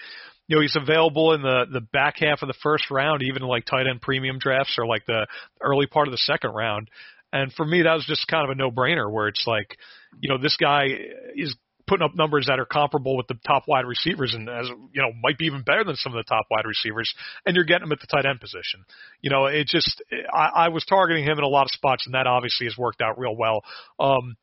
you 0.48 0.56
know, 0.56 0.62
he's 0.62 0.76
available 0.76 1.34
in 1.34 1.42
the 1.42 1.66
the 1.72 1.82
back 1.82 2.16
half 2.20 2.42
of 2.42 2.48
the 2.48 2.58
first 2.62 2.92
round, 2.92 3.22
even 3.24 3.44
like 3.44 3.66
tight 3.66 3.88
end 3.88 4.02
premium 4.02 4.40
drafts 4.40 4.76
or 4.78 4.86
like 4.86 5.06
the 5.06 5.28
early 5.62 5.86
part 5.86 6.08
of 6.08 6.12
the 6.12 6.18
second 6.18 6.52
round. 6.52 6.90
And 7.32 7.54
for 7.54 7.66
me, 7.66 7.84
that 7.84 7.94
was 7.94 8.06
just 8.06 8.28
kind 8.28 8.44
of 8.44 8.50
a 8.50 8.56
no 8.56 8.72
brainer 8.72 9.12
where 9.12 9.28
it's 9.28 9.46
like, 9.46 9.78
you 10.20 10.30
know, 10.30 10.40
this 10.42 10.58
guy 10.58 10.88
is 11.36 11.56
putting 11.90 12.06
up 12.06 12.16
numbers 12.16 12.46
that 12.46 12.60
are 12.60 12.66
comparable 12.66 13.18
with 13.18 13.28
the 13.28 13.36
top 13.46 13.64
wide 13.68 13.86
receivers 13.86 14.36
and 14.36 14.48
as 14.48 14.70
you 14.94 15.02
know 15.02 15.10
might 15.24 15.38
be 15.40 15.46
even 15.46 15.64
better 15.64 15.84
than 15.84 15.96
some 15.96 16.14
of 16.14 16.18
the 16.18 16.30
top 16.30 16.46
wide 16.52 16.66
receivers 16.66 17.12
and 17.46 17.56
you're 17.56 17.66
getting 17.66 17.84
him 17.88 17.92
at 17.92 18.00
the 18.00 18.08
tight 18.08 18.26
end 18.26 18.40
position. 18.40 18.86
You 19.22 19.32
know 19.32 19.48
it 19.48 19.66
just 19.68 20.02
i, 20.32 20.66
I 20.66 20.70
was 20.70 20.86
targeting 20.86 21.24
him 21.24 21.40
in 21.40 21.44
a 21.44 21.48
lot 21.48 21.64
of 21.64 21.72
spots 21.72 22.06
and 22.06 22.14
that 22.14 22.28
obviously 22.28 22.68
has 22.68 22.78
worked 22.78 23.02
out 23.02 23.18
real 23.18 23.36
well. 23.36 23.64
Um 24.00 24.38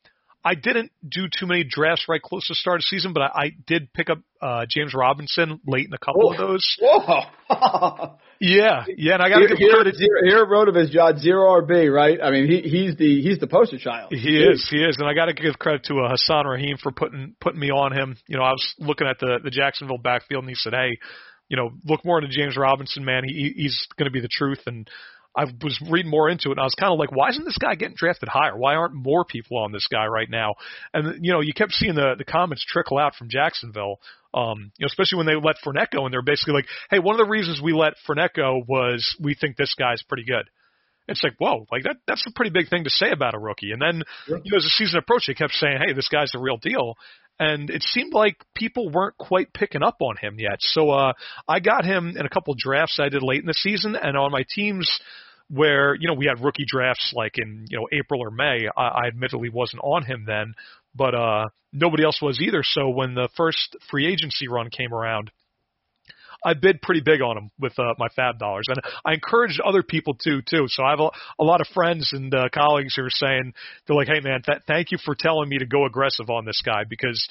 I 0.47 0.55
didn't 0.55 0.93
do 1.07 1.27
too 1.27 1.47
many 1.47 1.65
drafts 1.65 2.05
right 2.09 2.23
close 2.23 2.47
to 2.47 2.53
the 2.53 2.55
start 2.55 2.77
of 2.77 2.83
the 2.83 2.97
season, 2.97 3.13
but 3.13 3.23
I, 3.23 3.31
I 3.35 3.51
did 3.67 3.93
pick 3.93 4.09
up 4.09 4.21
uh, 4.41 4.65
James 4.69 4.95
Robinson 4.95 5.59
late 5.67 5.87
in 5.87 5.93
a 5.93 5.99
couple 5.99 6.23
Whoa. 6.23 6.35
of 6.35 6.39
those. 6.39 6.77
Whoa. 6.81 7.23
yeah, 8.41 8.85
yeah, 8.97 9.15
and 9.15 9.23
I 9.23 9.29
got 9.29 9.41
to 9.41 9.49
here, 9.49 9.57
give 9.57 9.75
credit. 9.75 9.97
Here, 9.97 10.21
here 10.25 10.69
of 10.69 10.75
his 10.77 10.91
job 10.91 11.19
zero 11.19 11.61
RB, 11.61 11.93
right? 11.93 12.21
I 12.23 12.31
mean, 12.31 12.47
he 12.47 12.61
he's 12.61 12.95
the 12.95 13.23
he's 13.23 13.41
the 13.41 13.49
poster 13.49 13.77
child. 13.79 14.13
He 14.13 14.39
is, 14.39 14.69
he 14.71 14.77
is, 14.85 14.97
and 15.01 15.09
I 15.09 15.15
got 15.15 15.27
to 15.27 15.35
give 15.35 15.59
credit 15.59 15.83
to 15.87 15.99
uh, 15.99 16.11
Hassan 16.11 16.47
Rahim 16.47 16.77
for 16.81 16.93
putting 16.93 17.35
putting 17.41 17.59
me 17.59 17.73
on 17.73 17.93
him. 17.93 18.17
You 18.29 18.37
know, 18.37 18.45
I 18.45 18.53
was 18.53 18.75
looking 18.79 19.09
at 19.09 19.19
the 19.19 19.41
the 19.43 19.51
Jacksonville 19.51 19.99
backfield, 19.99 20.45
and 20.45 20.49
he 20.49 20.55
said, 20.55 20.75
"Hey, 20.75 20.97
you 21.49 21.57
know, 21.57 21.71
look 21.85 22.05
more 22.05 22.23
into 22.23 22.31
James 22.31 22.57
Robinson, 22.57 23.05
man. 23.05 23.25
He 23.27 23.53
he's 23.57 23.85
going 23.99 24.07
to 24.07 24.13
be 24.13 24.21
the 24.21 24.29
truth." 24.31 24.61
And 24.67 24.89
I 25.37 25.45
was 25.63 25.79
reading 25.91 26.11
more 26.11 26.31
into 26.31 26.49
it, 26.49 26.53
and 26.53 26.61
I 26.61 26.65
was 26.65 26.75
kind 26.75 26.93
of 26.93 26.99
like, 26.99 27.13
why 27.13 27.29
isn't 27.29 27.45
this 27.45 27.59
guy 27.59 27.75
getting 27.75 27.97
drafted 27.97 28.29
higher? 28.29 28.57
Why 28.57 28.75
aren't 28.75 28.95
more 28.95 29.25
people 29.25 29.59
on 29.59 29.71
this 29.71 29.87
guy 29.87 30.07
right 30.07 30.31
now? 30.31 30.55
And 30.95 31.25
you 31.25 31.33
know, 31.33 31.41
you 31.41 31.53
kept 31.53 31.73
seeing 31.73 31.95
the 31.95 32.15
the 32.17 32.25
comments 32.25 32.65
trickle 32.67 32.99
out 32.99 33.15
from 33.15 33.29
Jacksonville, 33.29 34.01
um, 34.33 34.73
you 34.79 34.85
know, 34.85 34.87
especially 34.87 35.19
when 35.19 35.27
they 35.27 35.35
let 35.35 35.57
Fournette 35.65 35.91
go, 35.91 36.07
and 36.07 36.13
they're 36.13 36.23
basically 36.23 36.55
like, 36.55 36.67
hey, 36.91 36.99
one 36.99 37.15
of 37.15 37.25
the 37.25 37.31
reasons 37.31 37.61
we 37.61 37.75
let 37.75 37.95
Fournette 38.09 38.35
go 38.35 38.63
was 38.67 39.15
we 39.21 39.35
think 39.35 39.57
this 39.57 39.75
guy's 39.75 40.03
pretty 40.03 40.25
good. 40.25 40.49
It's 41.09 41.23
like, 41.23 41.35
whoa, 41.39 41.67
like 41.71 41.85
that 41.85 41.97
that's 42.07 42.25
a 42.27 42.33
pretty 42.35 42.51
big 42.51 42.69
thing 42.69 42.85
to 42.85 42.91
say 42.91 43.11
about 43.11 43.35
a 43.35 43.39
rookie. 43.39 43.73
And 43.73 43.81
then 43.81 44.03
you 44.27 44.53
know, 44.53 44.57
as 44.57 44.65
the 44.65 44.71
season 44.71 44.99
approached, 44.99 45.29
they 45.29 45.35
kept 45.35 45.53
saying, 45.53 45.79
hey, 45.87 45.93
this 45.93 46.09
guy's 46.09 46.33
the 46.33 46.41
real 46.41 46.57
deal. 46.57 46.95
And 47.39 47.69
it 47.69 47.83
seemed 47.83 48.15
like 48.15 48.37
people 48.55 48.91
weren't 48.91 49.19
quite 49.19 49.53
picking 49.53 49.83
up 49.83 49.99
on 50.01 50.17
him 50.17 50.37
yet. 50.39 50.57
So 50.61 50.91
uh 50.91 51.13
I 51.47 51.61
got 51.61 51.85
him 51.85 52.17
in 52.17 52.25
a 52.25 52.31
couple 52.31 52.55
drafts 52.59 52.99
I 52.99 53.09
did 53.11 53.23
late 53.23 53.41
in 53.41 53.47
the 53.47 53.55
season 53.55 53.95
and 53.95 54.17
on 54.17 54.33
my 54.33 54.45
teams 54.55 54.91
where 55.49 55.95
you 55.95 56.09
know 56.09 56.15
we 56.15 56.27
had 56.27 56.43
rookie 56.43 56.65
drafts 56.67 57.13
like 57.15 57.39
in 57.39 57.67
you 57.69 57.79
know 57.79 57.87
April 57.93 58.21
or 58.21 58.31
May. 58.31 58.69
I, 58.77 58.89
I 58.89 59.07
admittedly 59.07 59.49
wasn't 59.49 59.83
on 59.83 60.05
him 60.05 60.25
then, 60.27 60.55
but 60.95 61.15
uh, 61.15 61.45
nobody 61.73 62.05
else 62.05 62.21
was 62.21 62.41
either. 62.41 62.63
So 62.63 62.89
when 62.89 63.15
the 63.15 63.29
first 63.37 63.77
free 63.91 64.07
agency 64.07 64.49
run 64.49 64.71
came 64.71 64.93
around, 64.93 65.31
I 66.45 66.55
bid 66.55 66.83
pretty 66.83 67.01
big 67.01 67.23
on 67.23 67.37
him 67.37 67.51
with 67.59 67.79
uh, 67.79 67.95
my 67.99 68.09
fab 68.15 68.39
dollars, 68.39 68.67
and 68.69 68.81
I 69.05 69.15
encouraged 69.15 69.61
other 69.61 69.83
people 69.83 70.15
to 70.23 70.43
too. 70.43 70.67
So 70.69 70.83
I 70.83 70.91
have 70.91 71.01
a, 71.01 71.11
a 71.39 71.45
lot 71.45 71.61
of 71.61 71.69
friends 71.69 72.11
and 72.13 72.35
uh, 72.35 72.49
colleagues 72.53 72.97
who 72.97 73.03
are 73.03 73.11
saying 73.11 73.55
they're 73.87 73.97
like, 73.97 74.09
"Hey 74.09 74.21
man, 74.21 74.43
th- 74.43 74.63
thank 74.67 74.91
you 74.91 74.99
for 75.05 75.15
telling 75.15 75.49
me 75.49 75.59
to 75.59 75.67
go 75.67 75.87
aggressive 75.87 76.31
on 76.31 76.45
this 76.45 76.61
guy 76.65 76.85
because." 76.89 77.29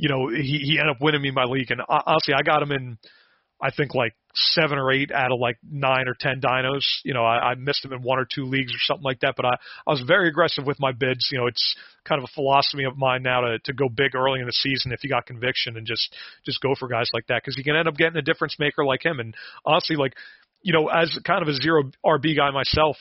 You 0.00 0.08
know, 0.08 0.28
he 0.28 0.60
he 0.62 0.78
ended 0.78 0.94
up 0.94 1.02
winning 1.02 1.20
me 1.20 1.32
my 1.32 1.42
league, 1.42 1.72
and 1.72 1.80
uh, 1.80 2.02
honestly, 2.06 2.32
I 2.32 2.42
got 2.42 2.62
him 2.62 2.70
in 2.70 2.98
I 3.60 3.70
think 3.70 3.94
like 3.94 4.14
seven 4.38 4.78
or 4.78 4.90
eight 4.92 5.10
out 5.12 5.32
of 5.32 5.40
like 5.40 5.58
nine 5.68 6.08
or 6.08 6.14
ten 6.18 6.40
dinos. 6.40 6.84
You 7.04 7.14
know, 7.14 7.24
I, 7.24 7.50
I 7.50 7.54
missed 7.54 7.82
them 7.82 7.92
in 7.92 8.02
one 8.02 8.18
or 8.18 8.26
two 8.32 8.44
leagues 8.44 8.72
or 8.72 8.78
something 8.80 9.04
like 9.04 9.20
that. 9.20 9.34
But 9.36 9.46
I, 9.46 9.54
I 9.86 9.90
was 9.90 10.02
very 10.06 10.28
aggressive 10.28 10.64
with 10.66 10.78
my 10.80 10.92
bids. 10.92 11.28
You 11.32 11.38
know, 11.38 11.46
it's 11.46 11.76
kind 12.04 12.22
of 12.22 12.24
a 12.24 12.32
philosophy 12.34 12.84
of 12.84 12.96
mine 12.96 13.22
now 13.22 13.40
to 13.40 13.58
to 13.64 13.72
go 13.72 13.88
big 13.88 14.14
early 14.14 14.40
in 14.40 14.46
the 14.46 14.52
season 14.52 14.92
if 14.92 15.02
you 15.02 15.10
got 15.10 15.26
conviction 15.26 15.76
and 15.76 15.86
just 15.86 16.14
just 16.44 16.60
go 16.60 16.74
for 16.78 16.88
guys 16.88 17.10
like 17.12 17.26
that 17.26 17.42
because 17.42 17.56
you 17.56 17.64
can 17.64 17.76
end 17.76 17.88
up 17.88 17.96
getting 17.96 18.16
a 18.16 18.22
difference 18.22 18.56
maker 18.58 18.84
like 18.84 19.04
him. 19.04 19.20
And 19.20 19.34
honestly, 19.64 19.96
like 19.96 20.14
you 20.62 20.72
know, 20.72 20.88
as 20.88 21.16
kind 21.24 21.42
of 21.42 21.48
a 21.48 21.54
zero 21.54 21.90
RB 22.04 22.36
guy 22.36 22.50
myself. 22.50 22.96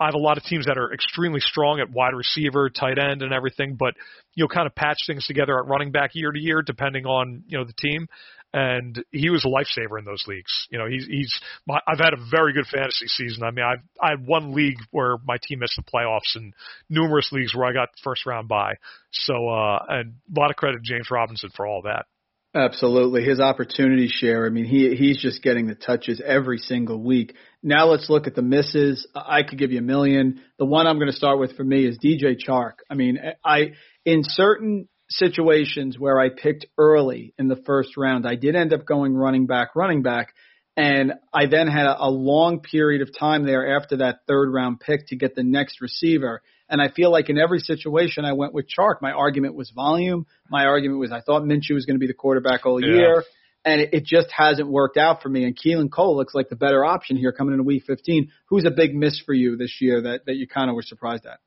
I 0.00 0.04
have 0.04 0.14
a 0.14 0.18
lot 0.18 0.36
of 0.38 0.44
teams 0.44 0.66
that 0.66 0.78
are 0.78 0.94
extremely 0.94 1.40
strong 1.40 1.80
at 1.80 1.90
wide 1.90 2.14
receiver, 2.14 2.70
tight 2.70 3.00
end, 3.00 3.20
and 3.20 3.32
everything, 3.32 3.74
but 3.76 3.94
you 4.36 4.44
know, 4.44 4.48
kind 4.48 4.68
of 4.68 4.74
patch 4.76 4.98
things 5.08 5.26
together 5.26 5.58
at 5.58 5.66
running 5.66 5.90
back 5.90 6.10
year 6.14 6.30
to 6.30 6.38
year, 6.38 6.62
depending 6.62 7.04
on 7.04 7.42
you 7.48 7.58
know 7.58 7.64
the 7.64 7.72
team 7.72 8.06
and 8.52 9.04
he 9.12 9.30
was 9.30 9.44
a 9.44 9.48
lifesaver 9.48 9.98
in 9.98 10.04
those 10.04 10.24
leagues. 10.26 10.66
You 10.70 10.78
know, 10.78 10.86
he's 10.88 11.06
he's 11.06 11.40
my, 11.66 11.80
I've 11.86 11.98
had 11.98 12.14
a 12.14 12.30
very 12.30 12.52
good 12.52 12.66
fantasy 12.66 13.06
season. 13.06 13.42
I 13.42 13.50
mean, 13.50 13.64
I've 13.64 13.82
I 14.00 14.10
had 14.10 14.26
one 14.26 14.54
league 14.54 14.78
where 14.90 15.16
my 15.26 15.36
team 15.42 15.60
missed 15.60 15.76
the 15.76 15.82
playoffs, 15.82 16.34
and 16.34 16.54
numerous 16.88 17.30
leagues 17.32 17.54
where 17.54 17.66
I 17.66 17.72
got 17.72 17.90
first 18.02 18.24
round 18.26 18.48
bye. 18.48 18.76
So, 19.12 19.48
uh, 19.48 19.84
and 19.88 20.14
a 20.34 20.40
lot 20.40 20.50
of 20.50 20.56
credit 20.56 20.82
to 20.82 20.92
James 20.92 21.10
Robinson 21.10 21.50
for 21.54 21.66
all 21.66 21.82
that. 21.82 22.06
Absolutely, 22.54 23.22
his 23.22 23.40
opportunity 23.40 24.08
share. 24.08 24.46
I 24.46 24.48
mean, 24.48 24.64
he 24.64 24.94
he's 24.96 25.20
just 25.20 25.42
getting 25.42 25.66
the 25.66 25.74
touches 25.74 26.22
every 26.24 26.58
single 26.58 27.02
week. 27.02 27.34
Now 27.62 27.88
let's 27.88 28.08
look 28.08 28.26
at 28.26 28.34
the 28.34 28.42
misses. 28.42 29.06
I 29.14 29.42
could 29.42 29.58
give 29.58 29.72
you 29.72 29.80
a 29.80 29.82
million. 29.82 30.40
The 30.58 30.64
one 30.64 30.86
I'm 30.86 30.96
going 30.96 31.10
to 31.10 31.16
start 31.16 31.38
with 31.38 31.56
for 31.56 31.64
me 31.64 31.86
is 31.86 31.98
DJ 31.98 32.36
Chark. 32.38 32.78
I 32.90 32.94
mean, 32.94 33.18
I 33.44 33.72
in 34.06 34.22
certain 34.24 34.88
situations 35.08 35.98
where 35.98 36.20
I 36.20 36.28
picked 36.28 36.66
early 36.76 37.34
in 37.38 37.48
the 37.48 37.56
first 37.66 37.96
round. 37.96 38.26
I 38.26 38.34
did 38.34 38.54
end 38.54 38.72
up 38.72 38.84
going 38.84 39.14
running 39.14 39.46
back, 39.46 39.74
running 39.74 40.02
back, 40.02 40.34
and 40.76 41.14
I 41.32 41.46
then 41.46 41.66
had 41.66 41.86
a, 41.86 42.04
a 42.04 42.10
long 42.10 42.60
period 42.60 43.02
of 43.02 43.16
time 43.16 43.44
there 43.44 43.76
after 43.76 43.96
that 43.98 44.20
third 44.28 44.52
round 44.52 44.80
pick 44.80 45.08
to 45.08 45.16
get 45.16 45.34
the 45.34 45.42
next 45.42 45.80
receiver. 45.80 46.42
And 46.68 46.80
I 46.80 46.88
feel 46.90 47.10
like 47.10 47.30
in 47.30 47.38
every 47.38 47.58
situation 47.60 48.24
I 48.24 48.34
went 48.34 48.52
with 48.52 48.66
Chark. 48.68 48.96
My 49.00 49.12
argument 49.12 49.54
was 49.54 49.70
volume. 49.70 50.26
My 50.50 50.66
argument 50.66 51.00
was 51.00 51.10
I 51.10 51.20
thought 51.20 51.42
Minshew 51.42 51.74
was 51.74 51.86
going 51.86 51.96
to 51.96 52.00
be 52.00 52.06
the 52.06 52.14
quarterback 52.14 52.66
all 52.66 52.80
Yeah. 52.80 52.94
year. 52.94 53.24
And 53.64 53.80
it, 53.80 53.90
it 53.92 54.04
just 54.04 54.28
hasn't 54.30 54.68
worked 54.68 54.96
out 54.96 55.20
for 55.22 55.28
me. 55.28 55.44
And 55.44 55.58
Keelan 55.58 55.90
Cole 55.90 56.16
looks 56.16 56.34
like 56.34 56.48
the 56.48 56.56
better 56.56 56.84
option 56.84 57.16
here 57.16 57.32
coming 57.32 57.54
into 57.54 57.64
week 57.64 57.84
15. 57.86 58.30
Who's 58.46 58.64
a 58.64 58.70
big 58.70 58.94
miss 58.94 59.20
for 59.24 59.32
you 59.34 59.56
this 59.56 59.78
year 59.80 60.02
that, 60.02 60.26
that 60.26 60.36
you 60.36 60.46
kind 60.46 60.70
of 60.70 60.76
were 60.76 60.82
surprised 60.82 61.26
at? 61.26 61.40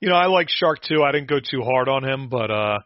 You 0.00 0.08
know, 0.08 0.16
I 0.16 0.26
like 0.26 0.48
Chark 0.48 0.76
too. 0.86 1.02
I 1.02 1.12
didn't 1.12 1.28
go 1.28 1.38
too 1.38 1.62
hard 1.62 1.88
on 1.88 2.04
him, 2.04 2.28
but 2.28 2.50
uh 2.50 2.78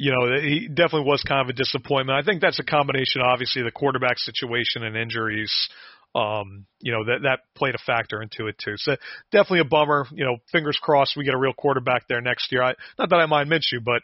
you 0.00 0.12
know, 0.12 0.40
he 0.40 0.66
definitely 0.66 1.06
was 1.06 1.22
kind 1.22 1.42
of 1.42 1.50
a 1.50 1.52
disappointment. 1.52 2.18
I 2.18 2.24
think 2.24 2.40
that's 2.40 2.58
a 2.58 2.64
combination, 2.64 3.20
obviously, 3.20 3.60
the 3.62 3.70
quarterback 3.70 4.18
situation 4.18 4.82
and 4.82 4.96
injuries. 4.96 5.52
Um, 6.14 6.64
you 6.80 6.90
know, 6.90 7.04
that 7.04 7.18
that 7.24 7.40
played 7.54 7.74
a 7.74 7.78
factor 7.84 8.22
into 8.22 8.46
it 8.46 8.56
too. 8.58 8.76
So 8.78 8.96
definitely 9.30 9.60
a 9.60 9.64
bummer. 9.64 10.06
You 10.10 10.24
know, 10.24 10.36
fingers 10.50 10.78
crossed 10.80 11.18
we 11.18 11.24
get 11.24 11.34
a 11.34 11.38
real 11.38 11.52
quarterback 11.52 12.08
there 12.08 12.22
next 12.22 12.50
year. 12.50 12.62
I, 12.62 12.74
not 12.98 13.10
that 13.10 13.16
I 13.16 13.26
mind 13.26 13.50
Minshew, 13.50 13.84
but 13.84 14.00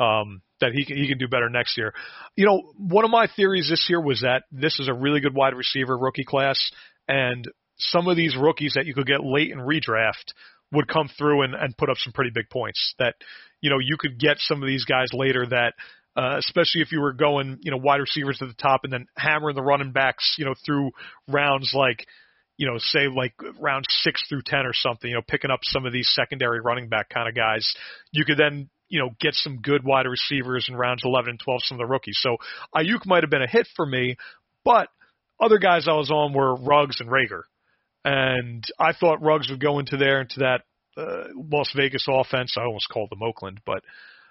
um, 0.00 0.40
that 0.60 0.70
he 0.72 0.84
can 0.84 0.96
he 0.96 1.08
can 1.08 1.18
do 1.18 1.26
better 1.26 1.50
next 1.50 1.76
year. 1.76 1.92
You 2.36 2.46
know, 2.46 2.72
one 2.78 3.04
of 3.04 3.10
my 3.10 3.26
theories 3.34 3.68
this 3.68 3.86
year 3.88 4.00
was 4.00 4.20
that 4.20 4.44
this 4.52 4.78
is 4.78 4.86
a 4.86 4.94
really 4.94 5.18
good 5.18 5.34
wide 5.34 5.54
receiver 5.54 5.98
rookie 5.98 6.24
class, 6.24 6.70
and 7.08 7.44
some 7.76 8.06
of 8.06 8.16
these 8.16 8.36
rookies 8.36 8.74
that 8.76 8.86
you 8.86 8.94
could 8.94 9.06
get 9.06 9.24
late 9.24 9.50
in 9.50 9.58
redraft 9.58 10.32
would 10.72 10.88
come 10.88 11.08
through 11.18 11.42
and, 11.42 11.54
and 11.54 11.76
put 11.76 11.90
up 11.90 11.96
some 11.98 12.12
pretty 12.12 12.30
big 12.34 12.50
points. 12.50 12.94
That 12.98 13.14
you 13.60 13.70
know 13.70 13.78
you 13.78 13.96
could 13.98 14.18
get 14.18 14.36
some 14.38 14.62
of 14.62 14.66
these 14.66 14.84
guys 14.84 15.08
later 15.12 15.46
that. 15.46 15.74
Uh, 16.16 16.38
especially 16.38 16.80
if 16.80 16.90
you 16.90 17.00
were 17.00 17.12
going, 17.12 17.56
you 17.60 17.70
know, 17.70 17.76
wide 17.76 18.00
receivers 18.00 18.36
to 18.36 18.44
the 18.44 18.52
top 18.54 18.80
and 18.82 18.92
then 18.92 19.06
hammering 19.16 19.54
the 19.54 19.62
running 19.62 19.92
backs, 19.92 20.34
you 20.38 20.44
know, 20.44 20.54
through 20.66 20.90
rounds 21.28 21.70
like, 21.72 22.04
you 22.56 22.66
know, 22.66 22.78
say 22.78 23.06
like 23.06 23.32
round 23.60 23.84
six 23.88 24.20
through 24.28 24.42
ten 24.44 24.66
or 24.66 24.72
something, 24.74 25.08
you 25.08 25.14
know, 25.14 25.22
picking 25.26 25.52
up 25.52 25.60
some 25.62 25.86
of 25.86 25.92
these 25.92 26.10
secondary 26.12 26.60
running 26.60 26.88
back 26.88 27.10
kind 27.10 27.28
of 27.28 27.36
guys. 27.36 27.74
You 28.10 28.24
could 28.24 28.38
then, 28.38 28.68
you 28.88 28.98
know, 28.98 29.10
get 29.20 29.34
some 29.34 29.60
good 29.62 29.84
wide 29.84 30.06
receivers 30.06 30.66
in 30.68 30.74
rounds 30.74 31.02
eleven 31.04 31.30
and 31.30 31.40
twelve, 31.40 31.60
some 31.62 31.76
of 31.76 31.86
the 31.86 31.90
rookies. 31.90 32.18
So 32.20 32.38
Aiyuk 32.74 33.06
might 33.06 33.22
have 33.22 33.30
been 33.30 33.40
a 33.42 33.48
hit 33.48 33.68
for 33.76 33.86
me, 33.86 34.16
but 34.64 34.88
other 35.40 35.58
guys 35.58 35.86
I 35.86 35.92
was 35.92 36.10
on 36.10 36.32
were 36.32 36.56
Ruggs 36.56 37.00
and 37.00 37.08
Reagor. 37.08 37.42
And 38.04 38.64
I 38.78 38.92
thought 38.92 39.22
Ruggs 39.22 39.50
would 39.50 39.60
go 39.60 39.78
into 39.78 39.96
there 39.96 40.20
into 40.20 40.40
that 40.40 40.62
uh, 40.96 41.28
Las 41.34 41.72
Vegas 41.76 42.06
offense. 42.08 42.54
I 42.58 42.64
almost 42.64 42.88
called 42.88 43.10
them 43.10 43.22
Oakland, 43.22 43.60
but 43.64 43.82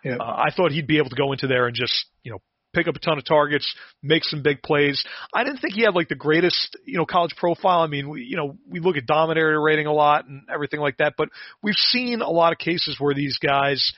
Yeah. 0.04 0.18
uh, 0.20 0.24
I 0.24 0.50
thought 0.56 0.72
he'd 0.72 0.88
be 0.88 0.98
able 0.98 1.10
to 1.10 1.16
go 1.16 1.32
into 1.32 1.48
there 1.48 1.68
and 1.68 1.76
just, 1.76 2.06
you 2.24 2.32
know, 2.32 2.40
pick 2.74 2.88
up 2.88 2.96
a 2.96 3.00
ton 3.00 3.18
of 3.18 3.26
targets, 3.26 3.74
make 4.04 4.24
some 4.24 4.44
big 4.44 4.62
plays. 4.62 5.04
I 5.34 5.44
didn't 5.44 5.60
think 5.60 5.74
he 5.74 5.82
had 5.82 5.96
like 5.96 6.08
the 6.08 6.16
greatest, 6.16 6.78
you 6.86 6.98
know, 6.98 7.06
college 7.06 7.36
profile. 7.36 7.80
I 7.82 7.88
mean, 7.88 8.10
we, 8.10 8.24
you 8.24 8.38
know, 8.38 8.58
we 8.68 8.80
look 8.80 8.96
at 8.96 9.06
dominator 9.08 9.60
rating 9.60 9.88
a 9.88 9.94
lot 9.94 10.28
and 10.28 10.44
everything 10.54 10.80
like 10.80 10.98
that, 10.98 11.14
but 11.18 11.30
we've 11.64 11.76
seen 11.76 12.22
a 12.22 12.30
lot 12.30 12.52
of 12.52 12.60
cases 12.60 12.98
where 13.00 13.16
these 13.16 13.38
guys, 13.40 13.92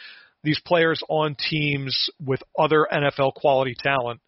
these 0.43 0.59
players 0.65 1.01
on 1.09 1.35
teams 1.35 2.09
with 2.23 2.41
other 2.57 2.87
NFL 2.91 3.33
quality 3.33 3.75
talent 3.77 4.21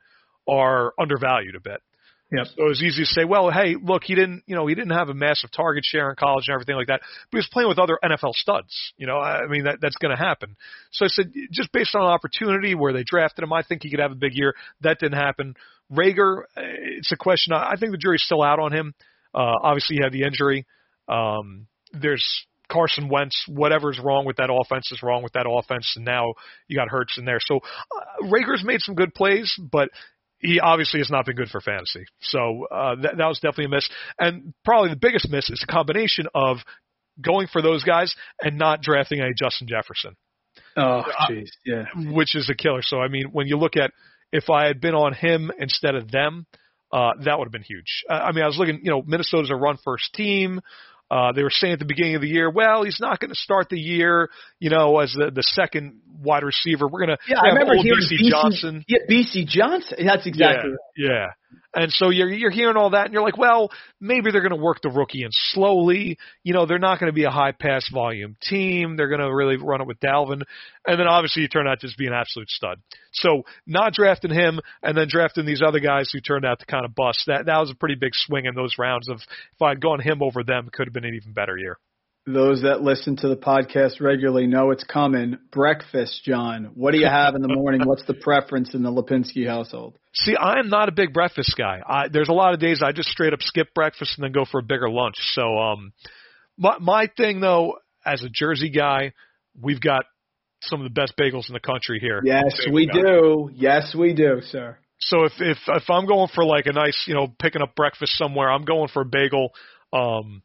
are 0.47 0.93
undervalued 0.99 1.55
a 1.55 1.61
bit. 1.61 1.81
Yep. 2.33 2.47
So 2.47 2.65
it 2.65 2.67
was 2.67 2.81
easy 2.81 3.03
to 3.03 3.05
say, 3.05 3.25
well, 3.25 3.51
hey, 3.51 3.75
look, 3.79 4.03
he 4.03 4.15
didn't, 4.15 4.43
you 4.47 4.55
know, 4.55 4.65
he 4.65 4.73
didn't 4.73 4.97
have 4.97 5.09
a 5.09 5.13
massive 5.13 5.51
target 5.51 5.83
share 5.85 6.09
in 6.09 6.15
college 6.15 6.45
and 6.47 6.55
everything 6.55 6.75
like 6.75 6.87
that, 6.87 7.01
but 7.31 7.37
he 7.37 7.37
was 7.37 7.49
playing 7.51 7.69
with 7.69 7.77
other 7.77 7.99
NFL 8.03 8.33
studs. 8.33 8.93
You 8.97 9.05
know, 9.05 9.17
I 9.17 9.45
mean, 9.47 9.65
that 9.65 9.79
that's 9.81 9.97
going 9.97 10.15
to 10.15 10.21
happen. 10.21 10.55
So 10.91 11.05
I 11.05 11.09
said, 11.09 11.31
just 11.51 11.71
based 11.71 11.93
on 11.93 12.01
opportunity 12.01 12.73
where 12.73 12.91
they 12.91 13.03
drafted 13.03 13.43
him, 13.43 13.53
I 13.53 13.61
think 13.61 13.83
he 13.83 13.91
could 13.91 13.99
have 13.99 14.11
a 14.11 14.15
big 14.15 14.33
year. 14.33 14.55
That 14.81 14.99
didn't 14.99 15.19
happen. 15.19 15.53
Reagor, 15.91 16.43
uh, 16.57 16.61
it's 16.97 17.11
a 17.11 17.17
question. 17.17 17.53
I 17.53 17.73
I 17.73 17.75
think 17.79 17.91
the 17.91 17.99
jury's 17.99 18.23
still 18.23 18.41
out 18.41 18.59
on 18.59 18.73
him. 18.73 18.95
Uh, 19.33 19.53
obviously, 19.61 19.97
he 19.97 20.03
had 20.03 20.11
the 20.11 20.23
injury. 20.23 20.65
Um, 21.07 21.67
there's 21.91 22.25
Carson 22.67 23.09
Wentz. 23.09 23.45
Whatever's 23.47 23.99
wrong 24.03 24.25
with 24.25 24.37
that 24.37 24.49
offense 24.51 24.91
is 24.91 25.03
wrong 25.03 25.21
with 25.21 25.33
that 25.33 25.45
offense, 25.47 25.93
and 25.95 26.05
now 26.05 26.33
you 26.67 26.77
got 26.77 26.89
Hurts 26.89 27.17
in 27.19 27.25
there. 27.25 27.39
So 27.41 27.57
uh, 27.57 28.27
Reagor's 28.27 28.63
made 28.63 28.81
some 28.81 28.95
good 28.95 29.13
plays, 29.13 29.53
but 29.59 29.89
he 30.43 30.59
obviously 30.59 30.99
has 30.99 31.09
not 31.09 31.25
been 31.25 31.35
good 31.35 31.49
for 31.49 31.61
fantasy. 31.61 32.05
So 32.21 32.67
uh, 32.71 32.95
that, 33.01 33.17
that 33.17 33.27
was 33.27 33.39
definitely 33.39 33.65
a 33.65 33.69
miss. 33.69 33.89
And 34.19 34.53
probably 34.63 34.89
the 34.89 34.97
biggest 34.97 35.29
miss 35.29 35.49
is 35.49 35.63
a 35.67 35.71
combination 35.71 36.27
of 36.35 36.57
going 37.21 37.47
for 37.47 37.61
those 37.61 37.83
guys 37.83 38.15
and 38.41 38.57
not 38.57 38.81
drafting 38.81 39.21
a 39.21 39.33
Justin 39.33 39.67
Jefferson. 39.67 40.15
Oh, 40.75 41.03
jeez, 41.29 41.49
yeah. 41.65 41.85
Which 41.95 42.35
is 42.35 42.49
a 42.49 42.55
killer. 42.55 42.81
So 42.81 42.99
I 42.99 43.07
mean, 43.07 43.29
when 43.31 43.47
you 43.47 43.57
look 43.57 43.77
at 43.77 43.91
if 44.31 44.49
I 44.49 44.65
had 44.65 44.81
been 44.81 44.95
on 44.95 45.13
him 45.13 45.51
instead 45.59 45.95
of 45.95 46.09
them, 46.11 46.45
uh, 46.91 47.11
that 47.23 47.37
would 47.37 47.45
have 47.45 47.51
been 47.51 47.63
huge. 47.63 48.03
Uh, 48.09 48.13
I 48.13 48.31
mean, 48.31 48.43
I 48.43 48.47
was 48.47 48.57
looking, 48.57 48.81
you 48.83 48.91
know, 48.91 49.01
Minnesota's 49.05 49.51
a 49.51 49.55
run 49.55 49.77
first 49.83 50.13
team. 50.13 50.59
Uh, 51.13 51.31
they 51.31 51.43
were 51.43 51.51
saying 51.51 51.73
at 51.73 51.79
the 51.79 51.85
beginning 51.85 52.15
of 52.15 52.21
the 52.21 52.27
year, 52.27 52.49
well, 52.49 52.83
he's 52.83 52.99
not 52.99 53.19
going 53.19 53.29
to 53.29 53.35
start 53.35 53.69
the 53.69 53.77
year, 53.77 54.29
you 54.59 54.71
know, 54.71 54.97
as 54.97 55.13
the 55.13 55.29
the 55.29 55.43
second 55.43 56.01
wide 56.23 56.41
receiver. 56.41 56.87
We're 56.87 57.05
going 57.05 57.15
to 57.15 57.19
yeah, 57.27 57.37
I 57.39 57.49
remember 57.49 57.75
hearing 57.75 57.99
Bisi 57.99 58.31
Johnson. 58.31 58.83
Yeah, 58.87 58.97
Bisi 59.07 59.45
Johnson. 59.45 59.97
That's 60.03 60.25
exactly. 60.25 60.71
Yeah, 60.97 61.07
yeah. 61.07 61.25
And 61.75 61.91
so 61.91 62.09
you're 62.09 62.29
you're 62.29 62.51
hearing 62.51 62.77
all 62.77 62.91
that, 62.91 63.05
and 63.05 63.13
you're 63.13 63.23
like, 63.23 63.37
well, 63.37 63.71
maybe 63.99 64.31
they're 64.31 64.41
going 64.41 64.57
to 64.57 64.63
work 64.63 64.81
the 64.81 64.89
rookie 64.89 65.23
in 65.23 65.29
slowly. 65.31 66.17
You 66.43 66.53
know, 66.53 66.65
they're 66.65 66.79
not 66.79 66.99
going 66.99 67.11
to 67.11 67.15
be 67.15 67.23
a 67.23 67.31
high 67.31 67.51
pass 67.51 67.89
volume 67.91 68.35
team. 68.41 68.95
They're 68.95 69.09
going 69.09 69.21
to 69.21 69.33
really 69.33 69.57
run 69.57 69.81
it 69.81 69.87
with 69.87 69.99
Dalvin, 69.99 70.41
and 70.87 70.99
then 70.99 71.07
obviously 71.07 71.43
he 71.43 71.47
turned 71.47 71.67
out 71.67 71.79
to 71.79 71.87
just 71.87 71.97
be 71.97 72.07
an 72.07 72.13
absolute 72.13 72.49
stud. 72.49 72.79
So 73.13 73.43
not 73.65 73.93
drafting 73.93 74.31
him 74.31 74.59
and 74.81 74.97
then 74.97 75.07
drafting 75.09 75.45
these 75.45 75.61
other 75.65 75.79
guys 75.79 76.09
who 76.11 76.19
turned 76.19 76.45
out 76.45 76.59
to 76.59 76.65
kind 76.65 76.85
of 76.85 76.95
bust. 76.95 77.23
That 77.27 77.45
that 77.47 77.59
was 77.59 77.71
a 77.71 77.75
pretty 77.75 77.95
big 77.95 78.11
swing 78.13 78.45
in 78.45 78.55
those 78.55 78.75
rounds. 78.77 79.09
Of 79.09 79.17
if 79.17 79.61
I'd 79.61 79.81
gone 79.81 79.99
him 79.99 80.21
over 80.21 80.43
them, 80.43 80.69
could 80.71 80.87
have 80.87 80.93
been 80.93 81.05
an 81.05 81.15
even 81.15 81.33
better 81.33 81.57
year. 81.57 81.77
Those 82.25 82.61
that 82.61 82.81
listen 82.81 83.17
to 83.17 83.27
the 83.27 83.35
podcast 83.35 83.99
regularly 83.99 84.47
know 84.47 84.71
it's 84.71 84.85
coming. 84.85 85.37
Breakfast, 85.51 86.23
John. 86.23 86.71
What 86.73 86.91
do 86.91 86.97
you 86.97 87.05
have 87.05 87.35
in 87.35 87.41
the 87.41 87.53
morning? 87.53 87.81
What's 87.85 88.05
the 88.05 88.13
preference 88.13 88.73
in 88.73 88.81
the 88.81 88.89
Lipinski 88.89 89.45
household? 89.45 89.97
See, 90.13 90.35
I 90.37 90.59
am 90.59 90.69
not 90.69 90.87
a 90.87 90.93
big 90.93 91.11
breakfast 91.11 91.53
guy. 91.57 91.81
I, 91.85 92.07
there's 92.07 92.29
a 92.29 92.33
lot 92.33 92.53
of 92.53 92.61
days 92.61 92.81
I 92.81 92.93
just 92.93 93.09
straight 93.09 93.33
up 93.33 93.41
skip 93.41 93.73
breakfast 93.73 94.17
and 94.17 94.23
then 94.23 94.31
go 94.31 94.45
for 94.49 94.61
a 94.61 94.63
bigger 94.63 94.89
lunch. 94.89 95.15
So, 95.33 95.57
um, 95.57 95.91
my 96.57 96.77
my 96.79 97.09
thing 97.17 97.41
though, 97.41 97.79
as 98.05 98.23
a 98.23 98.29
Jersey 98.29 98.69
guy, 98.69 99.11
we've 99.61 99.81
got 99.81 100.05
some 100.61 100.79
of 100.79 100.85
the 100.85 100.93
best 100.93 101.13
bagels 101.19 101.49
in 101.49 101.53
the 101.53 101.59
country 101.59 101.99
here. 101.99 102.21
Yes, 102.23 102.57
we 102.71 102.85
do. 102.85 103.49
Yes, 103.53 103.93
we 103.97 104.13
do, 104.13 104.39
sir. 104.41 104.77
So 104.99 105.25
if 105.25 105.33
if 105.39 105.57
if 105.67 105.89
I'm 105.89 106.05
going 106.05 106.29
for 106.33 106.45
like 106.45 106.67
a 106.67 106.71
nice, 106.71 107.03
you 107.05 107.15
know, 107.15 107.27
picking 107.37 107.61
up 107.61 107.75
breakfast 107.75 108.17
somewhere, 108.17 108.49
I'm 108.49 108.63
going 108.63 108.87
for 108.87 109.01
a 109.01 109.05
bagel. 109.05 109.49
Um, 109.91 110.41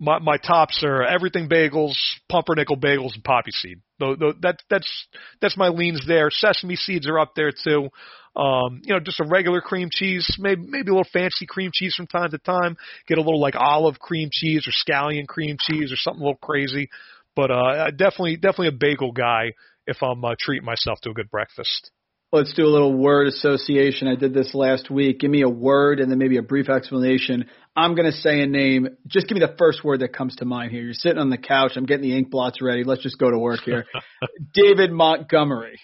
my 0.00 0.18
my 0.18 0.36
tops 0.36 0.82
are 0.84 1.02
everything 1.02 1.48
bagels, 1.48 1.94
pumpernickel 2.28 2.76
bagels, 2.76 3.14
and 3.14 3.24
poppy 3.24 3.50
seed. 3.50 3.80
Though 3.98 4.14
that 4.42 4.58
that's 4.70 5.06
that's 5.40 5.56
my 5.56 5.68
leans 5.68 6.04
there. 6.06 6.30
Sesame 6.30 6.76
seeds 6.76 7.08
are 7.08 7.18
up 7.18 7.34
there 7.34 7.52
too. 7.52 7.88
Um, 8.36 8.82
you 8.84 8.94
know, 8.94 9.00
just 9.00 9.20
a 9.20 9.26
regular 9.28 9.60
cream 9.60 9.88
cheese, 9.90 10.36
maybe 10.38 10.62
maybe 10.64 10.90
a 10.90 10.94
little 10.94 11.10
fancy 11.12 11.46
cream 11.46 11.70
cheese 11.74 11.94
from 11.96 12.06
time 12.06 12.30
to 12.30 12.38
time. 12.38 12.76
Get 13.08 13.18
a 13.18 13.22
little 13.22 13.40
like 13.40 13.56
olive 13.56 13.98
cream 13.98 14.28
cheese 14.32 14.68
or 14.68 14.72
scallion 14.72 15.26
cream 15.26 15.56
cheese 15.60 15.92
or 15.92 15.96
something 15.96 16.22
a 16.22 16.24
little 16.24 16.38
crazy. 16.40 16.88
But 17.34 17.50
uh, 17.50 17.90
definitely 17.90 18.36
definitely 18.36 18.68
a 18.68 18.72
bagel 18.72 19.12
guy 19.12 19.52
if 19.86 20.02
I'm 20.02 20.24
uh, 20.24 20.34
treating 20.38 20.66
myself 20.66 21.00
to 21.02 21.10
a 21.10 21.14
good 21.14 21.30
breakfast. 21.30 21.90
Let's 22.30 22.52
do 22.52 22.66
a 22.66 22.68
little 22.68 22.92
word 22.92 23.26
association. 23.28 24.06
I 24.06 24.14
did 24.14 24.34
this 24.34 24.54
last 24.54 24.90
week. 24.90 25.20
Give 25.20 25.30
me 25.30 25.40
a 25.40 25.48
word 25.48 25.98
and 25.98 26.10
then 26.10 26.18
maybe 26.18 26.36
a 26.36 26.42
brief 26.42 26.68
explanation. 26.68 27.46
I'm 27.78 27.94
going 27.94 28.10
to 28.10 28.16
say 28.16 28.40
a 28.40 28.46
name. 28.46 28.88
Just 29.06 29.28
give 29.28 29.36
me 29.36 29.40
the 29.40 29.54
first 29.56 29.84
word 29.84 30.00
that 30.00 30.12
comes 30.12 30.34
to 30.36 30.44
mind 30.44 30.72
here. 30.72 30.82
You're 30.82 30.94
sitting 30.94 31.18
on 31.18 31.30
the 31.30 31.38
couch. 31.38 31.72
I'm 31.76 31.86
getting 31.86 32.10
the 32.10 32.16
ink 32.16 32.28
blots 32.28 32.60
ready. 32.60 32.82
Let's 32.82 33.04
just 33.04 33.18
go 33.18 33.30
to 33.30 33.38
work 33.38 33.60
here. 33.60 33.86
David 34.54 34.90
Montgomery. 34.90 35.78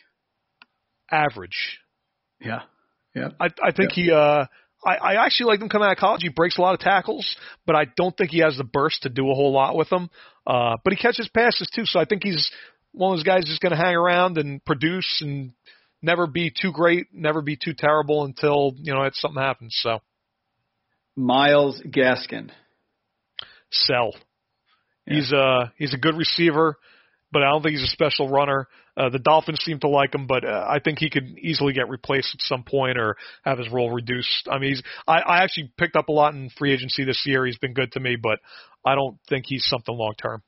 Average. 1.09 1.79
Yeah. 2.41 2.63
Yeah. 3.15 3.29
I, 3.39 3.47
I 3.63 3.71
think 3.71 3.97
yeah. 3.97 4.05
he, 4.05 4.11
uh, 4.11 4.47
I, 4.85 4.95
I 4.97 5.25
actually 5.25 5.53
like 5.53 5.61
him 5.61 5.69
coming 5.69 5.87
out 5.87 5.93
of 5.93 5.99
college. 5.99 6.23
He 6.23 6.31
breaks 6.31 6.59
a 6.59 6.63
lot 6.63 6.75
of 6.75 6.81
tackles, 6.81 7.37
but 7.65 7.77
I 7.77 7.85
don't 7.97 8.17
think 8.17 8.31
he 8.31 8.41
has 8.41 8.57
the 8.57 8.65
burst 8.65 9.05
to 9.05 9.09
do 9.09 9.31
a 9.31 9.35
whole 9.35 9.53
lot 9.53 9.77
with 9.77 9.89
them. 9.89 10.11
Uh, 10.45 10.77
but 10.83 10.93
he 10.93 10.97
catches 10.97 11.29
passes 11.29 11.71
too, 11.73 11.87
so 11.87 12.01
I 12.01 12.07
think 12.07 12.25
he's 12.25 12.51
one 12.91 13.13
of 13.13 13.19
those 13.19 13.25
guys 13.25 13.45
just 13.45 13.63
going 13.63 13.71
to 13.71 13.79
hang 13.79 13.95
around 13.95 14.37
and 14.37 14.65
produce 14.65 15.21
and 15.21 15.53
never 16.03 16.27
be 16.27 16.51
too 16.51 16.73
great, 16.73 17.07
never 17.13 17.41
be 17.41 17.57
too 17.57 17.73
terrible 17.73 18.25
until 18.25 18.73
you 18.77 18.93
know 18.93 19.03
it's 19.03 19.21
something 19.21 19.41
happens. 19.41 19.79
So, 19.81 20.01
Myles 21.17 21.81
Gaskin, 21.87 22.51
sell. 23.71 24.13
Yeah. 25.07 25.15
He's 25.15 25.33
a 25.33 25.73
he's 25.77 25.95
a 25.95 25.99
good 25.99 26.17
receiver, 26.17 26.77
but 27.33 27.43
I 27.43 27.51
don't 27.51 27.63
think 27.63 27.77
he's 27.77 27.89
a 27.89 27.93
special 27.93 28.29
runner. 28.29 28.69
Uh, 28.97 29.09
the 29.09 29.19
Dolphins 29.19 29.59
seem 29.63 29.81
to 29.81 29.89
like 29.89 30.15
him, 30.15 30.27
but 30.27 30.45
uh, 30.45 30.67
I 30.69 30.79
think 30.79 31.01
he 31.01 31.11
could 31.11 31.37
easily 31.39 31.73
get 31.73 31.89
replaced 31.89 32.35
at 32.35 32.41
some 32.43 32.63
point 32.63 32.97
or 32.97 33.17
have 33.45 33.59
his 33.59 33.69
role 33.71 33.91
reduced. 33.91 34.49
I 34.51 34.59
mean, 34.59 34.71
he's 34.71 34.83
I, 35.07 35.19
I 35.19 35.43
actually 35.43 35.73
picked 35.77 35.97
up 35.97 36.09
a 36.09 36.13
lot 36.13 36.35
in 36.35 36.49
free 36.57 36.73
agency 36.73 37.05
this 37.05 37.23
year. 37.27 37.45
He's 37.45 37.59
been 37.59 37.75
good 37.75 37.93
to 37.93 38.01
me, 38.01 38.17
but 38.17 38.39
I 38.85 38.95
don't 38.95 39.19
think 39.29 39.47
he's 39.49 39.65
something 39.67 39.95
long 39.95 40.15
term. 40.17 40.43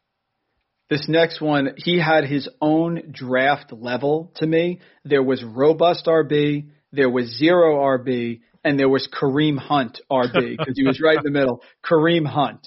This 0.89 1.09
next 1.09 1.41
one, 1.41 1.71
he 1.77 1.99
had 1.99 2.25
his 2.25 2.49
own 2.61 3.11
draft 3.11 3.73
level 3.73 4.31
to 4.37 4.47
me. 4.47 4.81
There 5.05 5.23
was 5.23 5.43
robust 5.43 6.07
RB, 6.07 6.69
there 6.93 7.11
was 7.11 7.27
zero 7.37 7.79
RB, 7.99 8.41
and 8.67 8.81
there 8.81 8.89
was 8.89 9.09
Kareem 9.09 9.59
Hunt 9.59 10.01
RB 10.11 10.59
because 10.59 10.77
he 10.77 10.85
was 10.85 11.01
right 11.01 11.17
in 11.17 11.23
the 11.23 11.31
middle. 11.31 11.63
Kareem 11.89 12.27
Hunt. 12.27 12.67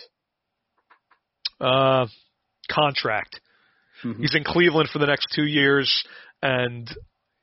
Uh, 1.59 2.07
contract. 2.71 3.41
Mm-hmm. 4.05 4.21
He's 4.21 4.33
in 4.33 4.45
Cleveland 4.45 4.87
for 4.93 4.99
the 4.99 5.07
next 5.07 5.27
two 5.35 5.43
years, 5.43 6.05
and 6.41 6.89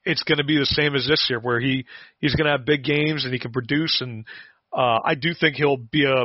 it's 0.06 0.22
going 0.22 0.38
to 0.38 0.44
be 0.44 0.56
the 0.56 0.64
same 0.64 0.94
as 0.94 1.06
this 1.06 1.26
year, 1.28 1.38
where 1.38 1.60
he 1.60 1.84
he's 2.18 2.34
going 2.34 2.46
to 2.46 2.52
have 2.52 2.64
big 2.64 2.82
games 2.82 3.26
and 3.26 3.34
he 3.34 3.38
can 3.38 3.52
produce. 3.52 4.00
And 4.00 4.24
uh, 4.72 5.00
I 5.04 5.16
do 5.16 5.32
think 5.38 5.56
he'll 5.56 5.76
be 5.76 6.06
a 6.06 6.24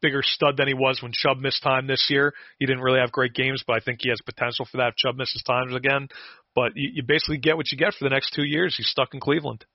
bigger 0.00 0.22
stud 0.22 0.56
than 0.56 0.66
he 0.66 0.72
was 0.72 1.02
when 1.02 1.12
Chubb 1.12 1.36
missed 1.40 1.62
time 1.62 1.86
this 1.86 2.06
year. 2.08 2.32
He 2.58 2.64
didn't 2.64 2.82
really 2.82 3.00
have 3.00 3.12
great 3.12 3.34
games, 3.34 3.62
but 3.66 3.76
I 3.76 3.80
think 3.80 3.98
he 4.00 4.08
has 4.08 4.20
potential 4.24 4.66
for 4.70 4.78
that 4.78 4.88
if 4.88 4.96
Chubb 4.96 5.16
misses 5.16 5.42
times 5.42 5.74
again. 5.74 6.08
But 6.54 6.72
you, 6.74 6.88
you 6.94 7.02
basically 7.02 7.36
get 7.36 7.58
what 7.58 7.70
you 7.70 7.76
get 7.76 7.92
for 7.92 8.04
the 8.04 8.14
next 8.14 8.32
two 8.32 8.44
years. 8.44 8.76
He's 8.78 8.88
stuck 8.88 9.12
in 9.12 9.20
Cleveland. 9.20 9.66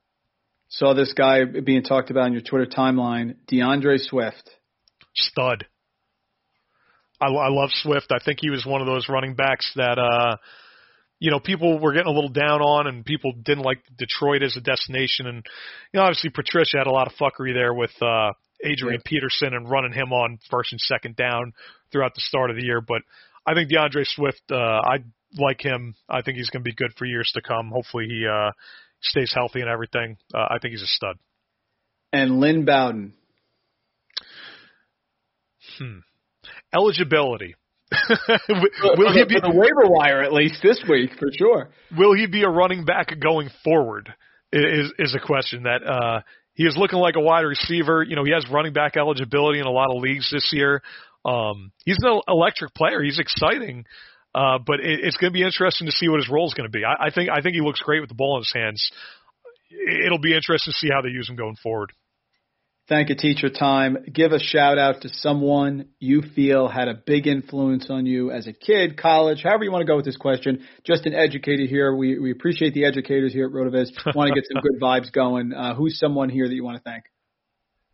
Saw 0.69 0.93
this 0.93 1.13
guy 1.13 1.45
being 1.45 1.83
talked 1.83 2.09
about 2.09 2.23
on 2.23 2.33
your 2.33 2.41
Twitter 2.41 2.65
timeline, 2.65 3.35
DeAndre 3.51 3.99
Swift. 3.99 4.49
Stud. 5.15 5.65
I, 7.21 7.27
I 7.27 7.49
love 7.49 7.69
Swift. 7.71 8.11
I 8.11 8.17
think 8.23 8.39
he 8.41 8.49
was 8.49 8.65
one 8.65 8.81
of 8.81 8.87
those 8.87 9.07
running 9.07 9.35
backs 9.35 9.71
that, 9.75 9.97
uh, 9.97 10.37
you 11.19 11.31
know, 11.31 11.39
people 11.39 11.79
were 11.79 11.93
getting 11.93 12.11
a 12.11 12.15
little 12.15 12.29
down 12.29 12.61
on, 12.61 12.87
and 12.87 13.05
people 13.05 13.31
didn't 13.31 13.63
like 13.63 13.79
Detroit 13.97 14.43
as 14.43 14.57
a 14.57 14.61
destination. 14.61 15.27
And 15.27 15.45
you 15.93 15.99
know, 15.99 16.03
obviously 16.03 16.29
Patricia 16.29 16.77
had 16.77 16.87
a 16.87 16.91
lot 16.91 17.07
of 17.07 17.13
fuckery 17.13 17.53
there 17.53 17.73
with 17.73 17.91
uh, 18.01 18.31
Adrian 18.63 19.01
yeah. 19.05 19.09
Peterson 19.09 19.53
and 19.53 19.69
running 19.69 19.93
him 19.93 20.11
on 20.11 20.39
first 20.49 20.73
and 20.73 20.81
second 20.81 21.15
down 21.15 21.53
throughout 21.91 22.15
the 22.15 22.21
start 22.21 22.49
of 22.49 22.57
the 22.57 22.65
year. 22.65 22.81
But 22.81 23.01
I 23.45 23.53
think 23.53 23.71
DeAndre 23.71 24.05
Swift, 24.05 24.41
uh, 24.51 24.55
I 24.55 24.97
like 25.37 25.61
him. 25.61 25.95
I 26.09 26.21
think 26.21 26.37
he's 26.37 26.49
going 26.49 26.63
to 26.63 26.69
be 26.69 26.75
good 26.75 26.91
for 26.97 27.05
years 27.05 27.31
to 27.35 27.41
come. 27.41 27.69
Hopefully 27.69 28.07
he 28.09 28.25
uh, 28.27 28.51
stays 29.05 29.31
healthy 29.33 29.61
and 29.61 29.69
everything. 29.69 30.17
Uh, 30.33 30.47
I 30.49 30.57
think 30.61 30.73
he's 30.73 30.83
a 30.83 30.87
stud. 30.87 31.17
And 32.13 32.39
Lynn 32.39 32.65
Bowden. 32.65 33.13
Hmm. 35.77 35.99
Eligibility. 36.73 37.55
will 38.09 39.13
he 39.13 39.25
be 39.25 39.39
the 39.39 39.51
waiver 39.53 39.89
wire 39.89 40.21
at 40.21 40.33
least 40.33 40.61
this 40.61 40.83
week 40.89 41.11
for 41.19 41.29
sure? 41.37 41.69
Will 41.97 42.15
he 42.15 42.27
be 42.27 42.43
a 42.43 42.49
running 42.49 42.83
back 42.83 43.17
going 43.19 43.49
forward? 43.63 44.13
Is 44.51 44.91
is 44.97 45.15
a 45.15 45.25
question 45.25 45.63
that 45.63 45.81
uh, 45.85 46.21
he 46.53 46.63
is 46.63 46.77
looking 46.77 46.99
like 46.99 47.15
a 47.15 47.19
wide 47.19 47.41
receiver. 47.41 48.03
You 48.03 48.15
know, 48.15 48.23
he 48.23 48.31
has 48.31 48.45
running 48.51 48.73
back 48.73 48.95
eligibility 48.97 49.59
in 49.59 49.65
a 49.65 49.71
lot 49.71 49.93
of 49.93 50.01
leagues 50.01 50.29
this 50.31 50.49
year. 50.53 50.81
Um, 51.25 51.71
he's 51.83 51.97
an 52.01 52.21
electric 52.27 52.73
player. 52.73 53.01
He's 53.03 53.19
exciting, 53.19 53.85
uh, 54.35 54.59
but 54.59 54.81
it, 54.81 54.99
it's 55.01 55.15
going 55.15 55.31
to 55.31 55.33
be 55.33 55.43
interesting 55.43 55.87
to 55.87 55.93
see 55.93 56.09
what 56.09 56.19
his 56.19 56.29
role 56.29 56.47
is 56.47 56.53
going 56.53 56.69
to 56.69 56.71
be. 56.71 56.83
I, 56.83 57.07
I 57.07 57.09
think 57.09 57.29
I 57.29 57.41
think 57.41 57.55
he 57.55 57.61
looks 57.61 57.79
great 57.79 58.01
with 58.01 58.09
the 58.09 58.15
ball 58.15 58.35
in 58.35 58.41
his 58.41 58.51
hands. 58.53 58.91
It'll 60.03 60.19
be 60.19 60.35
interesting 60.35 60.73
to 60.73 60.77
see 60.77 60.89
how 60.91 61.01
they 61.01 61.09
use 61.09 61.29
him 61.29 61.37
going 61.37 61.55
forward. 61.55 61.93
Thank 62.87 63.09
you, 63.09 63.15
teacher 63.15 63.49
time. 63.49 63.97
Give 64.13 64.31
a 64.31 64.39
shout 64.39 64.77
out 64.77 65.01
to 65.01 65.09
someone 65.09 65.87
you 65.99 66.21
feel 66.35 66.67
had 66.67 66.87
a 66.87 66.93
big 66.93 67.25
influence 67.25 67.87
on 67.89 68.05
you 68.05 68.29
as 68.29 68.45
a 68.45 68.53
kid, 68.53 68.95
college, 68.95 69.41
however 69.41 69.63
you 69.63 69.71
want 69.71 69.81
to 69.81 69.87
go 69.87 69.95
with 69.95 70.05
this 70.05 70.17
question. 70.17 70.67
Just 70.85 71.07
an 71.07 71.15
educator 71.15 71.65
here. 71.65 71.95
We, 71.95 72.19
we 72.19 72.31
appreciate 72.31 72.75
the 72.75 72.85
educators 72.85 73.33
here 73.33 73.47
at 73.47 73.53
Rotoviz. 73.53 73.89
want 74.13 74.29
to 74.29 74.35
get 74.35 74.43
some 74.53 74.61
good 74.61 74.79
vibes 74.81 75.11
going. 75.11 75.51
Uh, 75.51 75.73
who's 75.73 75.97
someone 75.97 76.29
here 76.29 76.47
that 76.47 76.53
you 76.53 76.63
want 76.63 76.77
to 76.77 76.83
thank? 76.83 77.05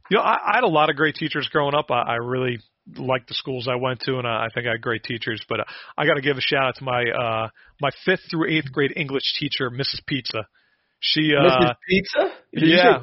You 0.10 0.18
know, 0.18 0.24
I, 0.24 0.34
I 0.46 0.56
had 0.56 0.66
a 0.66 0.68
lot 0.68 0.90
of 0.90 0.98
great 0.98 1.16
teachers 1.16 1.48
growing 1.50 1.74
up. 1.74 1.90
I, 1.90 2.02
I 2.02 2.16
really 2.16 2.60
liked 2.98 3.28
the 3.28 3.34
schools 3.34 3.68
I 3.70 3.76
went 3.76 4.02
to, 4.02 4.18
and 4.18 4.28
I, 4.28 4.46
I 4.46 4.48
think 4.54 4.68
I 4.68 4.72
had 4.72 4.82
great 4.82 5.04
teachers. 5.04 5.44
But 5.48 5.62
uh, 5.62 5.64
I 5.98 6.06
got 6.06 6.16
to 6.16 6.22
give 6.22 6.38
a 6.38 6.42
shout 6.42 6.66
out 6.66 6.76
to 6.76 6.84
my 6.84 7.04
uh, 7.04 7.50
my 7.80 7.90
fifth 8.06 8.22
through 8.30 8.50
eighth 8.50 8.72
grade 8.72 8.94
English 8.96 9.34
teacher, 9.40 9.70
Mrs. 9.70 10.06
Pizza. 10.06 10.48
She 11.00 11.34
uh, 11.36 11.44
Mrs. 11.44 11.76
Pizza? 11.88 12.32
Did 12.54 12.70
yeah. 12.70 13.00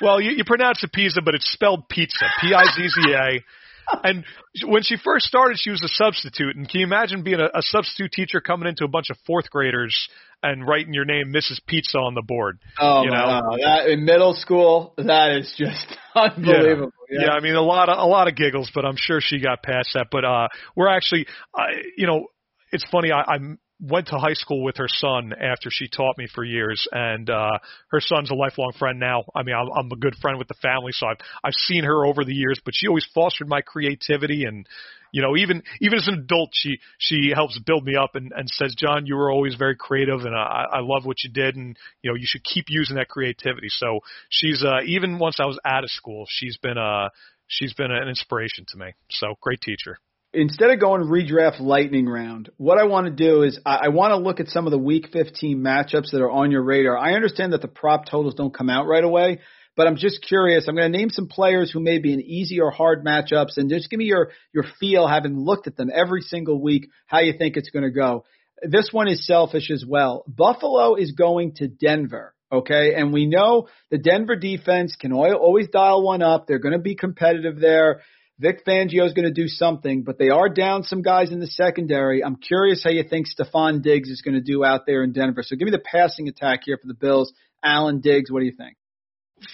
Well, 0.00 0.20
you, 0.20 0.32
you 0.32 0.44
pronounce 0.44 0.84
it 0.84 0.92
pizza, 0.92 1.22
but 1.24 1.34
it's 1.34 1.50
spelled 1.50 1.88
pizza. 1.88 2.26
P 2.40 2.52
I 2.54 2.64
Z 2.64 2.88
Z 2.88 3.12
A. 3.14 3.40
And 4.04 4.24
when 4.64 4.82
she 4.82 4.96
first 5.02 5.26
started, 5.26 5.58
she 5.58 5.70
was 5.70 5.82
a 5.82 5.88
substitute. 5.88 6.56
And 6.56 6.68
can 6.68 6.80
you 6.80 6.86
imagine 6.86 7.22
being 7.22 7.40
a, 7.40 7.46
a 7.46 7.62
substitute 7.62 8.12
teacher 8.12 8.40
coming 8.40 8.68
into 8.68 8.84
a 8.84 8.88
bunch 8.88 9.10
of 9.10 9.16
fourth 9.26 9.50
graders 9.50 10.08
and 10.42 10.66
writing 10.66 10.94
your 10.94 11.04
name, 11.04 11.32
Mrs. 11.34 11.60
Pizza, 11.66 11.98
on 11.98 12.14
the 12.14 12.22
board? 12.22 12.58
Oh, 12.78 13.02
you 13.02 13.10
know? 13.10 13.16
wow. 13.16 13.56
That, 13.62 13.90
in 13.90 14.04
middle 14.04 14.34
school, 14.34 14.94
that 14.96 15.36
is 15.38 15.52
just 15.56 15.86
unbelievable. 16.14 16.92
Yeah. 17.10 17.22
yeah, 17.26 17.30
I 17.32 17.40
mean 17.40 17.54
a 17.54 17.62
lot 17.62 17.88
of 17.88 17.98
a 17.98 18.06
lot 18.06 18.28
of 18.28 18.36
giggles, 18.36 18.70
but 18.74 18.84
I'm 18.84 18.96
sure 18.96 19.20
she 19.20 19.40
got 19.40 19.62
past 19.62 19.90
that. 19.94 20.06
But 20.10 20.24
uh, 20.24 20.48
we're 20.76 20.88
actually, 20.88 21.26
I, 21.54 21.82
you 21.96 22.06
know, 22.06 22.26
it's 22.72 22.84
funny. 22.90 23.10
I, 23.12 23.22
I'm 23.22 23.58
went 23.80 24.08
to 24.08 24.18
high 24.18 24.34
school 24.34 24.62
with 24.62 24.76
her 24.76 24.88
son 24.88 25.32
after 25.32 25.70
she 25.70 25.88
taught 25.88 26.18
me 26.18 26.26
for 26.32 26.44
years, 26.44 26.86
and 26.92 27.28
uh, 27.30 27.58
her 27.88 28.00
son's 28.00 28.30
a 28.30 28.34
lifelong 28.34 28.72
friend 28.78 29.00
now. 29.00 29.24
I 29.34 29.42
mean, 29.42 29.54
I'm, 29.54 29.68
I'm 29.74 29.92
a 29.92 29.96
good 29.96 30.14
friend 30.20 30.38
with 30.38 30.48
the 30.48 30.54
family, 30.54 30.92
so 30.92 31.06
I've 31.06 31.18
I've 31.42 31.54
seen 31.54 31.84
her 31.84 32.04
over 32.04 32.24
the 32.24 32.34
years, 32.34 32.60
but 32.64 32.74
she 32.76 32.88
always 32.88 33.06
fostered 33.14 33.48
my 33.48 33.60
creativity 33.60 34.44
and. 34.44 34.66
You 35.12 35.22
know, 35.22 35.36
even 35.36 35.64
even 35.80 35.98
as 35.98 36.06
an 36.06 36.14
adult, 36.14 36.50
she 36.52 36.78
she 36.98 37.32
helps 37.34 37.58
build 37.58 37.84
me 37.84 37.96
up 37.96 38.14
and, 38.14 38.30
and 38.30 38.48
says, 38.48 38.76
John, 38.78 39.06
you 39.06 39.16
were 39.16 39.28
always 39.28 39.56
very 39.56 39.74
creative, 39.74 40.20
and 40.20 40.36
I, 40.36 40.66
I 40.74 40.80
love 40.82 41.04
what 41.04 41.24
you 41.24 41.32
did, 41.32 41.56
and 41.56 41.76
you 42.00 42.12
know, 42.12 42.14
you 42.14 42.26
should 42.26 42.44
keep 42.44 42.66
using 42.68 42.94
that 42.94 43.08
creativity. 43.08 43.66
So 43.70 43.98
she's 44.28 44.62
uh, 44.64 44.82
even 44.86 45.18
once 45.18 45.40
I 45.40 45.46
was 45.46 45.58
out 45.64 45.82
of 45.82 45.90
school, 45.90 46.26
she's 46.28 46.58
been 46.58 46.78
uh 46.78 47.08
she's 47.48 47.74
been 47.74 47.90
an 47.90 48.08
inspiration 48.08 48.66
to 48.68 48.78
me. 48.78 48.92
So 49.10 49.34
great 49.40 49.60
teacher 49.60 49.98
instead 50.32 50.70
of 50.70 50.80
going 50.80 51.02
redraft 51.02 51.60
lightning 51.60 52.06
round, 52.06 52.50
what 52.56 52.78
I 52.78 52.84
want 52.84 53.06
to 53.06 53.12
do 53.12 53.42
is 53.42 53.58
I, 53.64 53.80
I 53.84 53.88
want 53.88 54.12
to 54.12 54.16
look 54.16 54.40
at 54.40 54.48
some 54.48 54.66
of 54.66 54.70
the 54.70 54.78
week 54.78 55.08
15 55.12 55.58
matchups 55.58 56.12
that 56.12 56.20
are 56.20 56.30
on 56.30 56.50
your 56.50 56.62
radar. 56.62 56.96
I 56.96 57.14
understand 57.14 57.52
that 57.52 57.62
the 57.62 57.68
prop 57.68 58.06
totals 58.06 58.34
don't 58.34 58.54
come 58.54 58.70
out 58.70 58.86
right 58.86 59.02
away, 59.02 59.40
but 59.76 59.86
I'm 59.86 59.96
just 59.96 60.24
curious. 60.26 60.66
I'm 60.68 60.76
going 60.76 60.90
to 60.90 60.98
name 60.98 61.10
some 61.10 61.28
players 61.28 61.70
who 61.70 61.80
may 61.80 61.98
be 61.98 62.12
in 62.12 62.20
easy 62.20 62.60
or 62.60 62.70
hard 62.70 63.04
matchups 63.04 63.56
and 63.56 63.70
just 63.70 63.90
give 63.90 63.98
me 63.98 64.04
your, 64.04 64.30
your 64.54 64.64
feel, 64.78 65.06
having 65.06 65.38
looked 65.38 65.66
at 65.66 65.76
them 65.76 65.90
every 65.92 66.22
single 66.22 66.60
week, 66.60 66.90
how 67.06 67.20
you 67.20 67.34
think 67.36 67.56
it's 67.56 67.70
going 67.70 67.84
to 67.84 67.90
go. 67.90 68.24
This 68.62 68.90
one 68.92 69.08
is 69.08 69.26
selfish 69.26 69.70
as 69.70 69.84
well. 69.86 70.24
Buffalo 70.28 70.94
is 70.96 71.12
going 71.12 71.54
to 71.56 71.68
Denver. 71.68 72.34
Okay. 72.52 72.94
And 72.94 73.12
we 73.12 73.26
know 73.26 73.68
the 73.90 73.98
Denver 73.98 74.36
defense 74.36 74.96
can 75.00 75.12
always 75.12 75.68
dial 75.68 76.02
one 76.02 76.20
up. 76.20 76.46
They're 76.46 76.58
going 76.58 76.72
to 76.72 76.78
be 76.78 76.96
competitive 76.96 77.58
there. 77.58 78.02
Vic 78.40 78.64
Fangio 78.64 79.04
is 79.04 79.12
going 79.12 79.26
to 79.26 79.32
do 79.32 79.48
something, 79.48 80.02
but 80.02 80.18
they 80.18 80.30
are 80.30 80.48
down 80.48 80.82
some 80.82 81.02
guys 81.02 81.30
in 81.30 81.40
the 81.40 81.46
secondary. 81.46 82.24
I'm 82.24 82.36
curious 82.36 82.82
how 82.82 82.88
you 82.90 83.04
think 83.04 83.26
Stefon 83.28 83.82
Diggs 83.82 84.08
is 84.08 84.22
going 84.22 84.34
to 84.34 84.40
do 84.40 84.64
out 84.64 84.86
there 84.86 85.02
in 85.02 85.12
Denver. 85.12 85.42
So 85.42 85.56
give 85.56 85.66
me 85.66 85.72
the 85.72 85.78
passing 85.78 86.26
attack 86.26 86.60
here 86.64 86.78
for 86.80 86.88
the 86.88 86.94
Bills. 86.94 87.32
Allen 87.62 88.00
Diggs, 88.00 88.30
what 88.30 88.40
do 88.40 88.46
you 88.46 88.56
think? 88.56 88.76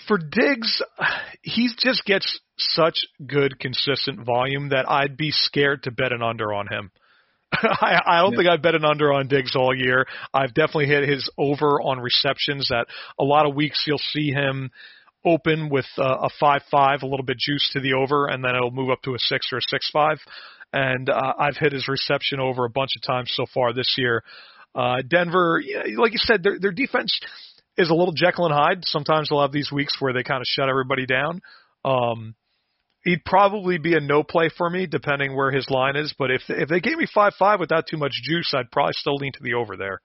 For 0.07 0.19
Diggs, 0.19 0.83
he 1.43 1.69
just 1.77 2.05
gets 2.05 2.39
such 2.59 3.07
good, 3.25 3.59
consistent 3.59 4.25
volume 4.25 4.69
that 4.69 4.89
I'd 4.89 5.17
be 5.17 5.33
scared 5.33 5.83
to 5.85 5.91
bet 5.91 6.13
an 6.13 6.23
under 6.23 6.55
on 6.55 6.69
him. 6.69 6.93
I, 7.53 8.01
I 8.07 8.21
don't 8.21 8.33
yeah. 8.33 8.39
think 8.39 8.49
I've 8.49 8.63
bet 8.63 8.77
an 8.77 8.85
under 8.85 9.13
on 9.13 9.27
Diggs 9.27 9.57
all 9.57 9.75
year. 9.75 10.07
I've 10.33 10.55
definitely 10.55 10.87
hit 10.87 11.09
his 11.09 11.29
over 11.37 11.81
on 11.81 11.99
receptions. 11.99 12.69
That 12.71 12.87
a 13.19 13.25
lot 13.25 13.47
of 13.47 13.55
weeks 13.57 13.85
you'll 13.87 13.99
see 13.99 14.31
him 14.31 14.71
open 15.27 15.69
with 15.69 15.87
uh, 15.99 16.19
a 16.23 16.31
five 16.41 16.63
five, 16.71 17.03
a 17.03 17.07
little 17.07 17.27
bit 17.27 17.39
juice 17.39 17.71
to 17.73 17.81
the 17.81 17.95
over, 17.95 18.27
and 18.29 18.43
then 18.43 18.55
it'll 18.55 18.71
move 18.71 18.91
up 18.91 19.03
to 19.03 19.15
a 19.15 19.19
six 19.19 19.49
or 19.53 19.59
a 19.59 19.69
six 19.69 19.91
five. 19.91 20.19
And 20.73 21.11
uh, 21.11 21.33
I've 21.39 21.57
hit 21.57 21.73
his 21.73 21.89
reception 21.89 22.41
over 22.41 22.65
a 22.65 22.71
bunch 22.71 22.91
of 22.97 23.03
times 23.03 23.33
so 23.35 23.47
far 23.53 23.73
this 23.73 23.97
year. 23.99 24.23
Uh, 24.75 25.03
Denver, 25.07 25.63
like 25.97 26.13
you 26.13 26.19
said, 26.19 26.43
their 26.43 26.59
their 26.59 26.73
defense 26.73 27.19
is 27.77 27.91
a 27.91 27.95
little 27.95 28.15
Jekyll 28.15 28.47
and 28.47 28.55
Hyde. 28.55 28.85
Sometimes 28.85 29.29
they'll 29.29 29.43
have 29.43 29.53
these 29.53 29.73
weeks 29.73 29.97
where 29.99 30.13
they 30.13 30.23
kind 30.23 30.41
of 30.41 30.47
shut 30.47 30.69
everybody 30.69 31.07
down. 31.07 31.41
Um, 31.85 32.35
he'd 33.05 33.25
probably 33.25 33.79
be 33.79 33.95
a 33.95 34.01
no 34.01 34.23
play 34.23 34.51
for 34.57 34.69
me, 34.69 34.87
depending 34.87 35.35
where 35.35 35.51
his 35.51 35.69
line 35.71 35.97
is. 35.97 36.15
But 36.19 36.31
if 36.31 36.43
if 36.49 36.69
they 36.69 36.81
gave 36.81 36.99
me 36.99 37.07
five 37.13 37.35
five 37.39 37.61
without 37.61 37.87
too 37.91 37.97
much 37.97 38.13
juice, 38.23 38.53
I'd 38.55 38.71
probably 38.71 38.95
still 38.95 39.17
lean 39.17 39.33
to 39.33 39.43
the 39.43 39.55
over 39.55 39.77
there. 39.77 40.01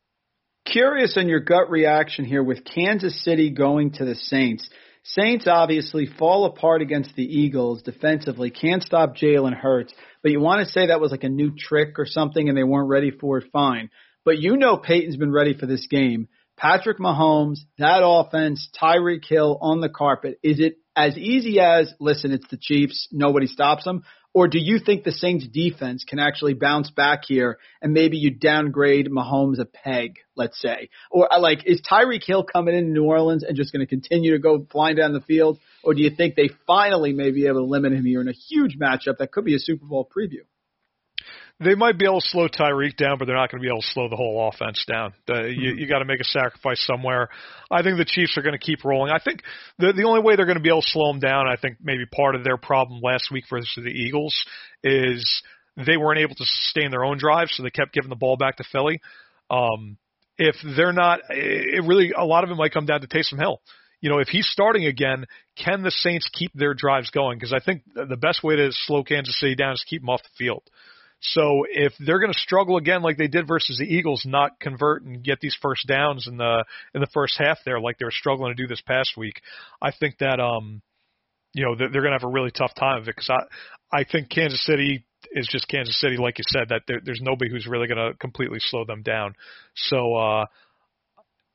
Curious 0.65 1.17
on 1.17 1.28
your 1.28 1.39
gut 1.39 1.69
reaction 1.72 2.24
here 2.24 2.43
with 2.43 2.63
Kansas 2.63 3.24
City 3.24 3.49
going 3.49 3.93
to 3.93 4.05
the 4.05 4.15
Saints. 4.15 4.69
Saints 5.04 5.47
obviously 5.47 6.06
fall 6.06 6.45
apart 6.45 6.82
against 6.82 7.16
the 7.16 7.24
Eagles 7.24 7.82
defensively, 7.82 8.52
can't 8.52 8.84
stop 8.84 9.16
Jalen 9.16 9.56
Hurts, 9.56 9.93
but 10.22 10.32
you 10.32 10.39
want 10.39 10.66
to 10.66 10.72
say 10.72 10.88
that 10.88 11.02
was 11.02 11.12
like 11.12 11.24
a 11.24 11.30
new 11.30 11.56
trick 11.58 11.97
or 11.97 12.06
something 12.06 12.47
and 12.47 12.58
they 12.58 12.64
weren't 12.64 12.89
ready 12.89 13.12
for 13.12 13.39
it, 13.39 13.45
fine. 13.52 13.89
But 14.24 14.38
you 14.38 14.58
know 14.58 14.78
Payton's 14.78 15.18
been 15.18 15.32
ready 15.32 15.58
for 15.58 15.66
this 15.66 15.88
game. 15.88 16.28
Patrick 16.56 16.99
Mahomes, 16.99 17.62
that 17.80 18.02
offense, 18.04 18.70
Tyreek 18.80 19.26
Hill 19.28 19.58
on 19.60 19.82
the 19.82 19.89
carpet. 19.89 20.38
Is 20.43 20.60
it 20.60 20.76
as 20.95 21.18
easy 21.18 21.60
as, 21.60 21.91
listen, 21.99 22.32
it's 22.32 22.47
the 22.49 22.58
Chiefs, 22.58 23.08
nobody 23.12 23.47
stops 23.47 23.84
them? 23.84 24.04
Or 24.34 24.48
do 24.48 24.60
you 24.60 24.80
think 24.80 25.04
the 25.04 25.12
Saints 25.12 25.46
defense 25.46 26.06
can 26.08 26.18
actually 26.18 26.54
bounce 26.54 26.90
back 26.90 27.24
here 27.26 27.58
and 27.82 27.92
maybe 27.92 28.18
you 28.18 28.32
downgrade 28.32 29.10
Mahomes 29.10 29.60
a 29.60 29.66
peg, 29.66 30.20
let's 30.38 30.60
say? 30.60 30.90
Or 31.10 31.32
uh, 31.32 31.40
like, 31.40 31.66
is 31.66 31.82
Tyreek 31.82 32.24
Hill 32.26 32.46
coming 32.46 32.76
in 32.76 32.94
New 32.94 33.04
Orleans 33.04 33.44
and 33.44 33.58
just 33.58 33.74
going 33.74 33.86
to 33.86 33.90
continue 33.90 34.32
to 34.32 34.40
go 34.40 34.66
flying 34.72 34.96
down 34.96 35.12
the 35.12 35.22
field? 35.22 35.60
Or 35.84 35.94
do 35.94 36.02
you 36.02 36.12
think 36.16 36.36
they 36.36 36.50
finally 36.66 37.12
may 37.12 37.32
be 37.32 37.48
able 37.48 37.60
to 37.60 37.66
limit 37.66 37.92
him 37.92 38.06
here 38.06 38.22
in 38.22 38.30
a 38.30 38.34
huge 38.34 38.78
matchup 38.80 39.18
that 39.20 39.34
could 39.34 39.44
be 39.44 39.56
a 39.56 39.60
Super 39.60 39.86
Bowl 39.86 40.08
preview? 40.08 40.46
They 41.64 41.76
might 41.76 41.97
be 41.97 42.05
able 42.05 42.22
to 42.22 42.28
slow 42.28 42.47
Tyreek 42.47 42.97
down, 42.97 43.18
but 43.18 43.26
they're 43.26 43.36
not 43.36 43.51
going 43.51 43.62
to 43.62 43.66
be 43.66 43.70
able 43.70 43.82
to 43.82 43.88
slow 43.88 44.09
the 44.09 44.16
whole 44.16 44.49
offense 44.51 44.84
down. 44.88 45.14
The, 45.28 45.53
you, 45.55 45.76
you 45.78 45.88
got 45.88 45.99
to 45.99 46.05
make 46.05 46.20
a 46.20 46.26
sacrifice 46.26 46.84
somewhere. 46.86 47.30
I 47.70 47.84
think 47.84 47.97
the 47.97 48.05
Chiefs 48.05 48.38
are 48.38 48.41
going 48.41 48.57
to 48.57 48.66
keep 48.66 48.84
rolling. 48.84 49.12
I 49.12 49.20
think 49.24 49.43
the 49.78 49.93
the 49.93 50.03
only 50.03 50.22
way 50.22 50.36
they're 50.36 50.45
going 50.45 50.57
to 50.57 50.64
be 50.64 50.70
able 50.70 50.82
to 50.82 50.88
slow 50.88 51.12
them 51.12 51.20
down, 51.20 51.47
I 51.47 51.55
think 51.55 51.78
maybe 51.82 52.05
part 52.05 52.36
of 52.36 52.43
their 52.43 52.57
problem 52.57 53.01
last 53.03 53.30
week 53.32 53.45
versus 53.49 53.72
the 53.76 53.89
Eagles 53.89 54.34
is 54.84 55.43
they 55.78 55.97
weren't 55.97 56.20
able 56.20 56.36
to 56.36 56.45
sustain 56.45 56.91
their 56.91 57.03
own 57.03 57.18
drive, 57.18 57.49
so 57.49 57.64
they 57.64 57.70
kept 57.70 57.93
giving 57.93 58.09
the 58.09 58.16
ball 58.16 58.38
back 58.38 58.57
to 58.57 58.64
Philly. 58.72 58.99
Um, 59.49 59.97
if 60.38 60.55
they're 60.76 60.93
not, 60.93 61.20
it 61.30 61.86
really 61.86 62.12
a 62.18 62.26
lot 62.26 62.43
of 62.43 62.49
it 62.49 62.55
might 62.55 62.74
come 62.74 62.86
down 62.86 63.01
to 63.01 63.07
Taysom 63.07 63.39
Hill. 63.39 63.62
You 64.01 64.09
know, 64.09 64.18
if 64.18 64.30
he's 64.30 64.47
starting 64.47 64.86
again, 64.88 65.26
can 65.55 65.84
the 65.84 65.91
Saints 65.91 66.28
keep 66.34 66.51
their 66.55 66.74
drives 66.74 67.12
going? 67.12 67.38
Because 67.38 67.53
I 67.53 67.59
think 67.59 67.84
the 67.93 68.18
best 68.18 68.43
way 68.43 68.55
to 68.55 68.72
slow 68.72 69.03
Kansas 69.03 69.39
City 69.39 69.53
down 69.53 69.74
is 69.74 69.86
keep 69.88 70.01
them 70.01 70.09
off 70.09 70.24
the 70.24 70.30
field. 70.43 70.64
So 71.22 71.65
if 71.69 71.93
they're 71.99 72.19
going 72.19 72.34
to 72.34 72.39
struggle 72.39 72.78
again 72.78 73.03
like 73.03 73.17
they 73.17 73.28
did 73.28 73.47
versus 73.47 73.78
the 73.78 73.86
Eagles, 73.86 74.24
not 74.26 74.59
convert 74.59 75.03
and 75.03 75.24
get 75.24 75.39
these 75.39 75.55
first 75.61 75.88
downs 75.88 76.28
in 76.28 76.38
the 76.38 76.65
in 76.95 77.01
the 77.01 77.07
first 77.13 77.36
half 77.38 77.59
there, 77.63 77.80
like 77.80 77.99
they 77.99 78.05
were 78.05 78.11
struggling 78.11 78.55
to 78.55 78.61
do 78.61 78.67
this 78.67 78.82
past 78.82 79.15
week, 79.15 79.39
I 79.80 79.91
think 79.91 80.17
that 80.17 80.39
um, 80.39 80.82
you 81.53 81.63
know 81.63 81.76
they're, 81.76 81.89
going 81.89 82.05
to 82.05 82.19
have 82.19 82.24
a 82.24 82.28
really 82.28 82.49
tough 82.49 82.74
time 82.74 83.01
of 83.01 83.07
it 83.07 83.15
because 83.15 83.30
I 83.30 83.99
I 83.99 84.03
think 84.03 84.32
Kansas 84.32 84.65
City 84.65 85.05
is 85.32 85.47
just 85.51 85.67
Kansas 85.67 85.99
City, 85.99 86.17
like 86.17 86.39
you 86.39 86.43
said, 86.47 86.69
that 86.69 86.82
there, 86.88 86.99
there's 87.03 87.22
nobody 87.22 87.51
who's 87.51 87.67
really 87.67 87.88
going 87.88 88.11
to 88.11 88.17
completely 88.17 88.57
slow 88.59 88.84
them 88.84 89.03
down. 89.03 89.36
So 89.76 90.15
uh, 90.15 90.45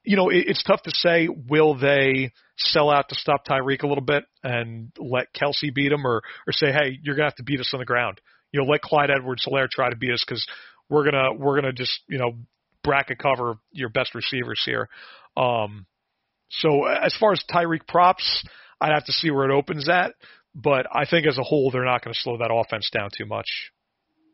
you 0.05 0.17
know 0.17 0.29
it, 0.29 0.45
it's 0.47 0.63
tough 0.63 0.83
to 0.85 0.93
say 0.95 1.29
will 1.29 1.77
they 1.77 2.31
sell 2.57 2.89
out 2.89 3.09
to 3.09 3.17
stop 3.17 3.45
Tyreek 3.45 3.83
a 3.83 3.89
little 3.89 4.05
bit 4.05 4.27
and 4.45 4.93
let 4.97 5.35
Kelce 5.35 5.75
beat 5.75 5.91
him, 5.91 6.07
or 6.07 6.23
or 6.47 6.53
say 6.53 6.71
hey 6.71 7.01
you're 7.03 7.17
going 7.17 7.27
to 7.27 7.31
have 7.31 7.37
to 7.39 7.43
beat 7.43 7.59
us 7.59 7.73
on 7.75 7.81
the 7.81 7.85
ground 7.85 8.21
you 8.57 8.63
know, 8.63 8.71
let 8.71 8.81
Clyde 8.81 9.11
Edwards-Helaire 9.11 9.69
try 9.69 9.91
to 9.91 9.97
beat 9.97 10.13
us 10.13 10.25
because 10.27 10.47
we're 10.89 11.05
gonna 11.05 11.35
we're 11.35 11.61
gonna 11.61 11.75
just 11.75 12.01
you 12.09 12.17
know 12.17 12.33
bracket 12.83 13.19
cover 13.19 13.59
your 13.71 13.91
best 13.91 14.15
receivers 14.15 14.63
here. 14.65 14.89
Um, 15.37 15.85
so 16.49 16.85
as 16.87 17.15
far 17.21 17.33
as 17.33 17.45
Tyreek 17.53 17.87
props, 17.87 18.47
I'd 18.81 18.95
have 18.95 19.05
to 19.05 19.13
see 19.13 19.31
where 19.31 19.51
it 19.51 19.55
opens 19.55 19.91
at, 19.91 20.15
but 20.55 20.87
I 20.91 21.05
think 21.05 21.27
as 21.27 21.37
a 21.37 21.43
whole 21.43 21.71
they're 21.71 21.85
not 21.85 22.03
going 22.03 22.15
to 22.15 22.21
slow 22.21 22.39
that 22.39 22.51
offense 22.51 22.89
down 22.91 23.11
too 23.17 23.27
much. 23.27 23.47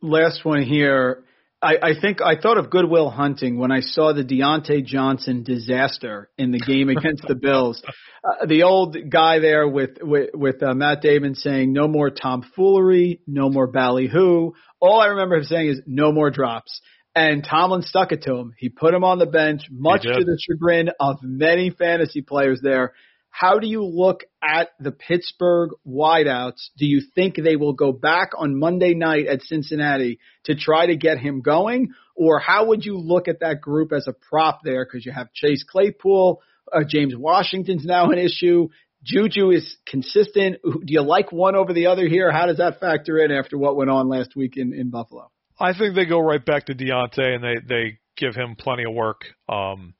Last 0.03 0.45
one 0.45 0.63
here. 0.63 1.25
I, 1.63 1.77
I 1.81 2.01
think 2.01 2.21
I 2.21 2.35
thought 2.37 2.59
of 2.59 2.71
Good 2.71 2.91
Will 2.91 3.09
Hunting 3.09 3.57
when 3.57 3.71
I 3.71 3.81
saw 3.81 4.13
the 4.13 4.25
Diontae 4.25 4.85
Johnson 4.85 5.45
disaster 5.45 6.29
in 6.37 6.51
the 6.51 6.59
game 6.59 6.89
against 6.89 7.23
the 7.27 7.37
Bills. 7.37 7.83
Uh, 8.25 8.47
the 8.47 8.63
old 8.63 8.97
guy 9.11 9.41
there 9.41 9.67
with 9.67 9.99
with, 10.01 10.31
with 10.33 10.63
uh, 10.63 10.75
Matt 10.75 11.03
Damon 11.03 11.35
saying 11.35 11.73
no 11.73 11.89
more 11.89 12.09
tomfoolery, 12.09 13.21
no 13.27 13.49
more 13.51 13.67
ballyhoo. 13.67 14.53
All 14.81 15.01
I 15.01 15.07
remember 15.07 15.39
him 15.39 15.43
saying 15.43 15.71
is 15.71 15.81
no 15.89 16.13
more 16.13 16.31
drops. 16.31 16.81
And 17.17 17.45
Tomlin 17.45 17.83
stuck 17.83 18.13
it 18.13 18.23
to 18.23 18.37
him. 18.37 18.53
He 18.57 18.69
put 18.69 18.95
him 18.95 19.03
on 19.03 19.19
the 19.19 19.27
bench, 19.27 19.63
much 19.73 20.03
to 20.03 20.25
the 20.25 20.39
chagrin 20.41 20.91
of 21.01 21.17
many 21.21 21.71
fantasy 21.71 22.23
players 22.23 22.61
there. 22.63 22.93
How 23.35 23.59
do 23.59 23.67
you 23.67 23.83
look 23.83 24.25
at 24.43 24.69
the 24.79 24.93
Pittsburgh 24.93 25.71
wideouts? 25.89 26.69
Do 26.77 26.87
you 26.87 27.01
think 27.15 27.35
they 27.35 27.57
will 27.57 27.73
go 27.73 27.91
back 27.91 28.33
on 28.39 28.59
Monday 28.59 28.93
night 28.93 29.27
at 29.27 29.41
Cincinnati 29.43 30.19
to 30.45 30.55
try 30.55 30.87
to 30.87 30.97
get 30.97 31.19
him 31.19 31.41
going? 31.41 31.95
Or 32.15 32.39
how 32.39 32.67
would 32.67 32.85
you 32.85 32.99
look 32.99 33.29
at 33.29 33.41
that 33.41 33.63
group 33.63 33.91
as 33.93 34.07
a 34.07 34.13
prop 34.13 34.61
there? 34.63 34.85
Because 34.85 35.07
you 35.07 35.13
have 35.13 35.33
Chase 35.33 35.65
Claypool, 35.65 36.43
uh, 36.71 36.81
James 36.87 37.17
Washington's 37.17 37.87
now 37.87 38.11
an 38.11 38.19
issue. 38.19 38.69
Juju 39.03 39.51
is 39.51 39.77
consistent. 39.87 40.59
Do 40.63 40.93
you 40.93 41.03
like 41.03 41.33
one 41.33 41.57
over 41.57 41.73
the 41.73 41.87
other 41.87 42.07
here? 42.07 42.31
How 42.31 42.47
does 42.47 42.59
that 42.59 42.81
factor 42.81 43.19
in 43.19 43.33
after 43.33 43.57
what 43.57 43.77
went 43.77 43.91
on 43.91 44.09
last 44.09 44.37
week 44.37 44.59
in, 44.59 44.75
in 44.75 44.91
Buffalo? 44.91 45.31
I 45.59 45.73
think 45.77 45.95
they 45.95 46.05
go 46.05 46.21
right 46.21 46.45
back 46.45 46.67
to 46.67 46.75
Diontae 46.75 47.35
and 47.35 47.43
they, 47.43 47.55
they 47.67 47.99
give 48.17 48.35
him 48.35 48.57
plenty 48.57 48.85
of 48.85 48.93
work. 48.95 49.23
Um, 49.49 49.95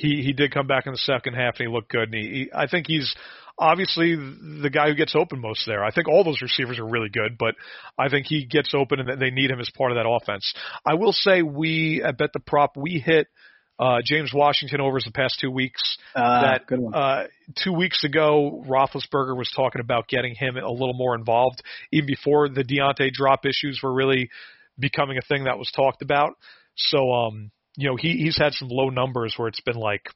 he 0.00 0.22
he 0.22 0.32
did 0.32 0.52
come 0.52 0.66
back 0.66 0.86
in 0.86 0.92
the 0.92 0.98
second 0.98 1.34
half 1.34 1.54
and 1.58 1.68
he 1.68 1.72
looked 1.72 1.90
good. 1.90 2.12
And 2.12 2.14
he, 2.14 2.28
he 2.28 2.50
I 2.54 2.66
think 2.66 2.86
he's 2.86 3.14
obviously 3.58 4.16
the 4.16 4.70
guy 4.72 4.88
who 4.88 4.94
gets 4.94 5.14
open 5.14 5.40
most 5.40 5.66
there. 5.66 5.84
I 5.84 5.90
think 5.90 6.08
all 6.08 6.24
those 6.24 6.40
receivers 6.40 6.78
are 6.78 6.86
really 6.86 7.10
good, 7.10 7.36
but 7.38 7.54
I 7.98 8.08
think 8.08 8.26
he 8.26 8.46
gets 8.46 8.74
open 8.74 9.00
and 9.00 9.20
they 9.20 9.30
need 9.30 9.50
him 9.50 9.60
as 9.60 9.70
part 9.76 9.92
of 9.92 9.96
that 9.96 10.08
offense. 10.08 10.54
I 10.86 10.94
will 10.94 11.12
say 11.12 11.42
we 11.42 12.02
I 12.04 12.12
Bet 12.12 12.32
the 12.32 12.40
Prop 12.40 12.76
we 12.76 13.02
hit 13.04 13.28
uh, 13.78 13.98
James 14.04 14.30
Washington 14.34 14.80
overs 14.80 15.04
the 15.04 15.12
past 15.12 15.38
two 15.40 15.50
weeks. 15.50 15.80
Uh, 16.14 16.42
that 16.42 16.66
good 16.66 16.80
one. 16.80 16.94
Uh, 16.94 17.24
two 17.64 17.72
weeks 17.72 18.04
ago, 18.04 18.62
Roethlisberger 18.68 19.36
was 19.36 19.50
talking 19.56 19.80
about 19.80 20.06
getting 20.06 20.34
him 20.34 20.56
a 20.56 20.70
little 20.70 20.94
more 20.94 21.14
involved, 21.14 21.62
even 21.90 22.06
before 22.06 22.50
the 22.50 22.62
Diontae 22.62 23.10
drop 23.10 23.46
issues 23.46 23.80
were 23.82 23.92
really 23.92 24.28
becoming 24.78 25.16
a 25.16 25.22
thing 25.22 25.44
that 25.44 25.58
was 25.58 25.70
talked 25.74 26.02
about. 26.02 26.34
So, 26.76 27.10
um, 27.10 27.50
you 27.76 27.88
know, 27.88 27.96
he 27.96 28.12
he's 28.12 28.38
had 28.38 28.52
some 28.52 28.68
low 28.68 28.88
numbers 28.88 29.34
where 29.36 29.48
it's 29.48 29.60
been 29.60 29.76
like 29.76 30.08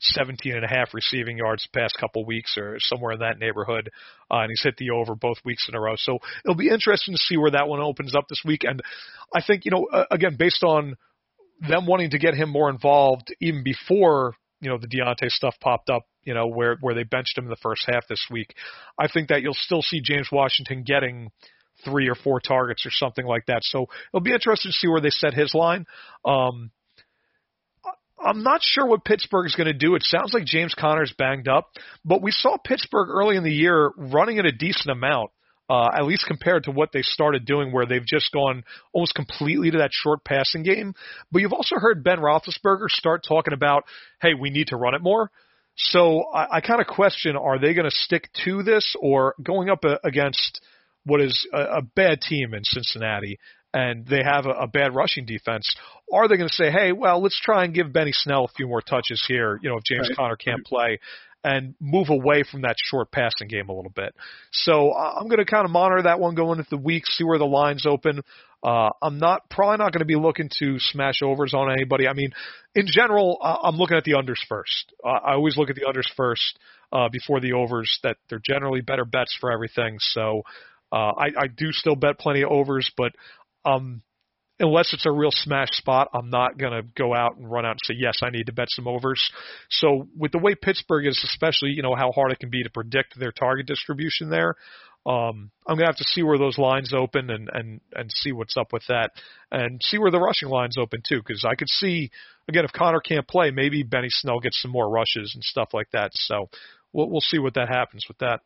17 0.00 0.54
and 0.54 0.64
a 0.64 0.68
half 0.68 0.94
receiving 0.94 1.36
yards 1.38 1.62
the 1.72 1.78
past 1.78 1.94
couple 1.98 2.24
weeks 2.24 2.56
or 2.56 2.76
somewhere 2.78 3.12
in 3.12 3.20
that 3.20 3.38
neighborhood. 3.38 3.90
Uh, 4.30 4.38
and 4.40 4.50
he's 4.50 4.62
hit 4.62 4.76
the 4.78 4.90
over 4.90 5.14
both 5.14 5.36
weeks 5.44 5.68
in 5.68 5.74
a 5.74 5.80
row. 5.80 5.94
So 5.96 6.18
it'll 6.44 6.56
be 6.56 6.70
interesting 6.70 7.14
to 7.14 7.18
see 7.18 7.36
where 7.36 7.50
that 7.50 7.68
one 7.68 7.80
opens 7.80 8.14
up 8.14 8.24
this 8.28 8.42
week. 8.44 8.62
And 8.64 8.80
I 9.34 9.42
think, 9.46 9.64
you 9.64 9.70
know, 9.70 9.86
uh, 9.92 10.06
again, 10.10 10.36
based 10.38 10.62
on 10.62 10.96
them 11.68 11.86
wanting 11.86 12.10
to 12.10 12.18
get 12.18 12.34
him 12.34 12.48
more 12.48 12.70
involved 12.70 13.34
even 13.40 13.62
before, 13.62 14.34
you 14.60 14.70
know, 14.70 14.78
the 14.78 14.88
Diontae 14.88 15.30
stuff 15.30 15.54
popped 15.60 15.90
up, 15.90 16.04
you 16.24 16.32
know, 16.32 16.46
where, 16.46 16.78
where 16.80 16.94
they 16.94 17.02
benched 17.02 17.36
him 17.36 17.44
in 17.44 17.50
the 17.50 17.56
first 17.56 17.84
half 17.86 18.08
this 18.08 18.26
week, 18.30 18.54
I 18.98 19.08
think 19.08 19.28
that 19.28 19.42
you'll 19.42 19.54
still 19.54 19.82
see 19.82 20.00
James 20.02 20.28
Washington 20.32 20.82
getting 20.82 21.30
three 21.84 22.08
or 22.08 22.14
four 22.14 22.40
targets 22.40 22.86
or 22.86 22.90
something 22.90 23.26
like 23.26 23.46
that. 23.46 23.60
So 23.64 23.86
it'll 24.12 24.24
be 24.24 24.32
interesting 24.32 24.70
to 24.70 24.76
see 24.76 24.88
where 24.88 25.00
they 25.00 25.10
set 25.10 25.34
his 25.34 25.54
line. 25.54 25.86
Um, 26.24 26.70
I'm 28.24 28.42
not 28.42 28.60
sure 28.62 28.86
what 28.86 29.04
Pittsburgh 29.04 29.46
is 29.46 29.54
going 29.54 29.66
to 29.66 29.72
do. 29.72 29.94
It 29.94 30.02
sounds 30.04 30.34
like 30.34 30.44
James 30.44 30.74
Conner's 30.74 31.14
banged 31.16 31.48
up, 31.48 31.70
but 32.04 32.22
we 32.22 32.30
saw 32.30 32.56
Pittsburgh 32.56 33.08
early 33.08 33.36
in 33.36 33.44
the 33.44 33.52
year 33.52 33.90
running 33.96 34.38
at 34.38 34.46
a 34.46 34.52
decent 34.52 34.90
amount, 34.90 35.30
uh, 35.68 35.88
at 35.94 36.04
least 36.04 36.26
compared 36.26 36.64
to 36.64 36.70
what 36.70 36.90
they 36.92 37.02
started 37.02 37.44
doing, 37.46 37.72
where 37.72 37.86
they've 37.86 38.04
just 38.04 38.32
gone 38.32 38.64
almost 38.92 39.14
completely 39.14 39.70
to 39.70 39.78
that 39.78 39.90
short 39.92 40.24
passing 40.24 40.62
game. 40.62 40.94
But 41.32 41.42
you've 41.42 41.52
also 41.52 41.76
heard 41.76 42.04
Ben 42.04 42.18
Roethlisberger 42.18 42.88
start 42.88 43.24
talking 43.26 43.54
about, 43.54 43.84
hey, 44.20 44.34
we 44.38 44.50
need 44.50 44.68
to 44.68 44.76
run 44.76 44.94
it 44.94 45.02
more. 45.02 45.30
So 45.76 46.24
I, 46.34 46.56
I 46.56 46.60
kind 46.60 46.80
of 46.80 46.86
question: 46.86 47.36
Are 47.36 47.58
they 47.58 47.74
going 47.74 47.88
to 47.88 47.96
stick 47.96 48.28
to 48.44 48.62
this, 48.62 48.94
or 49.00 49.34
going 49.42 49.70
up 49.70 49.84
a, 49.84 49.98
against 50.04 50.60
what 51.04 51.20
is 51.20 51.48
a, 51.52 51.58
a 51.58 51.82
bad 51.82 52.20
team 52.20 52.52
in 52.52 52.64
Cincinnati? 52.64 53.38
And 53.72 54.06
they 54.06 54.22
have 54.24 54.46
a, 54.46 54.50
a 54.50 54.66
bad 54.66 54.94
rushing 54.94 55.26
defense, 55.26 55.74
are 56.12 56.28
they 56.28 56.36
going 56.36 56.48
to 56.48 56.54
say, 56.54 56.70
hey, 56.70 56.92
well, 56.92 57.22
let's 57.22 57.40
try 57.40 57.64
and 57.64 57.74
give 57.74 57.92
Benny 57.92 58.12
Snell 58.12 58.44
a 58.44 58.54
few 58.56 58.66
more 58.66 58.80
touches 58.80 59.24
here, 59.26 59.58
you 59.62 59.70
know, 59.70 59.76
if 59.76 59.84
James 59.84 60.08
right. 60.08 60.16
Conner 60.16 60.36
can't 60.36 60.64
play, 60.64 60.98
and 61.42 61.74
move 61.80 62.08
away 62.10 62.44
from 62.50 62.62
that 62.62 62.76
short 62.78 63.10
passing 63.10 63.48
game 63.48 63.68
a 63.68 63.72
little 63.72 63.92
bit. 63.94 64.14
So 64.52 64.94
I'm 64.94 65.28
going 65.28 65.38
to 65.38 65.44
kind 65.44 65.64
of 65.64 65.70
monitor 65.70 66.02
that 66.02 66.20
one 66.20 66.34
going 66.34 66.58
into 66.58 66.70
the 66.70 66.76
week, 66.76 67.06
see 67.06 67.24
where 67.24 67.38
the 67.38 67.46
lines 67.46 67.86
open. 67.86 68.20
Uh, 68.62 68.90
I'm 69.00 69.18
not 69.18 69.48
probably 69.48 69.78
not 69.78 69.92
going 69.92 70.00
to 70.00 70.04
be 70.04 70.16
looking 70.16 70.50
to 70.58 70.76
smash 70.78 71.22
overs 71.22 71.54
on 71.54 71.72
anybody. 71.72 72.06
I 72.06 72.12
mean, 72.12 72.32
in 72.74 72.86
general, 72.86 73.38
uh, 73.42 73.56
I'm 73.62 73.76
looking 73.76 73.96
at 73.96 74.04
the 74.04 74.12
unders 74.12 74.46
first. 74.48 74.92
Uh, 75.02 75.08
I 75.08 75.32
always 75.32 75.56
look 75.56 75.70
at 75.70 75.76
the 75.76 75.86
unders 75.88 76.08
first 76.14 76.58
uh, 76.92 77.08
before 77.08 77.40
the 77.40 77.54
overs. 77.54 77.98
That 78.02 78.18
they're 78.28 78.42
generally 78.44 78.82
better 78.82 79.06
bets 79.06 79.34
for 79.40 79.50
everything. 79.50 79.96
So 79.98 80.42
uh, 80.92 81.12
I, 81.16 81.26
I 81.38 81.46
do 81.46 81.72
still 81.72 81.96
bet 81.96 82.18
plenty 82.18 82.42
of 82.42 82.50
overs, 82.50 82.90
but 82.96 83.12
um, 83.64 84.02
unless 84.60 84.92
it's 84.92 85.06
a 85.06 85.10
real 85.10 85.30
smash 85.32 85.70
spot, 85.72 86.08
I'm 86.14 86.30
not 86.30 86.58
going 86.58 86.72
to 86.72 86.82
go 86.94 87.14
out 87.14 87.36
and 87.36 87.50
run 87.50 87.64
out 87.64 87.72
and 87.72 87.80
say, 87.84 87.94
yes, 87.96 88.18
I 88.22 88.30
need 88.30 88.46
to 88.46 88.52
bet 88.52 88.68
some 88.70 88.86
overs. 88.86 89.30
So 89.70 90.06
with 90.16 90.32
the 90.32 90.38
way 90.38 90.54
Pittsburgh 90.54 91.06
is, 91.06 91.20
especially, 91.24 91.70
you 91.70 91.82
know, 91.82 91.94
how 91.94 92.12
hard 92.12 92.32
it 92.32 92.38
can 92.38 92.50
be 92.50 92.62
to 92.62 92.70
predict 92.70 93.18
their 93.18 93.32
target 93.32 93.66
distribution 93.66 94.28
there, 94.28 94.54
um, 95.06 95.50
I'm 95.66 95.76
going 95.76 95.86
to 95.86 95.86
have 95.86 95.96
to 95.96 96.04
see 96.04 96.22
where 96.22 96.36
those 96.36 96.58
lines 96.58 96.92
open 96.94 97.30
and, 97.30 97.48
and, 97.52 97.80
and 97.94 98.10
see 98.12 98.32
what's 98.32 98.58
up 98.58 98.72
with 98.72 98.82
that 98.88 99.12
and 99.50 99.80
see 99.82 99.96
where 99.96 100.10
the 100.10 100.20
rushing 100.20 100.50
lines 100.50 100.76
open 100.78 101.00
too. 101.08 101.22
Cause 101.22 101.44
I 101.48 101.54
could 101.54 101.70
see, 101.70 102.10
again, 102.48 102.66
if 102.66 102.72
Conner 102.72 103.00
can't 103.00 103.26
play, 103.26 103.50
maybe 103.50 103.82
Benny 103.82 104.10
Snell 104.10 104.40
gets 104.40 104.60
some 104.60 104.70
more 104.70 104.90
rushes 104.90 105.32
and 105.34 105.42
stuff 105.42 105.70
like 105.72 105.90
that. 105.92 106.10
So 106.12 106.50
we'll, 106.92 107.08
we'll 107.08 107.22
see 107.22 107.38
what 107.38 107.54
that 107.54 107.68
happens 107.70 108.04
with 108.08 108.18
that. 108.18 108.40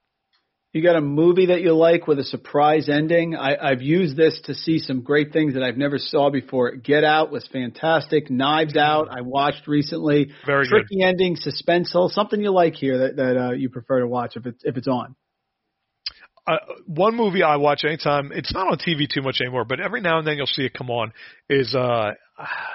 You 0.74 0.82
got 0.82 0.96
a 0.96 1.00
movie 1.00 1.46
that 1.46 1.60
you 1.60 1.72
like 1.72 2.08
with 2.08 2.18
a 2.18 2.24
surprise 2.24 2.88
ending? 2.88 3.36
I, 3.36 3.54
I've 3.56 3.80
used 3.80 4.16
this 4.16 4.40
to 4.46 4.54
see 4.54 4.80
some 4.80 5.02
great 5.02 5.32
things 5.32 5.54
that 5.54 5.62
I've 5.62 5.76
never 5.76 5.98
saw 5.98 6.30
before. 6.30 6.72
Get 6.74 7.04
Out 7.04 7.30
was 7.30 7.48
fantastic. 7.52 8.28
Knives 8.28 8.76
Out 8.76 9.06
I 9.08 9.20
watched 9.20 9.68
recently. 9.68 10.32
Very 10.44 10.66
Tricky 10.66 10.96
good. 10.98 11.04
ending, 11.04 11.36
suspenseful. 11.36 12.10
Something 12.10 12.40
you 12.40 12.50
like 12.50 12.74
here 12.74 12.98
that 12.98 13.16
that 13.16 13.36
uh, 13.36 13.52
you 13.52 13.70
prefer 13.70 14.00
to 14.00 14.08
watch 14.08 14.34
if 14.34 14.46
it's 14.46 14.64
if 14.64 14.76
it's 14.76 14.88
on. 14.88 15.14
Uh, 16.44 16.56
one 16.86 17.14
movie 17.14 17.44
I 17.44 17.54
watch 17.54 17.84
anytime 17.84 18.32
it's 18.34 18.52
not 18.52 18.66
on 18.66 18.76
TV 18.76 19.08
too 19.08 19.22
much 19.22 19.36
anymore, 19.40 19.64
but 19.64 19.78
every 19.78 20.00
now 20.00 20.18
and 20.18 20.26
then 20.26 20.36
you'll 20.36 20.46
see 20.46 20.64
it 20.64 20.74
come 20.74 20.90
on. 20.90 21.12
Is 21.48 21.72
uh, 21.76 22.10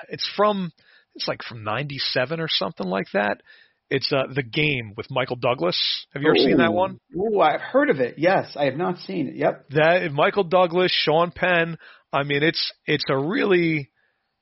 it's 0.07 0.27
from 0.37 0.71
it's 1.15 1.27
like 1.27 1.43
from 1.43 1.65
'97 1.65 2.39
or 2.39 2.47
something 2.49 2.87
like 2.87 3.07
that. 3.11 3.41
It's 3.89 4.11
uh, 4.13 4.31
the 4.33 4.43
game 4.43 4.93
with 4.95 5.07
Michael 5.09 5.35
Douglas. 5.35 6.05
Have 6.13 6.21
you 6.21 6.29
ever 6.29 6.37
Ooh. 6.37 6.43
seen 6.43 6.57
that 6.57 6.73
one? 6.73 6.99
Ooh, 7.15 7.39
I've 7.39 7.61
heard 7.61 7.89
of 7.89 7.99
it. 7.99 8.15
Yes, 8.17 8.55
I 8.55 8.65
have 8.65 8.75
not 8.75 8.99
seen 8.99 9.29
it. 9.29 9.35
Yep. 9.35 9.69
That 9.71 10.11
Michael 10.11 10.43
Douglas, 10.43 10.91
Sean 10.91 11.31
Penn. 11.31 11.77
I 12.13 12.23
mean, 12.23 12.43
it's 12.43 12.71
it's 12.85 13.05
a 13.09 13.17
really 13.17 13.89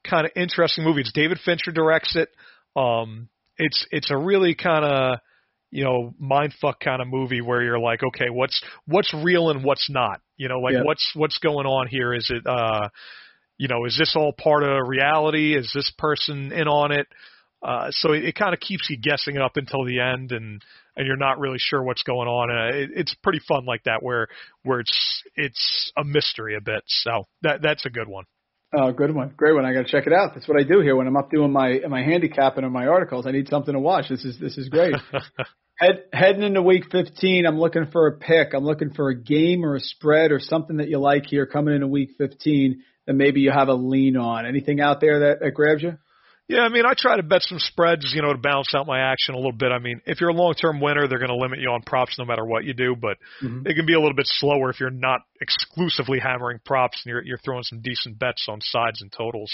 kind 0.05 0.25
of 0.25 0.31
interesting 0.35 0.83
movie. 0.83 1.01
It's 1.01 1.13
David 1.13 1.39
Fincher 1.43 1.71
directs 1.71 2.15
it. 2.15 2.29
Um, 2.75 3.29
it's 3.57 3.85
it's 3.91 4.11
a 4.11 4.17
really 4.17 4.53
kind 4.53 4.83
of 4.85 5.19
you 5.71 5.83
know 5.83 6.13
mindfuck 6.21 6.75
kind 6.83 7.01
of 7.01 7.07
movie 7.07 7.41
where 7.41 7.61
you're 7.63 7.79
like, 7.79 8.01
okay, 8.03 8.29
what's 8.29 8.61
what's 8.85 9.13
real 9.13 9.49
and 9.49 9.63
what's 9.63 9.89
not? 9.89 10.21
You 10.35 10.49
know, 10.49 10.59
like 10.59 10.73
Yep. 10.73 10.85
what's 10.85 11.11
what's 11.15 11.37
going 11.39 11.65
on 11.65 11.87
here? 11.87 12.13
Is 12.13 12.29
it 12.29 12.45
uh, 12.45 12.89
you 13.57 13.67
know, 13.67 13.85
is 13.85 13.97
this 13.97 14.13
all 14.15 14.33
part 14.33 14.63
of 14.63 14.87
reality? 14.87 15.55
Is 15.55 15.71
this 15.73 15.91
person 15.97 16.51
in 16.51 16.67
on 16.67 16.91
it? 16.91 17.07
Uh, 17.61 17.87
so 17.89 18.13
it, 18.13 18.23
it 18.25 18.35
kind 18.35 18.53
of 18.53 18.59
keeps 18.59 18.89
you 18.89 18.97
guessing 18.97 19.37
up 19.37 19.57
until 19.57 19.83
the 19.83 19.99
end, 19.99 20.31
and 20.31 20.61
and 20.95 21.07
you're 21.07 21.17
not 21.17 21.39
really 21.39 21.57
sure 21.59 21.83
what's 21.83 22.03
going 22.03 22.27
on. 22.27 22.51
And 22.51 22.75
it, 22.75 22.89
it's 22.95 23.15
pretty 23.23 23.39
fun 23.47 23.65
like 23.65 23.83
that, 23.83 24.03
where 24.03 24.27
where 24.63 24.79
it's 24.79 25.23
it's 25.35 25.91
a 25.97 26.03
mystery 26.03 26.55
a 26.55 26.61
bit. 26.61 26.83
So 26.85 27.25
that 27.41 27.61
that's 27.61 27.85
a 27.85 27.89
good 27.89 28.07
one. 28.07 28.25
Oh, 28.73 28.91
good 28.91 29.15
one, 29.15 29.33
great 29.35 29.55
one. 29.55 29.65
I 29.65 29.73
got 29.73 29.85
to 29.85 29.91
check 29.91 30.07
it 30.07 30.13
out. 30.13 30.33
That's 30.33 30.47
what 30.47 30.59
I 30.59 30.63
do 30.63 30.81
here 30.81 30.95
when 30.95 31.07
I'm 31.07 31.15
up 31.15 31.31
doing 31.31 31.51
my 31.51 31.79
my 31.89 32.03
handicap 32.03 32.57
and 32.57 32.71
my 32.71 32.87
articles. 32.87 33.25
I 33.25 33.31
need 33.31 33.47
something 33.47 33.73
to 33.73 33.79
watch. 33.79 34.09
This 34.09 34.25
is 34.25 34.37
this 34.39 34.57
is 34.57 34.69
great. 34.69 34.95
Head, 35.79 36.05
heading 36.11 36.41
into 36.41 36.63
week 36.63 36.85
15, 36.91 37.45
I'm 37.45 37.59
looking 37.59 37.85
for 37.91 38.07
a 38.07 38.17
pick. 38.17 38.55
I'm 38.55 38.63
looking 38.63 38.95
for 38.95 39.09
a 39.09 39.15
game 39.15 39.63
or 39.63 39.75
a 39.75 39.79
spread 39.79 40.31
or 40.31 40.39
something 40.39 40.77
that 40.77 40.89
you 40.89 40.97
like 40.97 41.27
here 41.27 41.45
coming 41.45 41.75
into 41.75 41.85
week 41.85 42.15
15 42.17 42.81
that 43.05 43.13
maybe 43.13 43.41
you 43.41 43.51
have 43.51 43.67
a 43.67 43.75
lean 43.75 44.17
on. 44.17 44.47
Anything 44.47 44.81
out 44.81 45.01
there 45.01 45.19
that, 45.19 45.39
that 45.41 45.51
grabs 45.51 45.83
you? 45.83 45.99
Yeah, 46.49 46.61
I 46.61 46.69
mean, 46.69 46.85
I 46.85 46.93
try 46.97 47.17
to 47.17 47.23
bet 47.23 47.41
some 47.43 47.59
spreads, 47.59 48.13
you 48.15 48.21
know, 48.21 48.31
to 48.31 48.39
balance 48.39 48.73
out 48.73 48.87
my 48.87 48.99
action 49.11 49.33
a 49.35 49.37
little 49.37 49.51
bit. 49.51 49.71
I 49.73 49.79
mean, 49.79 49.99
if 50.05 50.21
you're 50.21 50.29
a 50.29 50.33
long-term 50.33 50.79
winner, 50.79 51.05
they're 51.05 51.19
going 51.19 51.29
to 51.29 51.35
limit 51.35 51.59
you 51.59 51.69
on 51.69 51.81
props 51.81 52.17
no 52.17 52.23
matter 52.23 52.45
what 52.45 52.63
you 52.63 52.73
do, 52.73 52.95
but 52.95 53.17
Mhm. 53.41 53.67
it 53.67 53.75
can 53.75 53.85
be 53.85 53.93
a 53.93 53.99
little 53.99 54.15
bit 54.15 54.27
slower 54.27 54.69
if 54.69 54.79
you're 54.79 54.89
not 54.89 55.21
exclusively 55.41 56.19
hammering 56.19 56.59
props 56.63 57.01
and 57.03 57.11
you're 57.11 57.21
you're 57.23 57.37
throwing 57.39 57.63
some 57.63 57.81
decent 57.81 58.17
bets 58.17 58.47
on 58.47 58.61
sides 58.61 59.01
and 59.01 59.11
totals. 59.11 59.51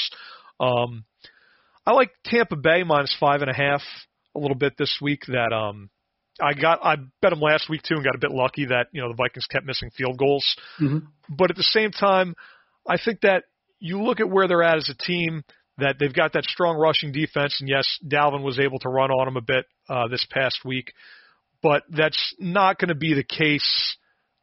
Um, 0.59 1.05
I 1.85 1.93
like 1.93 2.11
Tampa 2.25 2.55
Bay 2.55 2.83
minus 2.83 3.13
five 3.19 3.41
and 3.41 3.49
a 3.49 3.55
half 3.55 3.81
a 4.35 4.39
little 4.39 4.55
bit 4.57 4.77
this 4.77 4.99
week. 5.01 5.25
That 5.25 5.51
um, 5.51 5.89
I 6.39 6.53
got 6.53 6.79
I 6.85 6.97
bet 7.21 7.31
them 7.31 7.39
last 7.41 7.69
week 7.69 7.81
too 7.81 7.95
and 7.95 8.03
got 8.03 8.13
a 8.15 8.19
bit 8.19 8.31
lucky 8.31 8.65
that 8.65 8.89
you 8.91 9.01
know 9.01 9.07
the 9.09 9.15
Vikings 9.15 9.47
kept 9.47 9.65
missing 9.65 9.89
field 9.97 10.17
goals. 10.19 10.45
Mhm. 10.79 11.07
But 11.27 11.49
at 11.49 11.57
the 11.57 11.63
same 11.63 11.89
time, 11.89 12.35
I 12.87 12.97
think 12.97 13.21
that 13.21 13.45
you 13.79 13.99
look 14.03 14.19
at 14.19 14.29
where 14.29 14.47
they're 14.47 14.61
at 14.63 14.77
as 14.77 14.89
a 14.89 14.93
team 14.95 15.43
that 15.77 15.95
they've 15.99 16.13
got 16.13 16.33
that 16.33 16.43
strong 16.45 16.77
rushing 16.77 17.11
defense, 17.11 17.57
and 17.59 17.69
yes, 17.69 17.85
Dalvin 18.05 18.43
was 18.43 18.59
able 18.59 18.79
to 18.79 18.89
run 18.89 19.11
on 19.11 19.25
them 19.25 19.37
a 19.37 19.41
bit 19.41 19.65
uh, 19.89 20.07
this 20.07 20.25
past 20.29 20.59
week, 20.63 20.93
but 21.61 21.83
that's 21.89 22.35
not 22.39 22.77
going 22.77 22.89
to 22.89 22.95
be 22.95 23.13
the 23.13 23.23
case 23.23 23.97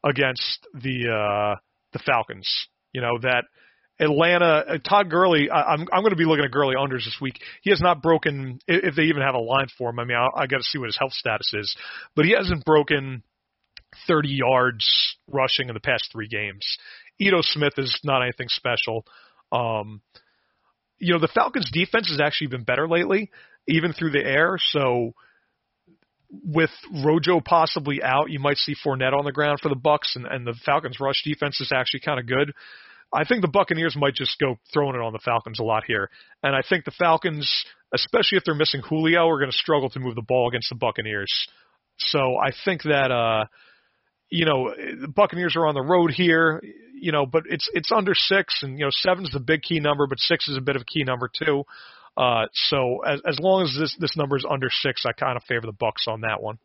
against 0.05 0.67
the 0.75 1.09
uh, 1.09 1.57
the 1.93 1.99
Falcons. 2.05 2.49
You 2.93 3.01
know 3.01 3.19
that 3.23 3.45
Atlanta, 4.01 4.65
uh, 4.67 4.79
Todd 4.79 5.11
Gurley. 5.11 5.51
I, 5.51 5.75
I'm 5.75 5.87
I'm 5.93 6.03
going 6.03 6.11
to 6.11 6.17
be 6.17 6.25
looking 6.25 6.45
at 6.45 6.51
Gurley 6.51 6.75
unders 6.75 7.05
this 7.05 7.19
week. 7.21 7.39
He 7.63 7.71
has 7.71 7.81
not 7.81 8.03
broken, 8.03 8.59
if 8.67 8.97
they 8.97 9.05
even 9.05 9.23
have 9.23 9.35
a 9.35 9.41
line 9.41 9.69
for 9.77 9.91
him. 9.91 9.99
I 9.99 10.05
mean, 10.05 10.17
I, 10.17 10.43
I 10.43 10.47
got 10.47 10.59
to 10.59 10.65
see 10.65 10.79
what 10.79 10.87
his 10.87 10.99
health 10.99 11.13
status 11.13 11.53
is, 11.55 11.77
but 12.17 12.25
he 12.25 12.33
hasn't 12.33 12.65
broken 12.65 13.23
30 14.07 14.29
yards 14.29 15.17
rushing 15.29 15.69
in 15.69 15.75
the 15.75 15.81
past 15.81 16.09
three 16.13 16.29
games. 16.29 16.65
Ito 17.19 17.39
Smith 17.43 17.75
is 17.77 18.01
not 18.03 18.23
anything 18.23 18.49
special. 18.49 19.05
Um, 19.53 20.01
you 21.01 21.15
know, 21.15 21.19
the 21.19 21.29
Falcons' 21.35 21.71
defense 21.73 22.09
has 22.11 22.21
actually 22.21 22.49
been 22.49 22.63
better 22.63 22.87
lately, 22.87 23.31
even 23.67 23.93
through 23.93 24.11
the 24.11 24.25
air. 24.25 24.57
So, 24.59 25.13
with 26.31 26.71
Rojo 27.05 27.41
possibly 27.41 28.03
out, 28.03 28.31
you 28.31 28.39
might 28.39 28.59
see 28.59 28.77
Fournette 28.85 29.19
on 29.19 29.25
the 29.25 29.33
ground 29.33 29.59
for 29.61 29.69
the 29.69 29.75
Bucs, 29.75 30.15
and, 30.15 30.27
and 30.27 30.47
the 30.47 30.55
Falcons' 30.65 31.01
rush 31.01 31.23
defense 31.25 31.61
is 31.61 31.73
actually 31.75 32.01
kind 32.01 32.21
of 32.21 32.27
good. 32.27 32.53
I 33.13 33.25
think 33.25 33.43
the 33.43 33.49
Buccaneers 33.49 33.97
might 33.97 34.15
just 34.15 34.39
go 34.39 34.57
throwing 34.73 34.95
it 34.95 35.03
on 35.03 35.13
the 35.13 35.19
Falcons 35.25 35.59
a 35.59 35.65
lot 35.65 35.83
here, 35.87 36.09
and 36.45 36.55
I 36.55 36.61
think 36.69 36.85
the 36.85 36.93
Falcons, 36.93 37.65
especially 37.93 38.39
if 38.39 38.45
they're 38.45 38.55
missing 38.55 38.83
Julio, 38.89 39.27
are 39.27 39.39
going 39.39 39.51
to 39.51 39.57
struggle 39.57 39.91
to 39.91 39.99
move 39.99 40.15
the 40.15 40.23
ball 40.23 40.49
against 40.49 40.69
the 40.69 40.77
Buccaneers. 40.77 41.33
So 41.99 42.37
I 42.37 42.53
think 42.65 42.83
that 42.85 43.11
uh, 43.11 43.47
you 44.31 44.47
know 44.47 44.73
the 44.75 45.09
Buccaneers 45.09 45.57
are 45.57 45.67
on 45.67 45.75
the 45.75 45.83
road 45.83 46.13
here. 46.13 46.63
You 46.95 47.13
know, 47.13 47.27
but 47.27 47.45
it's 47.47 47.69
it's 47.73 47.91
under 47.93 48.15
six, 48.15 48.63
and 48.63 48.79
you 48.79 48.85
know 48.85 48.91
seven's 48.91 49.31
the 49.31 49.41
big 49.41 49.63
key 49.63 49.81
number, 49.81 50.07
but 50.07 50.19
six 50.19 50.49
is 50.49 50.57
a 50.57 50.61
bit 50.61 50.77
of 50.77 50.83
a 50.83 50.85
key 50.85 51.05
number 51.05 51.31
too. 51.33 51.65
Uh, 52.17 52.47
so 52.53 53.01
as 53.07 53.21
as 53.27 53.39
long 53.41 53.63
as 53.63 53.77
this 53.79 53.97
this 53.99 54.17
number 54.17 54.37
is 54.37 54.45
under 54.49 54.69
six, 54.71 55.05
I 55.07 55.13
kind 55.13 55.37
of 55.37 55.43
favor 55.45 55.67
the 55.67 55.73
Bucs 55.73 56.11
on 56.11 56.23
that 56.23 56.43
one. 56.43 56.59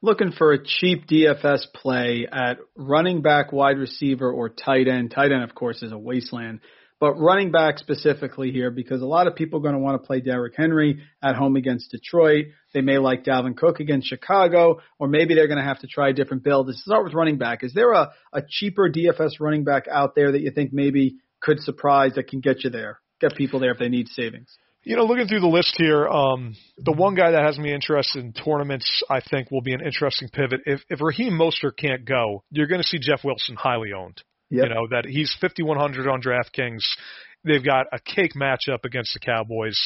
Looking 0.00 0.30
for 0.30 0.52
a 0.52 0.64
cheap 0.64 1.08
DFS 1.08 1.72
play 1.74 2.26
at 2.30 2.58
running 2.76 3.20
back, 3.20 3.52
wide 3.52 3.78
receiver, 3.78 4.30
or 4.30 4.48
tight 4.48 4.86
end. 4.86 5.10
Tight 5.10 5.32
end, 5.32 5.42
of 5.42 5.54
course, 5.54 5.82
is 5.82 5.90
a 5.90 5.98
wasteland. 5.98 6.60
But 7.00 7.14
running 7.14 7.52
back 7.52 7.78
specifically 7.78 8.50
here, 8.50 8.72
because 8.72 9.02
a 9.02 9.06
lot 9.06 9.28
of 9.28 9.36
people 9.36 9.60
are 9.60 9.62
going 9.62 9.74
to 9.74 9.80
want 9.80 10.02
to 10.02 10.06
play 10.06 10.20
Derrick 10.20 10.54
Henry 10.56 11.00
at 11.22 11.36
home 11.36 11.54
against 11.54 11.92
Detroit. 11.92 12.46
They 12.74 12.80
may 12.80 12.98
like 12.98 13.22
Dalvin 13.22 13.56
Cook 13.56 13.78
against 13.78 14.08
Chicago, 14.08 14.80
or 14.98 15.06
maybe 15.06 15.34
they're 15.34 15.46
going 15.46 15.58
to 15.58 15.64
have 15.64 15.78
to 15.80 15.86
try 15.86 16.08
a 16.08 16.12
different 16.12 16.42
build. 16.42 16.66
Let's 16.66 16.82
start 16.82 17.04
with 17.04 17.14
running 17.14 17.38
back. 17.38 17.62
Is 17.62 17.72
there 17.72 17.92
a, 17.92 18.10
a 18.32 18.42
cheaper 18.48 18.90
DFS 18.90 19.38
running 19.38 19.62
back 19.62 19.84
out 19.88 20.16
there 20.16 20.32
that 20.32 20.40
you 20.40 20.50
think 20.50 20.72
maybe 20.72 21.18
could 21.40 21.60
surprise 21.60 22.14
that 22.16 22.26
can 22.26 22.40
get 22.40 22.64
you 22.64 22.70
there, 22.70 22.98
get 23.20 23.36
people 23.36 23.60
there 23.60 23.70
if 23.70 23.78
they 23.78 23.88
need 23.88 24.08
savings? 24.08 24.56
You 24.82 24.96
know, 24.96 25.04
looking 25.04 25.28
through 25.28 25.40
the 25.40 25.46
list 25.46 25.74
here, 25.76 26.08
um, 26.08 26.56
the 26.78 26.92
one 26.92 27.14
guy 27.14 27.30
that 27.32 27.44
has 27.44 27.58
me 27.58 27.72
interested 27.72 28.24
in 28.24 28.32
tournaments, 28.32 29.02
I 29.10 29.20
think, 29.20 29.50
will 29.50 29.60
be 29.60 29.74
an 29.74 29.84
interesting 29.84 30.28
pivot. 30.30 30.62
If 30.66 30.80
if 30.88 31.00
Raheem 31.00 31.34
Mostert 31.34 31.76
can't 31.76 32.04
go, 32.04 32.42
you're 32.50 32.68
going 32.68 32.80
to 32.80 32.86
see 32.86 32.98
Jeff 32.98 33.22
Wilson 33.22 33.56
highly 33.56 33.92
owned. 33.92 34.22
Yep. 34.50 34.64
You 34.64 34.74
know 34.74 34.86
that 34.90 35.04
he's 35.04 35.34
5100 35.40 36.08
on 36.08 36.22
DraftKings. 36.22 36.84
They've 37.44 37.64
got 37.64 37.86
a 37.92 37.98
cake 38.00 38.32
matchup 38.34 38.84
against 38.84 39.14
the 39.14 39.20
Cowboys, 39.20 39.78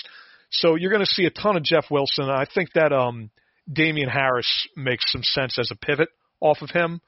so 0.51 0.75
you're 0.77 0.91
going 0.91 1.05
to 1.05 1.11
see 1.11 1.25
a 1.25 1.31
ton 1.31 1.57
of 1.57 1.65
Jeff 1.65 1.87
Wilson. 1.91 2.29
I 2.29 2.47
think 2.53 2.73
that 2.75 2.93
um, 2.93 3.31
Damien 3.71 4.09
Harris 4.09 4.49
makes 4.77 5.11
some 5.11 5.23
sense 5.23 5.59
as 5.59 5.71
a 5.71 5.77
pivot 5.77 6.09
off 6.41 6.59
of 6.63 6.71
him. 6.71 7.01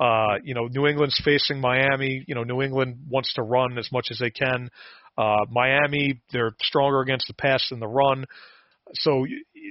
Uh, 0.00 0.36
you 0.44 0.54
know, 0.54 0.68
New 0.68 0.86
England's 0.86 1.20
facing 1.24 1.60
Miami. 1.60 2.24
You 2.26 2.34
know, 2.34 2.44
New 2.44 2.62
England 2.62 3.06
wants 3.08 3.34
to 3.34 3.42
run 3.42 3.78
as 3.78 3.90
much 3.90 4.08
as 4.10 4.18
they 4.18 4.30
can. 4.30 4.70
Uh, 5.16 5.44
Miami, 5.50 6.20
they're 6.32 6.54
stronger 6.62 7.00
against 7.00 7.26
the 7.26 7.34
pass 7.34 7.66
than 7.70 7.80
the 7.80 7.88
run. 7.88 8.24
So 8.94 9.26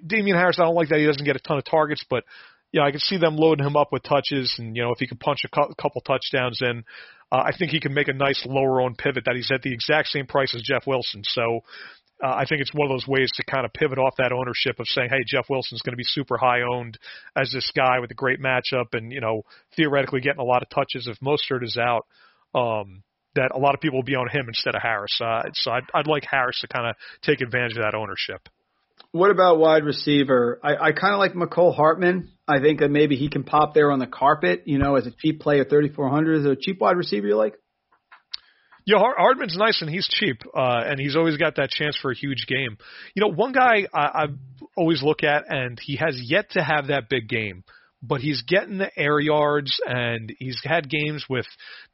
Damien 0.05 0.38
Harris, 0.38 0.57
I 0.59 0.63
don't 0.63 0.75
like 0.75 0.89
that 0.89 0.99
he 0.99 1.05
doesn't 1.05 1.23
get 1.23 1.35
a 1.35 1.39
ton 1.39 1.57
of 1.57 1.65
targets, 1.65 2.03
but 2.09 2.23
yeah, 2.72 2.84
I 2.84 2.91
can 2.91 2.99
see 2.99 3.18
them 3.18 3.38
loading 3.38 3.65
him 3.65 3.78
up 3.78 3.91
with 3.91 4.03
touches, 4.03 4.55
and 4.57 4.76
you 4.76 4.84
know 4.84 4.91
if 4.91 4.99
he 4.99 5.07
can 5.07 5.18
punch 5.18 5.45
a 5.45 5.49
couple 5.49 6.01
touchdowns 6.01 6.59
in, 6.61 6.84
uh, 7.32 7.43
I 7.45 7.51
think 7.57 7.72
he 7.72 7.80
can 7.80 7.93
make 7.93 8.07
a 8.07 8.13
nice 8.13 8.45
lower 8.45 8.82
owned 8.82 8.97
pivot 8.97 9.26
that 9.26 9.36
he's 9.36 9.51
at 9.51 9.61
the 9.61 9.74
exact 9.74 10.09
same 10.09 10.28
price 10.28 10.53
as 10.55 10.61
Jeff 10.61 10.86
Wilson. 10.86 11.22
So 11.24 11.61
uh, 12.24 12.34
I 12.34 12.45
think 12.45 12.61
it's 12.61 12.74
one 12.74 12.89
of 12.89 12.93
those 12.93 13.07
ways 13.07 13.32
to 13.36 13.43
kind 13.43 13.65
of 13.65 13.74
pivot 13.74 13.99
off 13.99 14.15
that 14.18 14.32
ownership 14.32 14.80
of 14.80 14.88
saying, 14.88 15.09
hey, 15.09 15.24
Jeff 15.28 15.45
Wilson's 15.49 15.82
going 15.82 15.93
to 15.93 15.97
be 15.97 16.03
super 16.03 16.38
high 16.38 16.61
owned 16.61 16.97
as 17.36 17.51
this 17.51 17.72
guy 17.76 17.99
with 17.99 18.11
a 18.11 18.15
great 18.15 18.41
matchup 18.41 18.93
and, 18.93 19.11
you 19.11 19.22
know, 19.22 19.43
theoretically 19.76 20.22
getting 20.22 20.41
a 20.41 20.45
lot 20.45 20.63
of 20.63 20.70
touches 20.70 21.07
if 21.07 21.20
Mostert 21.20 21.63
is 21.63 21.78
out. 21.78 22.05
Um, 22.55 23.03
that 23.36 23.51
a 23.53 23.59
lot 23.59 23.76
of 23.76 23.82
people 23.82 23.99
will 23.99 24.03
be 24.03 24.15
on 24.15 24.28
him 24.30 24.45
instead 24.47 24.74
of 24.74 24.82
Harris. 24.82 25.20
Uh, 25.22 25.43
so 25.53 25.70
I'd, 25.70 25.84
I'd 25.93 26.07
like 26.07 26.24
Harris 26.30 26.59
to 26.61 26.68
kind 26.68 26.88
of 26.88 26.95
take 27.22 27.41
advantage 27.41 27.78
of 27.78 27.84
that 27.84 27.93
ownership. 27.93 28.49
What 29.11 29.31
about 29.31 29.59
wide 29.59 29.83
receiver? 29.83 30.59
I, 30.63 30.75
I 30.75 30.91
kind 30.91 31.13
of 31.13 31.19
like 31.19 31.33
Mecole 31.33 31.75
Hardman. 31.75 32.31
I 32.47 32.59
think 32.59 32.79
that 32.79 32.91
maybe 32.91 33.15
he 33.15 33.29
can 33.29 33.43
pop 33.43 33.73
there 33.73 33.91
on 33.91 33.99
the 33.99 34.07
carpet, 34.07 34.63
you 34.65 34.77
know, 34.77 34.95
as 34.95 35.07
a 35.07 35.11
cheap 35.11 35.39
play 35.39 35.59
at 35.59 35.69
3,400. 35.69 36.37
Is 36.37 36.43
there 36.43 36.53
a 36.53 36.57
cheap 36.57 36.79
wide 36.79 36.97
receiver 36.97 37.27
you 37.27 37.35
like? 37.35 37.55
Yeah, 38.87 38.99
Hardman's 38.99 39.57
nice 39.57 39.81
and 39.81 39.89
he's 39.89 40.07
cheap, 40.07 40.43
uh, 40.55 40.81
and 40.85 40.97
he's 40.97 41.17
always 41.17 41.35
got 41.35 41.57
that 41.57 41.71
chance 41.71 41.97
for 42.01 42.09
a 42.09 42.15
huge 42.15 42.45
game. 42.47 42.77
You 43.15 43.21
know, 43.21 43.33
one 43.33 43.51
guy 43.51 43.85
I, 43.93 43.99
I 43.99 44.25
always 44.77 45.03
look 45.03 45.23
at, 45.23 45.43
and 45.49 45.77
he 45.77 45.97
has 45.97 46.17
yet 46.23 46.51
to 46.51 46.63
have 46.63 46.87
that 46.87 47.09
big 47.09 47.27
game, 47.27 47.65
but 48.01 48.21
he's 48.21 48.43
getting 48.43 48.77
the 48.77 48.89
air 48.97 49.19
yards, 49.19 49.77
and 49.85 50.33
he's 50.39 50.61
had 50.63 50.89
games 50.89 51.25
with 51.29 51.45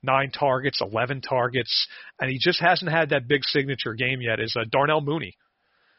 nine 0.04 0.30
targets, 0.30 0.82
eleven 0.82 1.22
targets, 1.22 1.88
and 2.20 2.30
he 2.30 2.38
just 2.40 2.62
hasn't 2.62 2.92
had 2.92 3.10
that 3.10 3.28
big 3.28 3.42
signature 3.44 3.96
game 3.96 4.22
yet. 4.22 4.40
Is 4.40 4.56
uh, 4.56 4.66
Darnell 4.72 5.02
Mooney? 5.02 5.36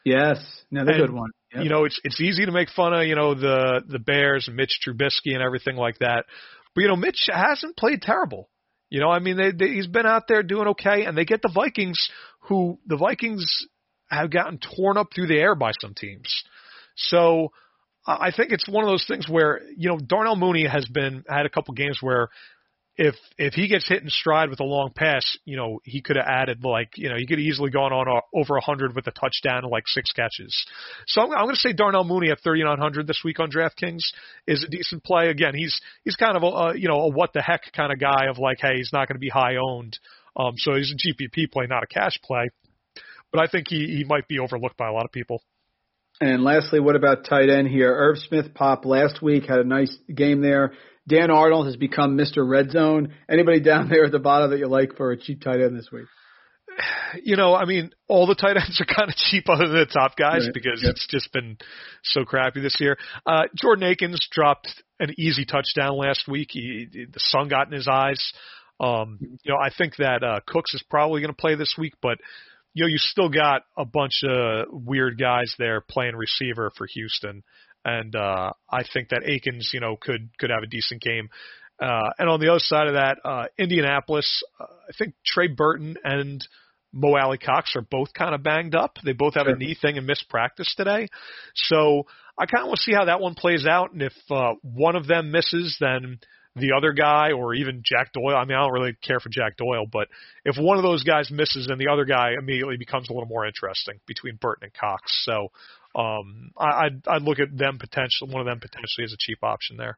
Yes, 0.05 0.37
another 0.71 0.91
and, 0.91 1.01
good 1.01 1.13
one. 1.13 1.31
Yep. 1.53 1.63
You 1.63 1.69
know, 1.69 1.85
it's 1.85 1.99
it's 2.03 2.21
easy 2.21 2.45
to 2.45 2.51
make 2.51 2.69
fun 2.69 2.93
of 2.93 3.05
you 3.07 3.15
know 3.15 3.33
the 3.33 3.81
the 3.87 3.99
Bears 3.99 4.47
and 4.47 4.55
Mitch 4.55 4.79
Trubisky 4.87 5.33
and 5.33 5.41
everything 5.41 5.75
like 5.75 5.97
that, 5.99 6.25
but 6.73 6.81
you 6.81 6.87
know 6.87 6.95
Mitch 6.95 7.27
hasn't 7.27 7.75
played 7.75 8.01
terrible. 8.01 8.49
You 8.89 8.99
know, 9.01 9.09
I 9.09 9.19
mean, 9.19 9.35
they, 9.35 9.51
they, 9.51 9.73
he's 9.73 9.87
been 9.87 10.05
out 10.05 10.27
there 10.27 10.43
doing 10.43 10.67
okay, 10.69 11.05
and 11.05 11.17
they 11.17 11.25
get 11.25 11.41
the 11.41 11.51
Vikings, 11.53 12.09
who 12.41 12.77
the 12.85 12.97
Vikings 12.97 13.65
have 14.09 14.29
gotten 14.29 14.59
torn 14.77 14.97
up 14.97 15.07
through 15.13 15.27
the 15.27 15.39
air 15.39 15.55
by 15.55 15.71
some 15.81 15.95
teams. 15.95 16.43
So 16.95 17.51
I 18.05 18.31
think 18.31 18.51
it's 18.51 18.69
one 18.69 18.83
of 18.83 18.89
those 18.89 19.05
things 19.07 19.27
where 19.27 19.61
you 19.75 19.89
know 19.89 19.97
Darnell 19.97 20.35
Mooney 20.35 20.67
has 20.67 20.85
been 20.87 21.23
had 21.27 21.47
a 21.47 21.49
couple 21.49 21.73
games 21.73 21.97
where 22.01 22.29
if 22.97 23.15
if 23.37 23.53
he 23.53 23.67
gets 23.67 23.87
hit 23.87 24.01
in 24.01 24.09
stride 24.09 24.49
with 24.49 24.61
a 24.61 24.63
long 24.63 24.91
pass, 24.95 25.37
you 25.43 25.57
know, 25.57 25.81
he 25.83 26.01
could 26.01 26.15
have 26.15 26.25
added 26.25 26.63
like, 26.63 26.91
you 26.95 27.09
know, 27.09 27.17
he 27.17 27.27
could 27.27 27.39
have 27.39 27.45
easily 27.45 27.69
gone 27.69 27.91
on 27.91 28.07
a, 28.07 28.21
over 28.33 28.53
100 28.53 28.95
with 28.95 29.05
a 29.07 29.11
touchdown 29.11 29.63
and 29.63 29.71
like 29.71 29.83
six 29.87 30.11
catches. 30.13 30.65
So 31.07 31.21
I'm, 31.21 31.31
I'm 31.31 31.45
going 31.45 31.55
to 31.55 31.59
say 31.59 31.73
Darnell 31.73 32.05
Mooney 32.05 32.31
at 32.31 32.39
3900 32.41 33.05
this 33.05 33.21
week 33.23 33.39
on 33.39 33.51
DraftKings 33.51 34.03
is 34.47 34.63
a 34.63 34.69
decent 34.69 35.03
play. 35.03 35.27
Again, 35.27 35.53
he's 35.55 35.79
he's 36.03 36.15
kind 36.15 36.37
of 36.37 36.43
a, 36.43 36.45
a 36.45 36.77
you 36.77 36.87
know 36.87 37.01
a 37.01 37.09
what 37.09 37.33
the 37.33 37.41
heck 37.41 37.63
kind 37.73 37.91
of 37.91 37.99
guy 37.99 38.27
of 38.29 38.39
like, 38.39 38.57
hey, 38.61 38.75
he's 38.77 38.91
not 38.93 39.07
going 39.07 39.15
to 39.15 39.19
be 39.19 39.29
high 39.29 39.55
owned, 39.57 39.99
um, 40.37 40.53
so 40.55 40.75
he's 40.75 40.93
a 40.93 40.95
GPP 40.95 41.51
play, 41.51 41.65
not 41.67 41.83
a 41.83 41.87
cash 41.87 42.17
play. 42.23 42.49
But 43.31 43.41
I 43.41 43.47
think 43.47 43.67
he 43.69 43.87
he 43.87 44.05
might 44.05 44.27
be 44.29 44.39
overlooked 44.39 44.77
by 44.77 44.87
a 44.87 44.93
lot 44.93 45.03
of 45.03 45.11
people. 45.11 45.41
And 46.21 46.45
lastly, 46.45 46.79
what 46.79 46.95
about 46.95 47.25
tight 47.25 47.49
end 47.49 47.67
here? 47.67 47.93
Irv 47.93 48.17
Smith 48.19 48.53
popped 48.53 48.85
last 48.85 49.21
week, 49.21 49.43
had 49.49 49.59
a 49.59 49.65
nice 49.65 49.93
game 50.13 50.39
there. 50.39 50.71
Dan 51.07 51.29
Arnold 51.29 51.67
has 51.67 51.75
become 51.75 52.17
Mr. 52.17 52.47
Red 52.47 52.71
Zone. 52.71 53.13
Anybody 53.29 53.59
down 53.59 53.89
there 53.89 54.05
at 54.05 54.11
the 54.11 54.19
bottom 54.19 54.51
that 54.51 54.59
you 54.59 54.67
like 54.67 54.95
for 54.95 55.11
a 55.11 55.17
cheap 55.17 55.41
tight 55.41 55.61
end 55.61 55.77
this 55.77 55.89
week? 55.91 56.05
You 57.23 57.37
know, 57.37 57.55
I 57.55 57.63
mean, 57.63 57.91
all 58.09 58.27
the 58.27 58.35
tight 58.35 58.57
ends 58.57 58.81
are 58.81 58.93
kind 58.93 59.09
of 59.09 59.15
cheap 59.15 59.47
other 59.47 59.67
than 59.67 59.77
the 59.77 59.85
top 59.85 60.17
guys 60.17 60.41
right. 60.43 60.53
because 60.53 60.81
yep. 60.83 60.91
it's 60.91 61.07
just 61.07 61.31
been 61.31 61.57
so 62.03 62.25
crappy 62.25 62.59
this 62.59 62.75
year. 62.81 62.97
Uh, 63.25 63.43
Jordan 63.55 63.89
Akins 63.89 64.27
dropped 64.29 64.67
an 64.99 65.13
easy 65.17 65.45
touchdown 65.45 65.97
last 65.97 66.27
week. 66.27 66.49
He, 66.51 66.87
the 66.91 67.19
sun 67.19 67.47
got 67.47 67.67
in 67.67 67.73
his 67.73 67.87
eyes. 67.87 68.33
Um, 68.81 69.19
you 69.21 69.53
know, 69.53 69.57
I 69.57 69.69
think 69.75 69.95
that 69.97 70.23
uh, 70.23 70.41
Cooks 70.45 70.73
is 70.73 70.83
probably 70.89 71.21
going 71.21 71.33
to 71.33 71.39
play 71.39 71.55
this 71.55 71.75
week, 71.77 71.93
but 72.01 72.17
you 72.73 72.83
know, 72.83 72.89
you 72.89 72.97
still 72.97 73.29
got 73.29 73.61
a 73.77 73.85
bunch 73.85 74.23
of 74.27 74.65
weird 74.71 75.17
guys 75.17 75.55
there 75.57 75.79
playing 75.79 76.17
receiver 76.17 76.71
for 76.77 76.85
Houston 76.87 77.43
and 77.85 78.15
uh, 78.15 78.51
I 78.69 78.83
think 78.91 79.09
that 79.09 79.21
Akins, 79.23 79.69
you 79.73 79.79
know, 79.79 79.95
could 79.95 80.29
could 80.39 80.49
have 80.49 80.63
a 80.63 80.67
decent 80.67 81.01
game. 81.01 81.29
Uh, 81.79 82.09
and 82.17 82.29
on 82.29 82.39
the 82.39 82.49
other 82.49 82.59
side 82.59 82.87
of 82.87 82.93
that, 82.93 83.17
uh, 83.23 83.45
Indianapolis, 83.57 84.43
uh, 84.59 84.63
I 84.63 84.91
think 84.97 85.13
Trey 85.25 85.47
Burton 85.47 85.97
and 86.03 86.45
Mo 86.93 87.15
Alie-Cox 87.15 87.75
are 87.75 87.81
both 87.81 88.13
kind 88.13 88.33
of 88.33 88.41
banged 88.41 88.75
up. 88.75 88.97
They 89.03 89.11
both 89.11 89.33
have 89.35 89.45
sure. 89.45 89.55
a 89.55 89.57
knee 89.57 89.75
thing 89.79 89.97
and 89.97 90.07
missed 90.07 90.29
practice 90.29 90.73
today. 90.77 91.09
So 91.53 92.07
I 92.37 92.45
kind 92.45 92.63
of 92.63 92.67
want 92.67 92.77
to 92.77 92.83
see 92.83 92.93
how 92.93 93.05
that 93.05 93.19
one 93.19 93.35
plays 93.35 93.65
out. 93.67 93.91
And 93.91 94.01
if 94.01 94.13
uh, 94.31 94.53
one 94.61 94.95
of 94.95 95.05
them 95.05 95.31
misses, 95.31 95.75
then 95.81 96.19
the 96.55 96.71
other 96.71 96.93
guy 96.93 97.33
or 97.33 97.53
even 97.53 97.83
Jack 97.83 98.13
Doyle. 98.13 98.37
I 98.37 98.45
mean, 98.45 98.57
I 98.57 98.61
don't 98.61 98.71
really 98.71 98.95
care 99.05 99.19
for 99.19 99.27
Jack 99.27 99.57
Doyle, 99.57 99.85
but 99.91 100.07
if 100.45 100.55
one 100.57 100.77
of 100.77 100.83
those 100.83 101.03
guys 101.03 101.29
misses, 101.29 101.67
then 101.67 101.77
the 101.77 101.89
other 101.91 102.05
guy 102.05 102.31
immediately 102.39 102.77
becomes 102.77 103.09
a 103.09 103.13
little 103.13 103.27
more 103.27 103.45
interesting 103.45 103.99
between 104.07 104.37
Burton 104.37 104.63
and 104.63 104.73
Cox. 104.73 105.11
So 105.25 105.49
um, 105.95 106.51
I, 106.57 106.85
I'd, 106.85 107.07
I'd 107.07 107.21
look 107.21 107.39
at 107.39 107.55
them 107.57 107.77
potentially, 107.79 108.31
one 108.31 108.41
of 108.41 108.45
them 108.45 108.59
potentially 108.59 109.05
as 109.05 109.13
a 109.13 109.17
cheap 109.19 109.39
option 109.43 109.77
there. 109.77 109.97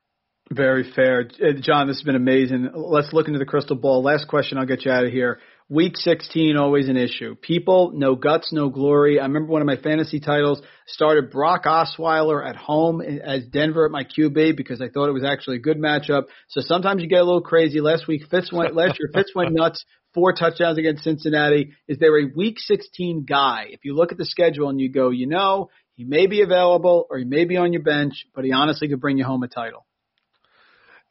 Very 0.52 0.90
fair. 0.96 1.28
Uh, 1.42 1.60
John, 1.60 1.88
this 1.88 1.98
has 1.98 2.04
been 2.04 2.16
amazing. 2.16 2.70
Let's 2.74 3.12
look 3.12 3.28
into 3.28 3.40
the 3.40 3.46
crystal 3.46 3.76
ball. 3.76 4.02
Last 4.02 4.28
question, 4.28 4.58
I'll 4.58 4.66
get 4.66 4.86
you 4.86 4.92
out 4.92 5.06
of 5.06 5.12
here. 5.12 5.40
Week 5.70 5.98
16, 5.98 6.56
always 6.56 6.88
an 6.88 6.96
issue. 6.96 7.36
People, 7.36 7.92
no 7.94 8.16
guts, 8.16 8.54
no 8.54 8.70
glory. 8.70 9.20
I 9.20 9.24
remember 9.24 9.52
one 9.52 9.62
of 9.62 9.66
my 9.66 9.76
fantasy 9.76 10.22
titles 10.22 10.62
started 10.88 11.30
Brock 11.30 11.66
Osweiler 11.66 12.48
at 12.48 12.56
home 12.56 13.02
as 13.02 13.44
Denver 13.52 13.86
at 13.86 13.92
my 13.92 14.06
QB 14.06 14.56
because 14.56 14.82
I 14.82 14.88
thought 14.88 15.10
it 15.10 15.14
was 15.14 15.26
actually 15.26 15.58
a 15.58 15.60
good 15.60 15.78
matchup. 15.78 16.24
So 16.48 16.62
sometimes 16.62 17.02
you 17.02 17.10
get 17.10 17.20
a 17.20 17.26
little 17.26 17.42
crazy. 17.42 17.82
Last 17.82 18.08
week, 18.08 18.22
Fitz 18.32 18.50
went, 18.50 18.76
last 18.76 18.98
year, 18.98 19.10
Fitz 19.14 19.32
went 19.36 19.52
nuts, 19.52 19.84
four 20.14 20.32
touchdowns 20.32 20.78
against 20.78 21.04
Cincinnati. 21.04 21.74
Is 21.90 21.98
there 22.00 22.18
a 22.18 22.32
week 22.34 22.60
16 22.60 23.26
guy? 23.28 23.66
If 23.70 23.82
you 23.84 23.94
look 23.94 24.14
at 24.14 24.18
the 24.18 24.26
schedule 24.26 24.70
and 24.70 24.80
you 24.80 24.90
go, 24.90 25.10
you 25.10 25.28
know, 25.28 25.70
he 25.98 26.06
may 26.06 26.28
be 26.28 26.42
available 26.42 27.08
or 27.10 27.18
he 27.18 27.26
may 27.26 27.44
be 27.44 27.58
on 27.58 27.74
your 27.74 27.82
bench, 27.82 28.28
but 28.34 28.46
he 28.46 28.54
honestly 28.54 28.88
could 28.88 29.02
bring 29.02 29.18
you 29.18 29.26
home 29.26 29.42
a 29.44 29.48
title. 29.48 29.86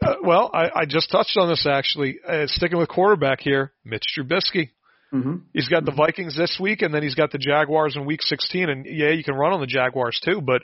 Uh, 0.00 0.14
well, 0.22 0.50
I, 0.54 0.70
I 0.74 0.84
just 0.86 1.10
touched 1.10 1.36
on 1.36 1.48
this 1.48 1.66
actually. 1.68 2.18
Uh, 2.26 2.46
sticking 2.46 2.78
with 2.78 2.88
quarterback 2.88 3.40
here, 3.40 3.72
Mitch 3.84 4.04
Trubisky. 4.16 4.70
Mm-hmm. 5.12 5.36
He's 5.52 5.68
got 5.68 5.84
the 5.84 5.92
Vikings 5.92 6.36
this 6.36 6.58
week, 6.60 6.82
and 6.82 6.94
then 6.94 7.02
he's 7.02 7.14
got 7.14 7.32
the 7.32 7.38
Jaguars 7.38 7.96
in 7.96 8.06
Week 8.06 8.22
16. 8.22 8.68
And 8.68 8.86
yeah, 8.86 9.10
you 9.10 9.24
can 9.24 9.34
run 9.34 9.52
on 9.52 9.60
the 9.60 9.66
Jaguars 9.66 10.20
too, 10.24 10.40
but 10.40 10.62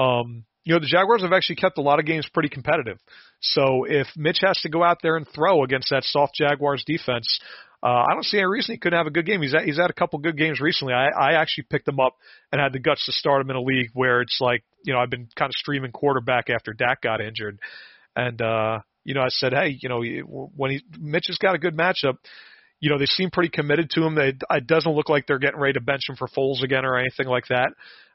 um, 0.00 0.44
you 0.64 0.74
know 0.74 0.80
the 0.80 0.86
Jaguars 0.86 1.22
have 1.22 1.32
actually 1.32 1.56
kept 1.56 1.78
a 1.78 1.82
lot 1.82 1.98
of 1.98 2.06
games 2.06 2.28
pretty 2.32 2.48
competitive. 2.48 2.98
So 3.40 3.84
if 3.84 4.06
Mitch 4.16 4.38
has 4.42 4.58
to 4.62 4.68
go 4.68 4.82
out 4.82 4.98
there 5.02 5.16
and 5.16 5.26
throw 5.34 5.64
against 5.64 5.90
that 5.90 6.04
soft 6.04 6.34
Jaguars 6.34 6.84
defense, 6.86 7.40
uh, 7.82 8.04
I 8.08 8.14
don't 8.14 8.24
see 8.24 8.38
any 8.38 8.46
reason 8.46 8.74
he 8.74 8.78
couldn't 8.78 8.96
have 8.96 9.06
a 9.06 9.10
good 9.10 9.26
game. 9.26 9.40
He's 9.40 9.52
had, 9.52 9.62
he's 9.62 9.78
had 9.78 9.90
a 9.90 9.94
couple 9.94 10.18
good 10.18 10.36
games 10.36 10.60
recently. 10.60 10.94
I, 10.94 11.08
I 11.08 11.40
actually 11.40 11.64
picked 11.70 11.86
him 11.86 12.00
up 12.00 12.16
and 12.50 12.60
had 12.60 12.72
the 12.72 12.80
guts 12.80 13.06
to 13.06 13.12
start 13.12 13.40
him 13.40 13.50
in 13.50 13.56
a 13.56 13.62
league 13.62 13.90
where 13.94 14.20
it's 14.20 14.38
like, 14.40 14.64
you 14.84 14.92
know, 14.92 14.98
I've 14.98 15.10
been 15.10 15.28
kind 15.36 15.50
of 15.50 15.54
streaming 15.54 15.92
quarterback 15.92 16.50
after 16.50 16.72
Dak 16.72 17.02
got 17.02 17.20
injured, 17.20 17.58
and 18.16 18.40
uh, 18.42 18.80
you 19.04 19.14
know, 19.14 19.22
I 19.22 19.28
said, 19.28 19.52
hey, 19.52 19.78
you 19.80 19.88
know, 19.88 20.02
when 20.56 20.72
he 20.72 20.82
Mitch 20.98 21.26
has 21.28 21.38
got 21.38 21.54
a 21.54 21.58
good 21.58 21.76
matchup, 21.76 22.18
you 22.80 22.90
know, 22.90 22.98
they 22.98 23.06
seem 23.06 23.30
pretty 23.30 23.50
committed 23.50 23.90
to 23.90 24.04
him. 24.04 24.14
They, 24.14 24.34
it 24.50 24.66
doesn't 24.66 24.92
look 24.92 25.08
like 25.08 25.26
they're 25.26 25.38
getting 25.38 25.60
ready 25.60 25.74
to 25.74 25.80
bench 25.80 26.02
him 26.08 26.16
for 26.16 26.28
Foles 26.28 26.62
again 26.62 26.84
or 26.84 26.98
anything 26.98 27.26
like 27.26 27.46
that. 27.48 27.70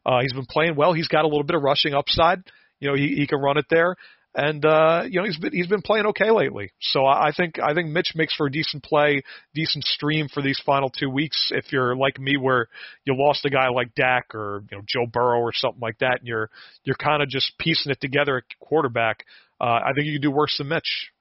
Uh, 0.06 0.20
he's 0.22 0.34
been 0.34 0.46
playing 0.46 0.76
well. 0.76 0.94
He's 0.94 1.08
got 1.08 1.26
a 1.26 1.28
little 1.28 1.44
bit 1.44 1.56
of 1.56 1.64
rushing 1.64 1.94
upside. 1.94 2.44
You 2.80 2.90
know, 2.90 2.96
he, 2.96 3.16
he 3.16 3.28
can 3.28 3.40
run 3.40 3.58
it 3.58 3.66
there. 3.70 3.96
And 4.36 4.66
uh, 4.66 5.04
you 5.08 5.20
know 5.20 5.26
he's 5.26 5.38
been 5.38 5.54
he's 5.54 5.68
been 5.68 5.84
playing 5.84 6.08
okay 6.08 6.32
lately, 6.32 6.72
so 6.82 7.06
I 7.06 7.32
think 7.38 7.60
I 7.60 7.76
think 7.76 7.90
Mitch 7.90 8.14
makes 8.16 8.36
for 8.36 8.48
a 8.48 8.52
decent 8.52 8.82
play, 8.82 9.22
decent 9.54 9.84
stream 9.84 10.28
for 10.28 10.42
these 10.42 10.60
final 10.66 10.90
two 10.90 11.10
weeks. 11.10 11.52
If 11.52 11.72
you're 11.72 11.96
like 11.96 12.20
me, 12.20 12.38
where 12.38 12.68
you 13.06 13.16
lost 13.16 13.46
a 13.46 13.52
guy 13.52 13.70
like 13.70 13.94
Dak 13.94 14.34
or 14.34 14.64
you 14.72 14.78
know 14.78 14.84
Joe 14.88 15.06
Burrow 15.06 15.40
or 15.40 15.52
something 15.54 15.82
like 15.82 16.00
that, 16.00 16.20
and 16.20 16.28
you're 16.28 16.50
you're 16.84 16.96
kind 16.96 17.22
of 17.22 17.30
just 17.30 17.56
piecing 17.60 17.92
it 17.92 18.02
together 18.02 18.38
at 18.38 18.44
quarterback, 18.60 19.24
uh, 19.62 19.66
I 19.66 19.92
think 19.94 20.08
you 20.08 20.14
can 20.14 20.22
do 20.22 20.32
worse 20.32 20.58
than 20.58 20.68
Mitch. 20.68 21.12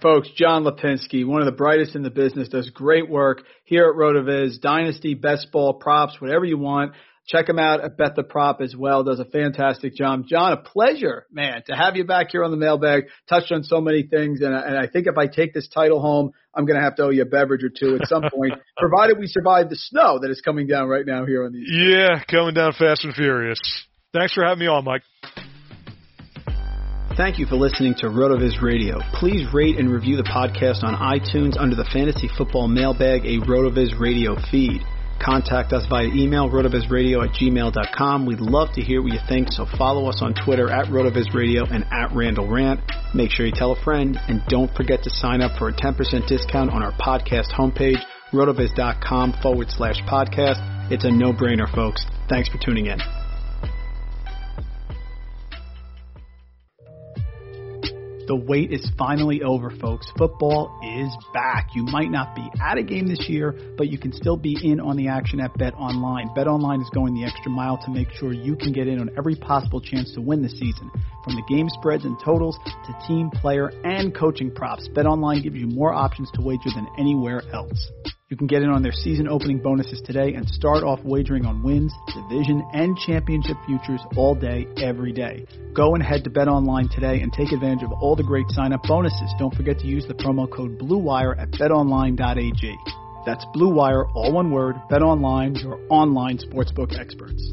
Folks, 0.00 0.30
John 0.34 0.64
Lipinski, 0.64 1.26
one 1.26 1.42
of 1.42 1.46
the 1.46 1.52
brightest 1.52 1.94
in 1.94 2.02
the 2.02 2.10
business, 2.10 2.48
does 2.48 2.70
great 2.70 3.08
work 3.08 3.42
here 3.64 3.84
at 3.84 3.94
RotoViz, 3.94 4.60
Dynasty, 4.60 5.14
Best 5.14 5.52
Ball, 5.52 5.74
Props, 5.74 6.20
whatever 6.20 6.46
you 6.46 6.56
want. 6.56 6.92
Check 7.26 7.48
him 7.48 7.58
out 7.58 7.84
at 7.84 7.96
Bet 7.96 8.16
the 8.16 8.24
Prop 8.24 8.60
as 8.60 8.74
well. 8.74 9.04
Does 9.04 9.20
a 9.20 9.24
fantastic 9.24 9.94
job. 9.94 10.26
John, 10.26 10.52
a 10.52 10.56
pleasure, 10.56 11.26
man, 11.30 11.62
to 11.66 11.76
have 11.76 11.94
you 11.96 12.04
back 12.04 12.28
here 12.32 12.42
on 12.42 12.50
the 12.50 12.56
mailbag. 12.56 13.04
Touched 13.28 13.52
on 13.52 13.62
so 13.62 13.80
many 13.80 14.02
things, 14.02 14.40
and, 14.40 14.52
and 14.52 14.76
I 14.76 14.88
think 14.88 15.06
if 15.06 15.16
I 15.16 15.28
take 15.28 15.54
this 15.54 15.68
title 15.68 16.00
home, 16.00 16.32
I'm 16.54 16.66
going 16.66 16.78
to 16.78 16.84
have 16.84 16.96
to 16.96 17.04
owe 17.04 17.10
you 17.10 17.22
a 17.22 17.26
beverage 17.26 17.62
or 17.62 17.70
two 17.70 17.96
at 18.00 18.08
some 18.08 18.22
point, 18.22 18.54
provided 18.78 19.18
we 19.18 19.28
survive 19.28 19.70
the 19.70 19.76
snow 19.76 20.18
that 20.20 20.30
is 20.30 20.40
coming 20.40 20.66
down 20.66 20.88
right 20.88 21.06
now 21.06 21.24
here 21.24 21.44
on 21.44 21.52
the. 21.52 21.60
Yeah, 21.60 22.22
coming 22.28 22.54
down 22.54 22.72
fast 22.72 23.04
and 23.04 23.14
furious. 23.14 23.60
Thanks 24.12 24.34
for 24.34 24.44
having 24.44 24.58
me 24.58 24.66
on, 24.66 24.84
Mike. 24.84 25.02
Thank 27.16 27.38
you 27.38 27.46
for 27.46 27.56
listening 27.56 27.94
to 27.98 28.06
RotoViz 28.06 28.62
Radio. 28.62 28.98
Please 29.14 29.46
rate 29.52 29.78
and 29.78 29.92
review 29.92 30.16
the 30.16 30.22
podcast 30.22 30.82
on 30.82 30.94
iTunes 30.94 31.60
under 31.60 31.76
the 31.76 31.84
Fantasy 31.92 32.28
Football 32.36 32.68
Mailbag, 32.68 33.26
a 33.26 33.38
RotoViz 33.38 34.00
Radio 34.00 34.36
feed. 34.50 34.82
Contact 35.22 35.72
us 35.72 35.86
via 35.88 36.06
email, 36.06 36.50
rotovizradio 36.50 37.24
at 37.24 37.34
gmail.com. 37.34 38.26
We'd 38.26 38.40
love 38.40 38.72
to 38.74 38.80
hear 38.82 39.02
what 39.02 39.12
you 39.12 39.20
think, 39.28 39.48
so 39.52 39.66
follow 39.78 40.08
us 40.08 40.20
on 40.20 40.34
Twitter 40.34 40.68
at 40.70 40.86
rotovizradio 40.86 41.70
and 41.70 41.84
at 41.92 42.12
Randall 42.12 42.48
Rant. 42.48 42.80
Make 43.14 43.30
sure 43.30 43.46
you 43.46 43.52
tell 43.52 43.72
a 43.72 43.82
friend, 43.84 44.18
and 44.28 44.42
don't 44.48 44.74
forget 44.74 45.02
to 45.04 45.10
sign 45.10 45.40
up 45.40 45.56
for 45.58 45.68
a 45.68 45.72
10% 45.72 46.26
discount 46.26 46.70
on 46.70 46.82
our 46.82 46.92
podcast 46.92 47.52
homepage, 47.52 48.02
rotoviz.com 48.32 49.34
forward 49.42 49.68
slash 49.70 50.00
podcast. 50.08 50.90
It's 50.90 51.04
a 51.04 51.10
no-brainer, 51.10 51.72
folks. 51.72 52.04
Thanks 52.28 52.48
for 52.48 52.58
tuning 52.58 52.86
in. 52.86 53.21
The 58.32 58.36
wait 58.36 58.72
is 58.72 58.90
finally 58.96 59.42
over, 59.42 59.68
folks. 59.68 60.10
Football 60.16 60.80
is 60.82 61.14
back. 61.34 61.68
You 61.74 61.82
might 61.82 62.10
not 62.10 62.34
be 62.34 62.48
at 62.62 62.78
a 62.78 62.82
game 62.82 63.06
this 63.06 63.28
year, 63.28 63.54
but 63.76 63.88
you 63.88 63.98
can 63.98 64.10
still 64.10 64.38
be 64.38 64.56
in 64.62 64.80
on 64.80 64.96
the 64.96 65.08
action 65.08 65.38
at 65.38 65.52
Bet 65.58 65.74
Online. 65.74 66.32
Bet 66.34 66.46
Online 66.46 66.80
is 66.80 66.88
going 66.94 67.12
the 67.12 67.26
extra 67.26 67.50
mile 67.50 67.76
to 67.84 67.90
make 67.90 68.10
sure 68.12 68.32
you 68.32 68.56
can 68.56 68.72
get 68.72 68.88
in 68.88 69.00
on 69.00 69.10
every 69.18 69.36
possible 69.36 69.82
chance 69.82 70.14
to 70.14 70.22
win 70.22 70.40
the 70.40 70.48
season. 70.48 70.90
From 71.22 71.36
the 71.36 71.42
game 71.46 71.68
spreads 71.68 72.06
and 72.06 72.18
totals 72.24 72.58
to 72.64 73.06
team, 73.06 73.28
player, 73.28 73.70
and 73.84 74.14
coaching 74.14 74.50
props, 74.50 74.88
Bet 74.88 75.04
Online 75.04 75.42
gives 75.42 75.56
you 75.56 75.66
more 75.66 75.92
options 75.92 76.30
to 76.32 76.40
wager 76.40 76.70
than 76.74 76.88
anywhere 76.98 77.42
else. 77.52 77.92
You 78.32 78.38
can 78.38 78.46
get 78.46 78.62
in 78.62 78.70
on 78.70 78.82
their 78.82 78.92
season 78.92 79.28
opening 79.28 79.58
bonuses 79.58 80.00
today 80.06 80.32
and 80.32 80.48
start 80.48 80.82
off 80.82 81.00
wagering 81.04 81.44
on 81.44 81.62
wins, 81.62 81.92
division, 82.14 82.66
and 82.72 82.96
championship 82.96 83.58
futures 83.66 84.00
all 84.16 84.34
day, 84.34 84.66
every 84.78 85.12
day. 85.12 85.44
Go 85.74 85.94
and 85.94 86.02
head 86.02 86.24
to 86.24 86.30
BetOnline 86.30 86.90
today 86.94 87.20
and 87.20 87.30
take 87.30 87.52
advantage 87.52 87.84
of 87.84 87.92
all 87.92 88.16
the 88.16 88.22
great 88.22 88.46
sign 88.48 88.72
up 88.72 88.84
bonuses. 88.84 89.34
Don't 89.38 89.54
forget 89.54 89.78
to 89.80 89.86
use 89.86 90.06
the 90.08 90.14
promo 90.14 90.50
code 90.50 90.78
BLUEWIRE 90.78 91.38
at 91.38 91.50
betonline.ag. 91.50 92.74
That's 93.26 93.44
BLUEWIRE, 93.54 94.06
all 94.14 94.32
one 94.32 94.50
word, 94.50 94.76
BetOnline, 94.90 95.62
your 95.62 95.78
online 95.90 96.38
sportsbook 96.38 96.98
experts. 96.98 97.52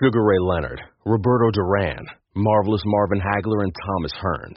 Sugar 0.00 0.24
Ray 0.24 0.38
Leonard, 0.40 0.80
Roberto 1.04 1.50
Duran, 1.50 2.06
Marvelous 2.34 2.80
Marvin 2.86 3.20
Hagler, 3.20 3.64
and 3.64 3.74
Thomas 3.84 4.12
Hearns 4.14 4.56